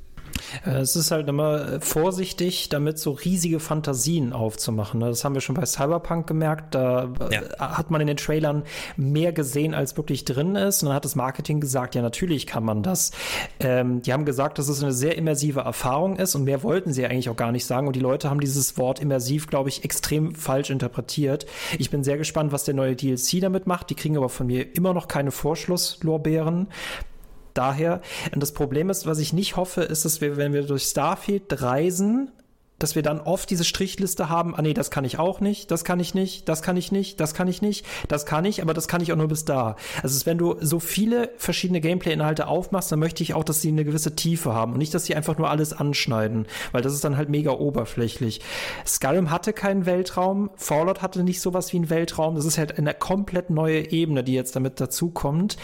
[0.65, 4.99] Äh, es ist halt immer äh, vorsichtig, damit so riesige Fantasien aufzumachen.
[4.99, 5.07] Ne?
[5.07, 6.75] Das haben wir schon bei Cyberpunk gemerkt.
[6.75, 7.41] Da äh, ja.
[7.59, 8.63] hat man in den Trailern
[8.97, 10.84] mehr gesehen, als wirklich drin ist.
[10.84, 13.11] Und dann hat das Marketing gesagt, ja, natürlich kann man das.
[13.59, 17.05] Ähm, die haben gesagt, dass es eine sehr immersive Erfahrung ist und mehr wollten sie
[17.05, 17.88] eigentlich auch gar nicht sagen.
[17.88, 21.45] Und die Leute haben dieses Wort immersiv, glaube ich, extrem falsch interpretiert.
[21.77, 23.89] Ich bin sehr gespannt, was der neue DLC damit macht.
[23.89, 26.67] Die kriegen aber von mir immer noch keine Vorschlusslorbeeren
[27.54, 28.02] daher.
[28.34, 31.62] Und das Problem ist, was ich nicht hoffe, ist, dass wir, wenn wir durch Starfield
[31.62, 32.32] reisen,
[32.82, 35.84] dass wir dann oft diese Strichliste haben, ah nee, das kann ich auch nicht, das
[35.84, 38.74] kann ich nicht, das kann ich nicht, das kann ich nicht, das kann ich, aber
[38.74, 39.76] das kann ich auch nur bis da.
[40.02, 43.86] Also wenn du so viele verschiedene Gameplay-Inhalte aufmachst, dann möchte ich auch, dass sie eine
[43.86, 47.18] gewisse Tiefe haben und nicht, dass sie einfach nur alles anschneiden, weil das ist dann
[47.18, 48.41] halt mega oberflächlich.
[48.86, 52.93] Skyrim hatte keinen Weltraum, Fallout hatte nicht sowas wie einen Weltraum, das ist halt eine
[52.93, 55.58] komplett neue Ebene, die jetzt damit dazukommt.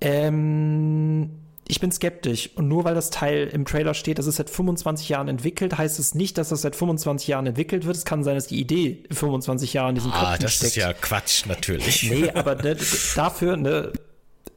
[0.00, 1.30] Ähm,
[1.70, 2.50] ich bin skeptisch.
[2.56, 5.98] Und nur weil das Teil im Trailer steht, dass es seit 25 Jahren entwickelt, heißt
[5.98, 7.96] es nicht, dass das seit 25 Jahren entwickelt wird.
[7.96, 10.70] Es kann sein, dass die Idee 25 Jahre in diesem ah, das steckt.
[10.72, 12.00] ist ja Quatsch, natürlich.
[12.10, 12.76] Nee, aber ne,
[13.14, 13.92] dafür, ne,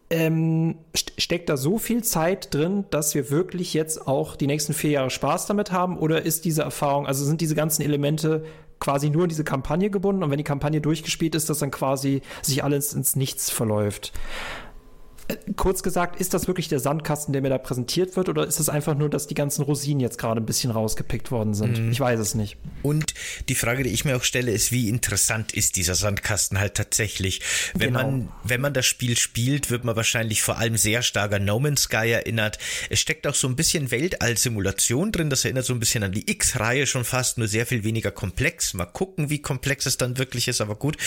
[0.10, 4.92] ähm, steckt da so viel Zeit drin, dass wir wirklich jetzt auch die nächsten vier
[4.92, 5.98] Jahre Spaß damit haben?
[5.98, 8.44] Oder ist diese Erfahrung, also sind diese ganzen Elemente
[8.80, 12.22] quasi nur in diese Kampagne gebunden und wenn die Kampagne durchgespielt ist, dass dann quasi
[12.42, 14.14] sich alles ins Nichts verläuft?
[15.56, 18.70] Kurz gesagt, ist das wirklich der Sandkasten, der mir da präsentiert wird, oder ist es
[18.70, 21.80] einfach nur, dass die ganzen Rosinen jetzt gerade ein bisschen rausgepickt worden sind?
[21.80, 21.92] Mhm.
[21.92, 22.58] Ich weiß es nicht.
[22.82, 23.14] Und
[23.50, 27.42] die Frage, die ich mir auch stelle, ist, wie interessant ist dieser Sandkasten halt tatsächlich?
[27.74, 28.04] Wenn genau.
[28.04, 31.60] man, wenn man das Spiel spielt, wird man wahrscheinlich vor allem sehr stark an No
[31.60, 32.60] Man's Sky erinnert.
[32.90, 35.30] Es steckt auch so ein bisschen Weltall-Simulation drin.
[35.30, 38.74] Das erinnert so ein bisschen an die X-Reihe schon fast, nur sehr viel weniger komplex.
[38.74, 40.98] Mal gucken, wie komplex es dann wirklich ist, aber gut.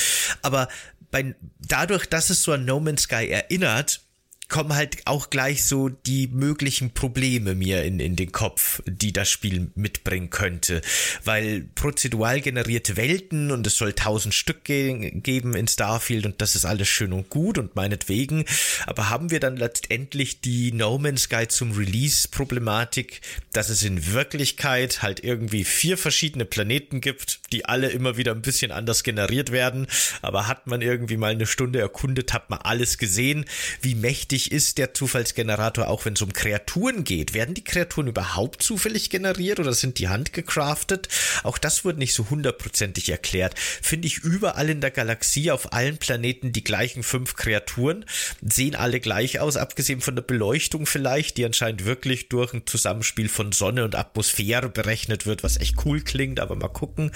[0.43, 0.69] Aber
[1.11, 4.01] bei, dadurch, dass es so an No Man's Sky erinnert,
[4.49, 9.29] kommen halt auch gleich so die möglichen Probleme mir in, in den Kopf, die das
[9.29, 10.83] Spiel mitbringen könnte.
[11.25, 16.55] Weil prozedural generierte Welten und es soll tausend Stück ge geben in Starfield und das
[16.55, 18.45] ist alles schön und gut und meinetwegen.
[18.87, 23.21] Aber haben wir dann letztendlich die No Man's Sky zum Release Problematik,
[23.53, 28.43] dass es in Wirklichkeit halt irgendwie vier verschiedene Planeten gibt, die alle immer wieder ein
[28.43, 29.89] bisschen anders generiert werden.
[30.23, 33.45] Aber hat man irgendwie mal eine Stunde erkundet, hat man alles gesehen.
[33.83, 37.35] Wie mächtig ist der Zufallsgenerator, auch wenn es um Kreaturen geht?
[37.35, 41.09] Werden die Kreaturen überhaupt zufällig generiert oder sind die handgecraftet?
[41.43, 43.59] Auch das wird nicht so hundertprozentig erklärt.
[43.59, 48.05] Finde ich überall in der Galaxie auf allen Planeten die gleichen fünf Kreaturen,
[48.43, 53.29] sehen alle gleich aus, abgesehen von der Beleuchtung vielleicht, die anscheinend wirklich durch ein Zusammenspiel
[53.29, 57.11] von Sonne und Atmosphäre berechnet wird, was echt cool klingt, aber mal gucken,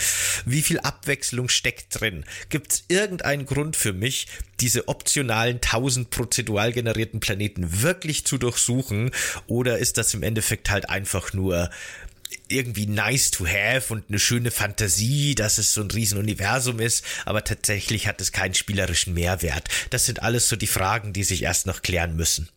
[0.46, 2.24] wie viel Abwechslung steckt drin.
[2.48, 4.26] Gibt es irgendeinen Grund für mich,
[4.60, 9.10] diese optionalen tausend prozedural generierten Planeten wirklich zu durchsuchen
[9.48, 11.70] oder ist das im Endeffekt halt einfach nur
[12.46, 17.42] irgendwie nice to have und eine schöne Fantasie, dass es so ein Riesenuniversum ist, aber
[17.42, 19.68] tatsächlich hat es keinen spielerischen Mehrwert.
[19.90, 22.48] Das sind alles so die Fragen, die sich erst noch klären müssen.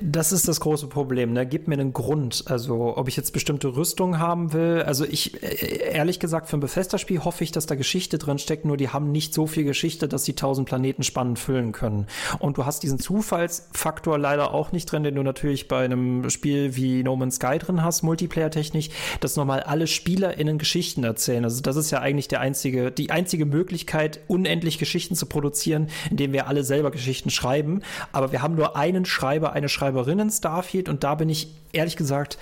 [0.00, 1.32] Das ist das große Problem.
[1.32, 1.46] Ne?
[1.46, 2.44] Gib mir einen Grund.
[2.46, 4.82] Also, ob ich jetzt bestimmte Rüstungen haben will.
[4.82, 8.64] Also, ich, äh, ehrlich gesagt, für ein Bethesda-Spiel hoffe ich, dass da Geschichte drin steckt.
[8.64, 12.06] Nur die haben nicht so viel Geschichte, dass sie tausend Planeten spannend füllen können.
[12.38, 16.76] Und du hast diesen Zufallsfaktor leider auch nicht drin, den du natürlich bei einem Spiel
[16.76, 18.90] wie No Man's Sky drin hast, Multiplayer-technisch,
[19.20, 21.44] dass nochmal alle SpielerInnen Geschichten erzählen.
[21.44, 26.32] Also, das ist ja eigentlich der einzige, die einzige Möglichkeit, unendlich Geschichten zu produzieren, indem
[26.32, 27.82] wir alle selber Geschichten schreiben.
[28.12, 31.96] Aber wir haben nur einen Schreiber, eine Schreiberin in Starfield und da bin ich ehrlich
[31.96, 32.38] gesagt,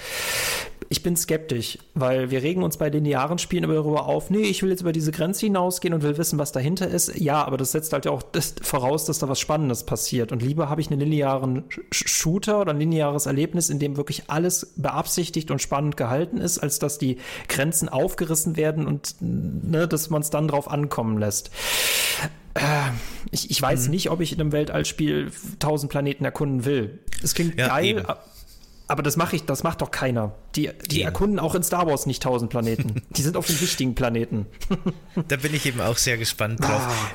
[0.93, 4.61] ich bin skeptisch, weil wir regen uns bei linearen Spielen immer darüber auf, nee, ich
[4.61, 7.17] will jetzt über diese Grenze hinausgehen und will wissen, was dahinter ist.
[7.17, 10.33] Ja, aber das setzt halt auch das voraus, dass da was Spannendes passiert.
[10.33, 11.63] Und lieber habe ich einen linearen
[11.93, 16.81] Shooter oder ein lineares Erlebnis, in dem wirklich alles beabsichtigt und spannend gehalten ist, als
[16.81, 21.53] dass die Grenzen aufgerissen werden und ne, dass man es dann drauf ankommen lässt.
[22.55, 22.91] Äh,
[23.31, 23.91] ich, ich weiß hm.
[23.91, 27.01] nicht, ob ich in einem Weltallspiel tausend Planeten erkunden will.
[27.23, 28.07] Es klingt ja, geil, eben.
[28.91, 30.35] Aber das mache ich, das macht doch keiner.
[30.57, 33.03] Die, die erkunden auch in Star Wars nicht tausend Planeten.
[33.17, 34.47] die sind auf den wichtigen Planeten.
[35.29, 36.83] da bin ich eben auch sehr gespannt drauf.
[36.83, 37.13] Ah.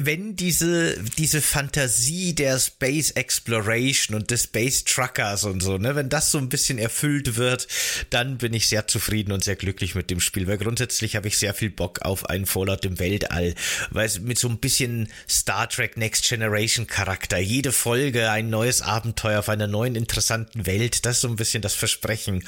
[0.00, 6.08] Wenn diese, diese Fantasie der Space Exploration und des Space Truckers und so, ne, wenn
[6.08, 7.68] das so ein bisschen erfüllt wird,
[8.08, 11.36] dann bin ich sehr zufrieden und sehr glücklich mit dem Spiel, weil grundsätzlich habe ich
[11.36, 13.54] sehr viel Bock auf einen Fallout im Weltall,
[13.90, 18.80] weil es mit so ein bisschen Star Trek Next Generation Charakter, jede Folge ein neues
[18.80, 22.44] Abenteuer auf einer neuen interessanten Welt, das ist so ein bisschen das Versprechen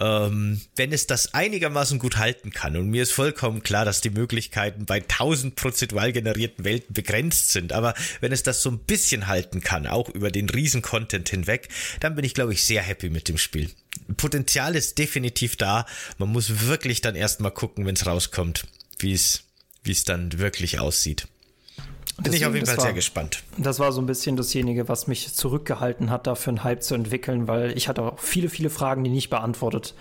[0.00, 4.10] ähm, wenn es das einigermaßen gut halten kann, und mir ist vollkommen klar, dass die
[4.10, 9.26] Möglichkeiten bei tausend prozedural generierten Welten begrenzt sind, aber wenn es das so ein bisschen
[9.26, 11.68] halten kann, auch über den riesen Content hinweg,
[12.00, 13.70] dann bin ich, glaube ich, sehr happy mit dem Spiel.
[14.16, 15.86] Potenzial ist definitiv da.
[16.18, 18.66] Man muss wirklich dann erstmal gucken, wenn es rauskommt,
[18.98, 19.44] wie es,
[19.84, 21.28] wie es dann wirklich aussieht.
[22.16, 23.42] Bin Deswegen, ich auf jeden Fall war, sehr gespannt.
[23.58, 27.48] Das war so ein bisschen dasjenige, was mich zurückgehalten hat, dafür einen Hype zu entwickeln,
[27.48, 29.94] weil ich hatte auch viele, viele Fragen, die nicht beantwortet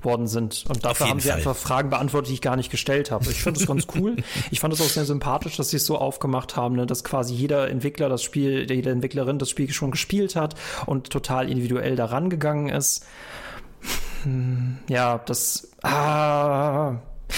[0.00, 0.64] worden sind.
[0.66, 3.30] Und dafür haben sie einfach Fragen beantwortet, die ich gar nicht gestellt habe.
[3.30, 4.16] Ich finde das ganz cool.
[4.50, 7.34] Ich fand es auch sehr sympathisch, dass sie es so aufgemacht haben, ne, dass quasi
[7.34, 10.54] jeder Entwickler das Spiel, jede Entwicklerin das Spiel schon gespielt hat
[10.86, 13.04] und total individuell daran gegangen ist.
[14.22, 15.68] Hm, ja, das.
[15.82, 16.96] Ah,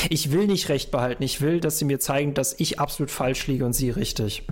[0.09, 1.23] ich will nicht recht behalten.
[1.23, 4.45] Ich will, dass sie mir zeigen, dass ich absolut falsch liege und sie richtig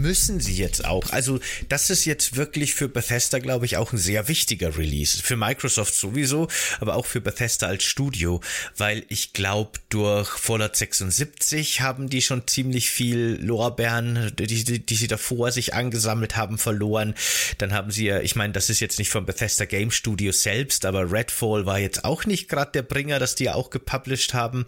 [0.00, 1.10] müssen sie jetzt auch.
[1.10, 5.22] Also das ist jetzt wirklich für Bethesda, glaube ich, auch ein sehr wichtiger Release.
[5.22, 6.48] Für Microsoft sowieso,
[6.80, 8.40] aber auch für Bethesda als Studio,
[8.76, 14.94] weil ich glaube, durch Fallout 76 haben die schon ziemlich viel Lorbeeren, die, die, die
[14.94, 17.14] sie davor sich angesammelt haben, verloren.
[17.58, 20.84] Dann haben sie ja, ich meine, das ist jetzt nicht vom Bethesda Game Studio selbst,
[20.84, 24.66] aber Redfall war jetzt auch nicht gerade der Bringer, dass die ja auch gepublished haben.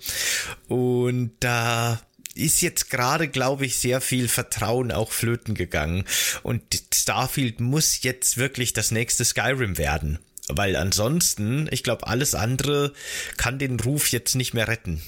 [0.68, 2.00] Und da
[2.34, 6.04] ist jetzt gerade, glaube ich, sehr viel Vertrauen auch flöten gegangen.
[6.42, 6.62] Und
[6.92, 10.18] Starfield muss jetzt wirklich das nächste Skyrim werden.
[10.48, 12.92] Weil ansonsten, ich glaube, alles andere
[13.36, 15.00] kann den Ruf jetzt nicht mehr retten.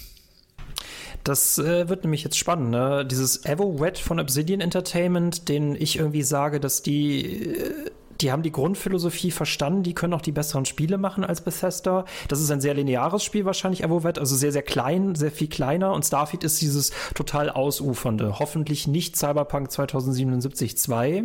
[1.24, 2.70] Das äh, wird nämlich jetzt spannend.
[2.70, 3.04] Ne?
[3.04, 8.42] Dieses Evo Red von Obsidian Entertainment, den ich irgendwie sage, dass die äh, die haben
[8.42, 12.04] die Grundphilosophie verstanden, die können auch die besseren Spiele machen als Bethesda.
[12.28, 15.92] Das ist ein sehr lineares Spiel wahrscheinlich, Evovet, also sehr, sehr klein, sehr viel kleiner
[15.92, 18.38] und Starfield ist dieses total ausufernde.
[18.38, 21.24] Hoffentlich nicht Cyberpunk 2077 2.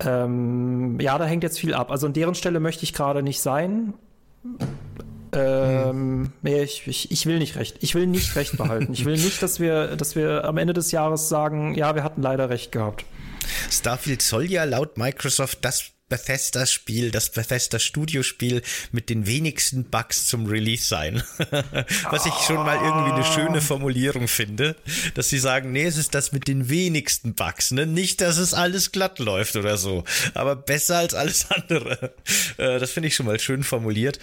[0.00, 1.90] Ähm, ja, da hängt jetzt viel ab.
[1.90, 3.94] Also an deren Stelle möchte ich gerade nicht sein.
[5.32, 7.76] Ähm, nee, ich, ich, ich will nicht recht.
[7.80, 8.92] Ich will nicht recht behalten.
[8.92, 12.22] Ich will nicht, dass wir, dass wir am Ende des Jahres sagen, ja, wir hatten
[12.22, 13.04] leider recht gehabt.
[13.70, 18.60] Starfield soll ja laut Microsoft das Bethesda-Spiel, das Bethesda-Studio-Spiel
[18.92, 21.22] mit den wenigsten Bugs zum Release sein.
[22.10, 24.76] Was ich schon mal irgendwie eine schöne Formulierung finde,
[25.14, 27.86] dass sie sagen, nee, es ist das mit den wenigsten Bugs, ne?
[27.86, 30.04] Nicht, dass es alles glatt läuft oder so,
[30.34, 32.12] aber besser als alles andere.
[32.58, 34.18] Äh, das finde ich schon mal schön formuliert.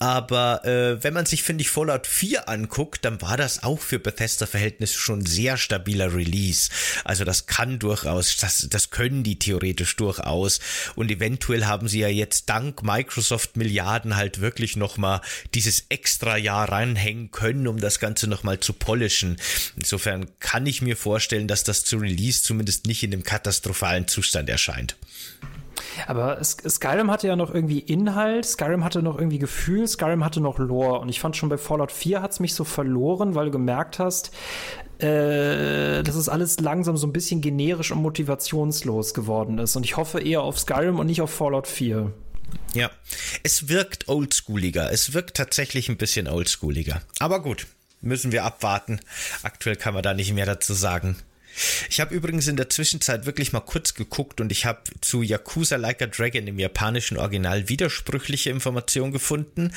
[0.00, 3.98] Aber äh, wenn man sich, finde ich, Fallout 4 anguckt, dann war das auch für
[3.98, 6.70] Bethesda-Verhältnisse schon sehr stabiler Release.
[7.04, 10.60] Also das kann durchaus, das, das können die theoretisch durchaus.
[10.94, 11.29] Und eventuell
[11.66, 15.20] haben sie ja jetzt dank Microsoft Milliarden halt wirklich nochmal
[15.54, 19.36] dieses extra Jahr reinhängen können, um das Ganze nochmal zu polischen.
[19.76, 24.48] Insofern kann ich mir vorstellen, dass das zu Release zumindest nicht in dem katastrophalen Zustand
[24.48, 24.96] erscheint.
[26.06, 30.58] Aber Skyrim hatte ja noch irgendwie Inhalt, Skyrim hatte noch irgendwie Gefühl, Skyrim hatte noch
[30.58, 31.00] Lore.
[31.00, 33.98] Und ich fand schon bei Fallout 4 hat es mich so verloren, weil du gemerkt
[33.98, 34.30] hast,
[35.02, 39.76] äh, dass es alles langsam so ein bisschen generisch und motivationslos geworden ist.
[39.76, 42.12] Und ich hoffe eher auf Skyrim und nicht auf Fallout 4.
[42.74, 42.90] Ja,
[43.42, 44.92] es wirkt oldschooliger.
[44.92, 47.02] Es wirkt tatsächlich ein bisschen oldschooliger.
[47.18, 47.66] Aber gut,
[48.00, 49.00] müssen wir abwarten.
[49.42, 51.16] Aktuell kann man da nicht mehr dazu sagen.
[51.88, 55.76] Ich habe übrigens in der Zwischenzeit wirklich mal kurz geguckt und ich habe zu Yakuza
[55.76, 59.72] Like a Dragon im japanischen Original widersprüchliche Informationen gefunden.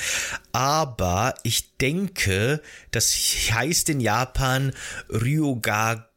[0.51, 2.61] Aber ich denke,
[2.91, 3.14] das
[3.51, 4.73] heißt in Japan
[5.10, 6.10] Ryuga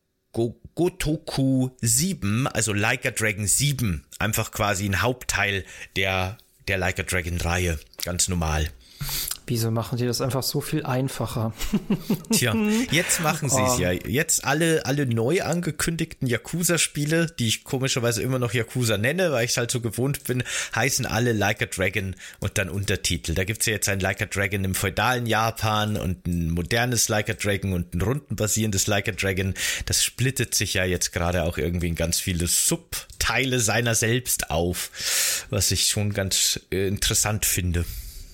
[0.75, 4.05] Gotoku 7, also Like a Dragon 7.
[4.19, 5.65] Einfach quasi ein Hauptteil
[5.97, 6.37] der,
[6.69, 7.79] der Like a Dragon Reihe.
[8.05, 8.71] Ganz normal.
[9.49, 11.53] Wieso machen die das einfach so viel einfacher?
[12.33, 12.53] Tja,
[12.91, 13.81] jetzt machen sie es oh.
[13.81, 13.93] ja.
[13.93, 19.53] Jetzt alle, alle neu angekündigten Yakuza-Spiele, die ich komischerweise immer noch Yakuza nenne, weil ich
[19.53, 20.43] es halt so gewohnt bin,
[20.75, 23.35] heißen alle Like a Dragon und dann Untertitel.
[23.35, 27.09] Da gibt es ja jetzt ein Like a Dragon im feudalen Japan und ein modernes
[27.09, 29.55] Like a Dragon und ein rundenbasierendes Like a Dragon.
[29.85, 35.47] Das splittet sich ja jetzt gerade auch irgendwie in ganz viele Subteile seiner selbst auf,
[35.51, 37.85] was ich schon ganz äh, interessant finde.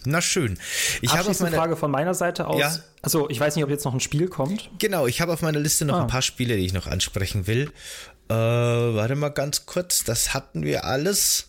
[0.05, 0.59] Na schön.
[1.01, 2.59] Ich habe eine Frage von meiner Seite aus.
[2.59, 2.75] Ja?
[3.03, 4.71] Also ich weiß nicht, ob jetzt noch ein Spiel kommt.
[4.79, 6.03] Genau, ich habe auf meiner Liste noch ah.
[6.03, 7.71] ein paar Spiele, die ich noch ansprechen will.
[8.29, 11.49] Äh, warte mal ganz kurz, das hatten wir alles.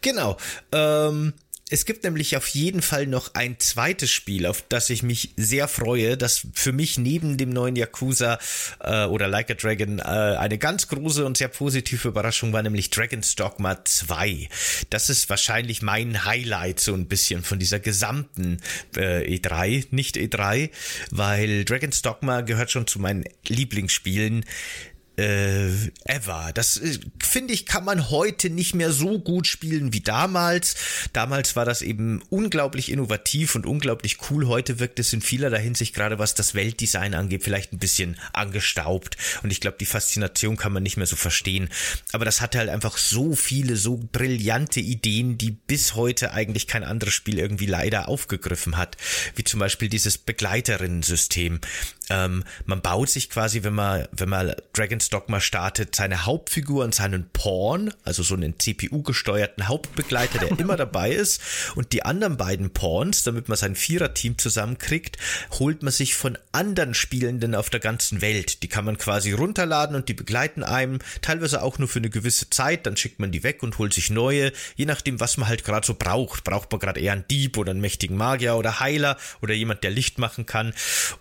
[0.00, 0.36] Genau.
[0.72, 1.34] Ähm,
[1.74, 5.66] es gibt nämlich auf jeden Fall noch ein zweites Spiel, auf das ich mich sehr
[5.66, 8.38] freue, das für mich neben dem neuen Yakuza
[8.78, 12.90] äh, oder Like a Dragon äh, eine ganz große und sehr positive Überraschung war, nämlich
[12.90, 14.48] Dragon's Dogma 2.
[14.90, 18.60] Das ist wahrscheinlich mein Highlight so ein bisschen von dieser gesamten
[18.96, 20.70] äh, E3, nicht E3,
[21.10, 24.44] weil Dragon's Dogma gehört schon zu meinen Lieblingsspielen
[25.16, 25.68] äh,
[26.04, 26.50] ever.
[26.54, 30.76] Das äh, finde ich, kann man heute nicht mehr so gut spielen wie damals.
[31.12, 34.48] Damals war das eben unglaublich innovativ und unglaublich cool.
[34.48, 39.16] Heute wirkt es in vielerlei Hinsicht, gerade was das Weltdesign angeht, vielleicht ein bisschen angestaubt.
[39.42, 41.68] Und ich glaube, die Faszination kann man nicht mehr so verstehen.
[42.12, 46.84] Aber das hatte halt einfach so viele, so brillante Ideen, die bis heute eigentlich kein
[46.84, 48.96] anderes Spiel irgendwie leider aufgegriffen hat.
[49.36, 51.60] Wie zum Beispiel dieses Begleiterinnen-System.
[52.10, 56.94] Ähm, man baut sich quasi, wenn man, wenn man Dragon's Dogma startet, seine Hauptfigur und
[56.94, 61.40] seinen Pawn, also so einen CPU-gesteuerten Hauptbegleiter, der immer dabei ist.
[61.74, 65.18] Und die anderen beiden Pawns, damit man sein Vierer-Team zusammenkriegt,
[65.58, 68.62] holt man sich von anderen Spielenden auf der ganzen Welt.
[68.62, 72.50] Die kann man quasi runterladen und die begleiten einem, teilweise auch nur für eine gewisse
[72.50, 75.64] Zeit, dann schickt man die weg und holt sich neue, je nachdem, was man halt
[75.64, 76.44] gerade so braucht.
[76.44, 79.90] Braucht man gerade eher einen Dieb oder einen mächtigen Magier oder Heiler oder jemand, der
[79.90, 80.72] Licht machen kann.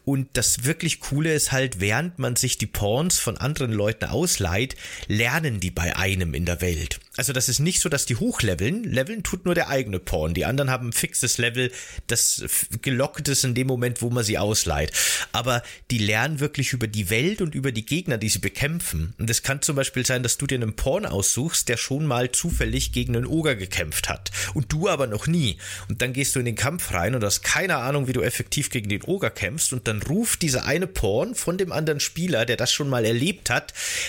[0.05, 4.75] Und das wirklich Coole ist halt, während man sich die Pawns von anderen Leuten ausleiht,
[5.07, 6.99] lernen die bei einem in der Welt.
[7.15, 8.83] Also das ist nicht so, dass die hochleveln.
[8.83, 10.33] Leveln tut nur der eigene Pawn.
[10.33, 11.71] Die anderen haben ein fixes Level,
[12.07, 12.43] das
[12.81, 14.91] gelockt ist in dem Moment, wo man sie ausleiht.
[15.31, 19.13] Aber die lernen wirklich über die Welt und über die Gegner, die sie bekämpfen.
[19.19, 22.31] Und es kann zum Beispiel sein, dass du dir einen Pawn aussuchst, der schon mal
[22.31, 24.31] zufällig gegen einen Oger gekämpft hat.
[24.55, 25.57] Und du aber noch nie.
[25.89, 28.71] Und dann gehst du in den Kampf rein und hast keine Ahnung, wie du effektiv
[28.71, 29.71] gegen den Oger kämpfst.
[29.71, 33.51] Und dann ruft dieser eine Pawn von dem anderen Spieler, der das schon mal erlebt
[33.51, 33.62] hat,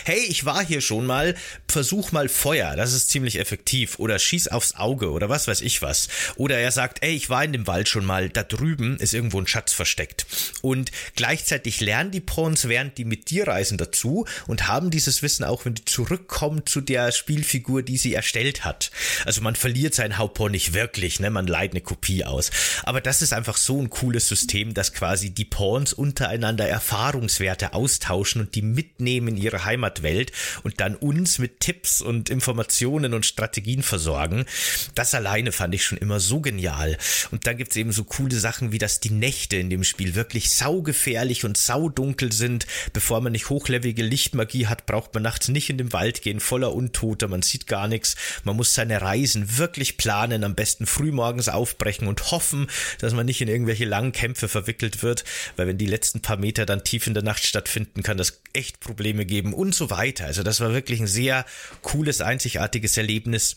[0.05, 1.35] hey, ich war hier schon mal,
[1.68, 2.74] versuch mal Feuer.
[2.76, 3.98] Das ist ziemlich effektiv.
[3.98, 6.09] Oder schieß aufs Auge oder was weiß ich was.
[6.36, 9.39] Oder er sagt, ey, ich war in dem Wald schon mal, da drüben ist irgendwo
[9.39, 10.26] ein Schatz versteckt.
[10.62, 15.44] Und gleichzeitig lernen die Pawns, während die mit dir reisen, dazu und haben dieses Wissen
[15.44, 18.90] auch, wenn die zurückkommen zu der Spielfigur, die sie erstellt hat.
[19.24, 21.31] Also man verliert sein Hauptpawn nicht wirklich, ne?
[21.31, 22.51] man leiht eine Kopie aus.
[22.82, 28.40] Aber das ist einfach so ein cooles System, dass quasi die Pawns untereinander Erfahrungswerte austauschen
[28.40, 33.82] und die mitnehmen in ihre Heimatwelt und dann uns mit Tipps und Informationen und Strategien
[33.82, 34.46] versorgen.
[34.94, 36.96] Das alleine fand ich schon immer so genial.
[37.30, 40.50] Und dann gibt's eben so coole Sachen, wie dass die Nächte in dem Spiel wirklich
[40.50, 42.66] saugefährlich und saudunkel sind.
[42.92, 46.74] Bevor man nicht hochlevelige Lichtmagie hat, braucht man nachts nicht in den Wald gehen, voller
[46.74, 48.16] Untoter, man sieht gar nichts.
[48.44, 52.68] Man muss seine Reisen wirklich planen, am besten frühmorgens aufbrechen und hoffen,
[52.98, 55.24] dass man nicht in irgendwelche langen Kämpfe verwickelt wird,
[55.56, 58.80] weil wenn die letzten paar Meter dann tief in der Nacht stattfinden, kann das echt
[58.80, 60.27] Probleme geben und so weiter.
[60.27, 61.44] Also das war wirklich ein sehr
[61.82, 63.56] cooles, einzigartiges Erlebnis.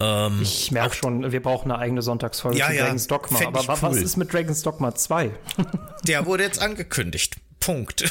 [0.00, 3.40] Ähm, ich merke schon, wir brauchen eine eigene Sonntagsfolge ja, zu ja, Dragon's Dogma.
[3.46, 3.76] Aber cool.
[3.80, 5.30] was ist mit Dragon's Dogma 2?
[6.04, 7.36] Der wurde jetzt angekündigt.
[7.60, 8.04] Punkt.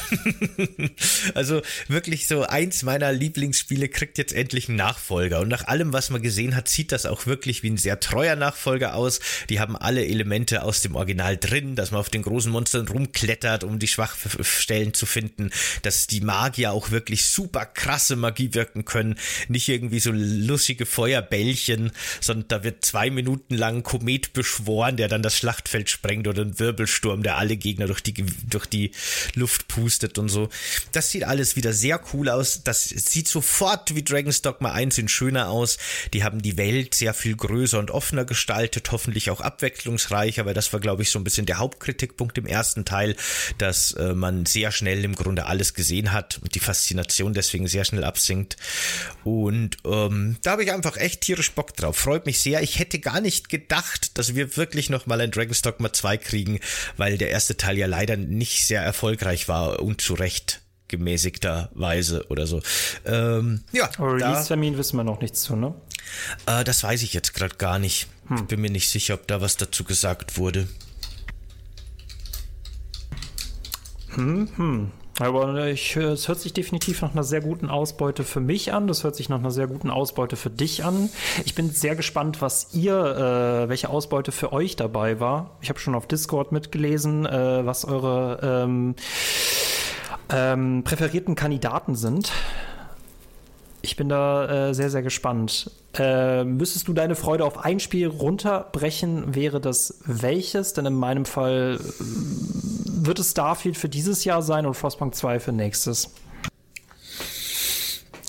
[1.34, 5.40] also wirklich so eins meiner Lieblingsspiele kriegt jetzt endlich einen Nachfolger.
[5.40, 8.36] Und nach allem, was man gesehen hat, sieht das auch wirklich wie ein sehr treuer
[8.36, 9.20] Nachfolger aus.
[9.48, 13.64] Die haben alle Elemente aus dem Original drin, dass man auf den großen Monstern rumklettert,
[13.64, 15.50] um die Schwachstellen zu finden,
[15.82, 19.16] dass die Magier auch wirklich super krasse Magie wirken können.
[19.48, 25.08] Nicht irgendwie so lustige Feuerbällchen, sondern da wird zwei Minuten lang ein Komet beschworen, der
[25.08, 28.14] dann das Schlachtfeld sprengt oder ein Wirbelsturm, der alle Gegner durch die,
[28.48, 28.92] durch die
[29.38, 30.48] Luft pustet und so.
[30.92, 32.62] Das sieht alles wieder sehr cool aus.
[32.64, 35.78] Das sieht sofort wie Dragon's Dogma 1 in schöner aus.
[36.12, 40.72] Die haben die Welt sehr viel größer und offener gestaltet, hoffentlich auch abwechslungsreicher, weil das
[40.72, 43.16] war, glaube ich, so ein bisschen der Hauptkritikpunkt im ersten Teil,
[43.58, 47.84] dass äh, man sehr schnell im Grunde alles gesehen hat und die Faszination deswegen sehr
[47.84, 48.56] schnell absinkt.
[49.24, 51.96] Und ähm, da habe ich einfach echt tierisch Bock drauf.
[51.96, 52.62] Freut mich sehr.
[52.62, 56.60] Ich hätte gar nicht gedacht, dass wir wirklich nochmal ein Dragon's Dogma 2 kriegen,
[56.96, 62.26] weil der erste Teil ja leider nicht sehr erfolgreich erfolgreich war und zu Recht gemäßigterweise
[62.28, 62.62] oder so.
[63.04, 63.90] Ähm, ja.
[63.98, 65.74] Release-Termin wissen wir noch nichts zu, ne?
[66.46, 68.08] Äh, das weiß ich jetzt gerade gar nicht.
[68.28, 68.46] Hm.
[68.46, 70.66] Bin mir nicht sicher, ob da was dazu gesagt wurde.
[74.14, 74.92] Hm, hm.
[75.20, 78.86] Aber ich, es hört sich definitiv nach einer sehr guten Ausbeute für mich an.
[78.86, 81.10] Das hört sich nach einer sehr guten Ausbeute für dich an.
[81.44, 85.50] Ich bin sehr gespannt, was ihr, äh, welche Ausbeute für euch dabei war.
[85.60, 88.94] Ich habe schon auf Discord mitgelesen, äh, was eure ähm,
[90.30, 92.32] ähm, präferierten Kandidaten sind.
[93.82, 95.70] Ich bin da äh, sehr, sehr gespannt.
[95.94, 100.72] Äh, müsstest du deine Freude auf ein Spiel runterbrechen, wäre das welches?
[100.72, 102.04] Denn in meinem Fall äh,
[103.06, 106.10] wird es Starfield für dieses Jahr sein und Frostpunk 2 für nächstes.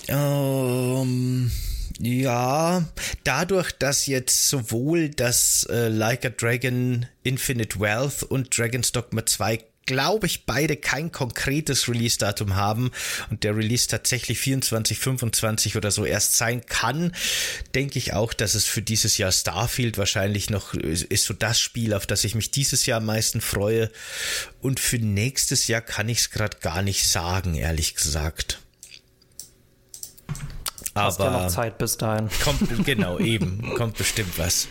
[0.08, 1.50] Ähm,
[1.98, 2.82] ja,
[3.24, 9.58] dadurch, dass jetzt sowohl das äh, Like a Dragon Infinite Wealth und Dragon's Dogma 2
[9.90, 12.92] glaube ich, beide kein konkretes Release-Datum haben
[13.28, 17.12] und der Release tatsächlich 24, 25 oder so erst sein kann,
[17.74, 21.92] denke ich auch, dass es für dieses Jahr Starfield wahrscheinlich noch ist so das Spiel,
[21.92, 23.90] auf das ich mich dieses Jahr am meisten freue.
[24.60, 28.60] Und für nächstes Jahr kann ich es gerade gar nicht sagen, ehrlich gesagt.
[30.94, 32.28] Aber Hast ja noch Zeit bis dahin.
[32.44, 33.74] Kommt, genau, eben.
[33.74, 34.68] Kommt bestimmt was.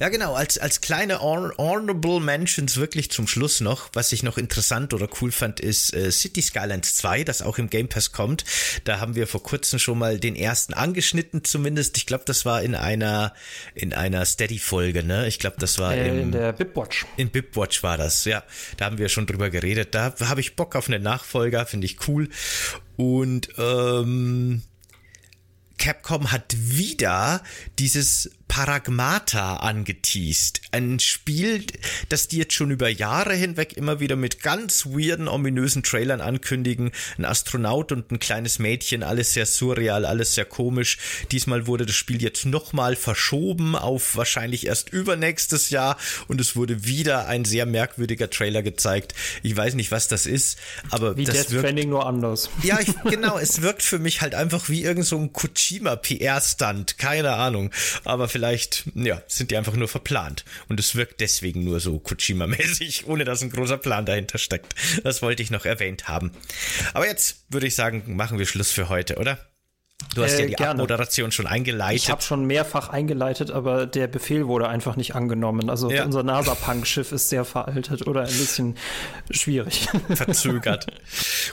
[0.00, 4.94] Ja, genau, als, als kleine Honorable Mentions wirklich zum Schluss noch, was ich noch interessant
[4.94, 8.44] oder cool fand, ist äh, City Skylines 2, das auch im Game Pass kommt.
[8.84, 11.96] Da haben wir vor kurzem schon mal den ersten angeschnitten, zumindest.
[11.96, 13.34] Ich glaube, das war in einer,
[13.74, 15.26] in einer Steady-Folge, ne?
[15.28, 17.06] Ich glaube, das war äh, im, in der Bipwatch.
[17.16, 18.42] In Bipwatch war das, ja.
[18.76, 19.94] Da haben wir schon drüber geredet.
[19.94, 22.28] Da habe ich Bock auf einen Nachfolger, finde ich cool.
[22.96, 24.62] Und ähm,
[25.82, 27.42] Capcom hat wieder
[27.78, 30.60] dieses Paragmata angeteased.
[30.72, 31.64] Ein Spiel,
[32.10, 36.90] das die jetzt schon über Jahre hinweg immer wieder mit ganz weirden, ominösen Trailern ankündigen.
[37.16, 40.98] Ein Astronaut und ein kleines Mädchen, alles sehr surreal, alles sehr komisch.
[41.30, 45.96] Diesmal wurde das Spiel jetzt nochmal verschoben auf wahrscheinlich erst übernächstes Jahr
[46.28, 49.14] und es wurde wieder ein sehr merkwürdiger Trailer gezeigt.
[49.42, 50.58] Ich weiß nicht, was das ist,
[50.90, 52.50] aber wie das Death wirkt, Stranding nur anders.
[52.62, 56.98] Ja, ich, genau, es wirkt für mich halt einfach wie irgend so ein Kojima PR-Stunt,
[56.98, 57.70] keine Ahnung,
[58.04, 60.44] aber vielleicht vielleicht, ja, sind die einfach nur verplant.
[60.68, 64.74] Und es wirkt deswegen nur so Kojima-mäßig, ohne dass ein großer Plan dahinter steckt.
[65.04, 66.32] Das wollte ich noch erwähnt haben.
[66.92, 69.38] Aber jetzt würde ich sagen, machen wir Schluss für heute, oder?
[70.14, 70.72] Du hast äh, ja die gerne.
[70.72, 72.02] Abmoderation schon eingeleitet.
[72.02, 75.70] Ich habe schon mehrfach eingeleitet, aber der Befehl wurde einfach nicht angenommen.
[75.70, 76.04] Also ja.
[76.04, 78.76] unser NASA-Punk-Schiff ist sehr veraltet oder ein bisschen
[79.30, 79.88] schwierig.
[80.14, 80.86] Verzögert.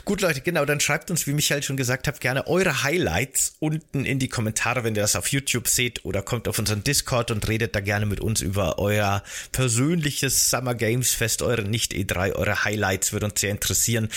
[0.05, 4.05] Gut, Leute, genau, dann schreibt uns, wie Michael schon gesagt hat, gerne eure Highlights unten
[4.05, 7.47] in die Kommentare, wenn ihr das auf YouTube seht oder kommt auf unseren Discord und
[7.47, 13.13] redet da gerne mit uns über euer persönliches Summer Games Fest, eure Nicht-E3, eure Highlights,
[13.13, 14.09] würde uns sehr interessieren.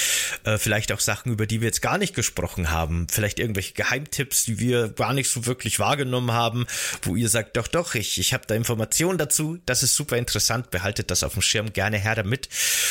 [0.44, 3.06] Äh, vielleicht auch Sachen, über die wir jetzt gar nicht gesprochen haben.
[3.08, 6.66] Vielleicht irgendwelche Geheimtipps Spieltipps, die wir gar nicht so wirklich wahrgenommen haben,
[7.02, 9.58] wo ihr sagt, doch, doch, ich, ich habe da Informationen dazu.
[9.66, 10.70] Das ist super interessant.
[10.70, 11.72] Behaltet das auf dem Schirm.
[11.72, 12.48] Gerne her damit.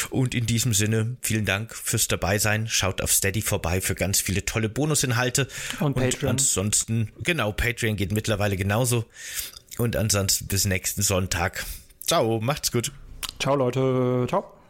[0.10, 2.68] Und in diesem Sinne, vielen Dank fürs Dabeisein.
[2.68, 5.48] Schaut auf Steady vorbei für ganz viele tolle Bonusinhalte.
[5.80, 6.32] Und, und Patreon.
[6.32, 9.06] ansonsten, genau, Patreon geht mittlerweile genauso.
[9.78, 11.66] Und ansonsten bis nächsten Sonntag.
[12.06, 12.92] Ciao, macht's gut.
[13.40, 14.26] Ciao, Leute.
[14.28, 14.61] Ciao.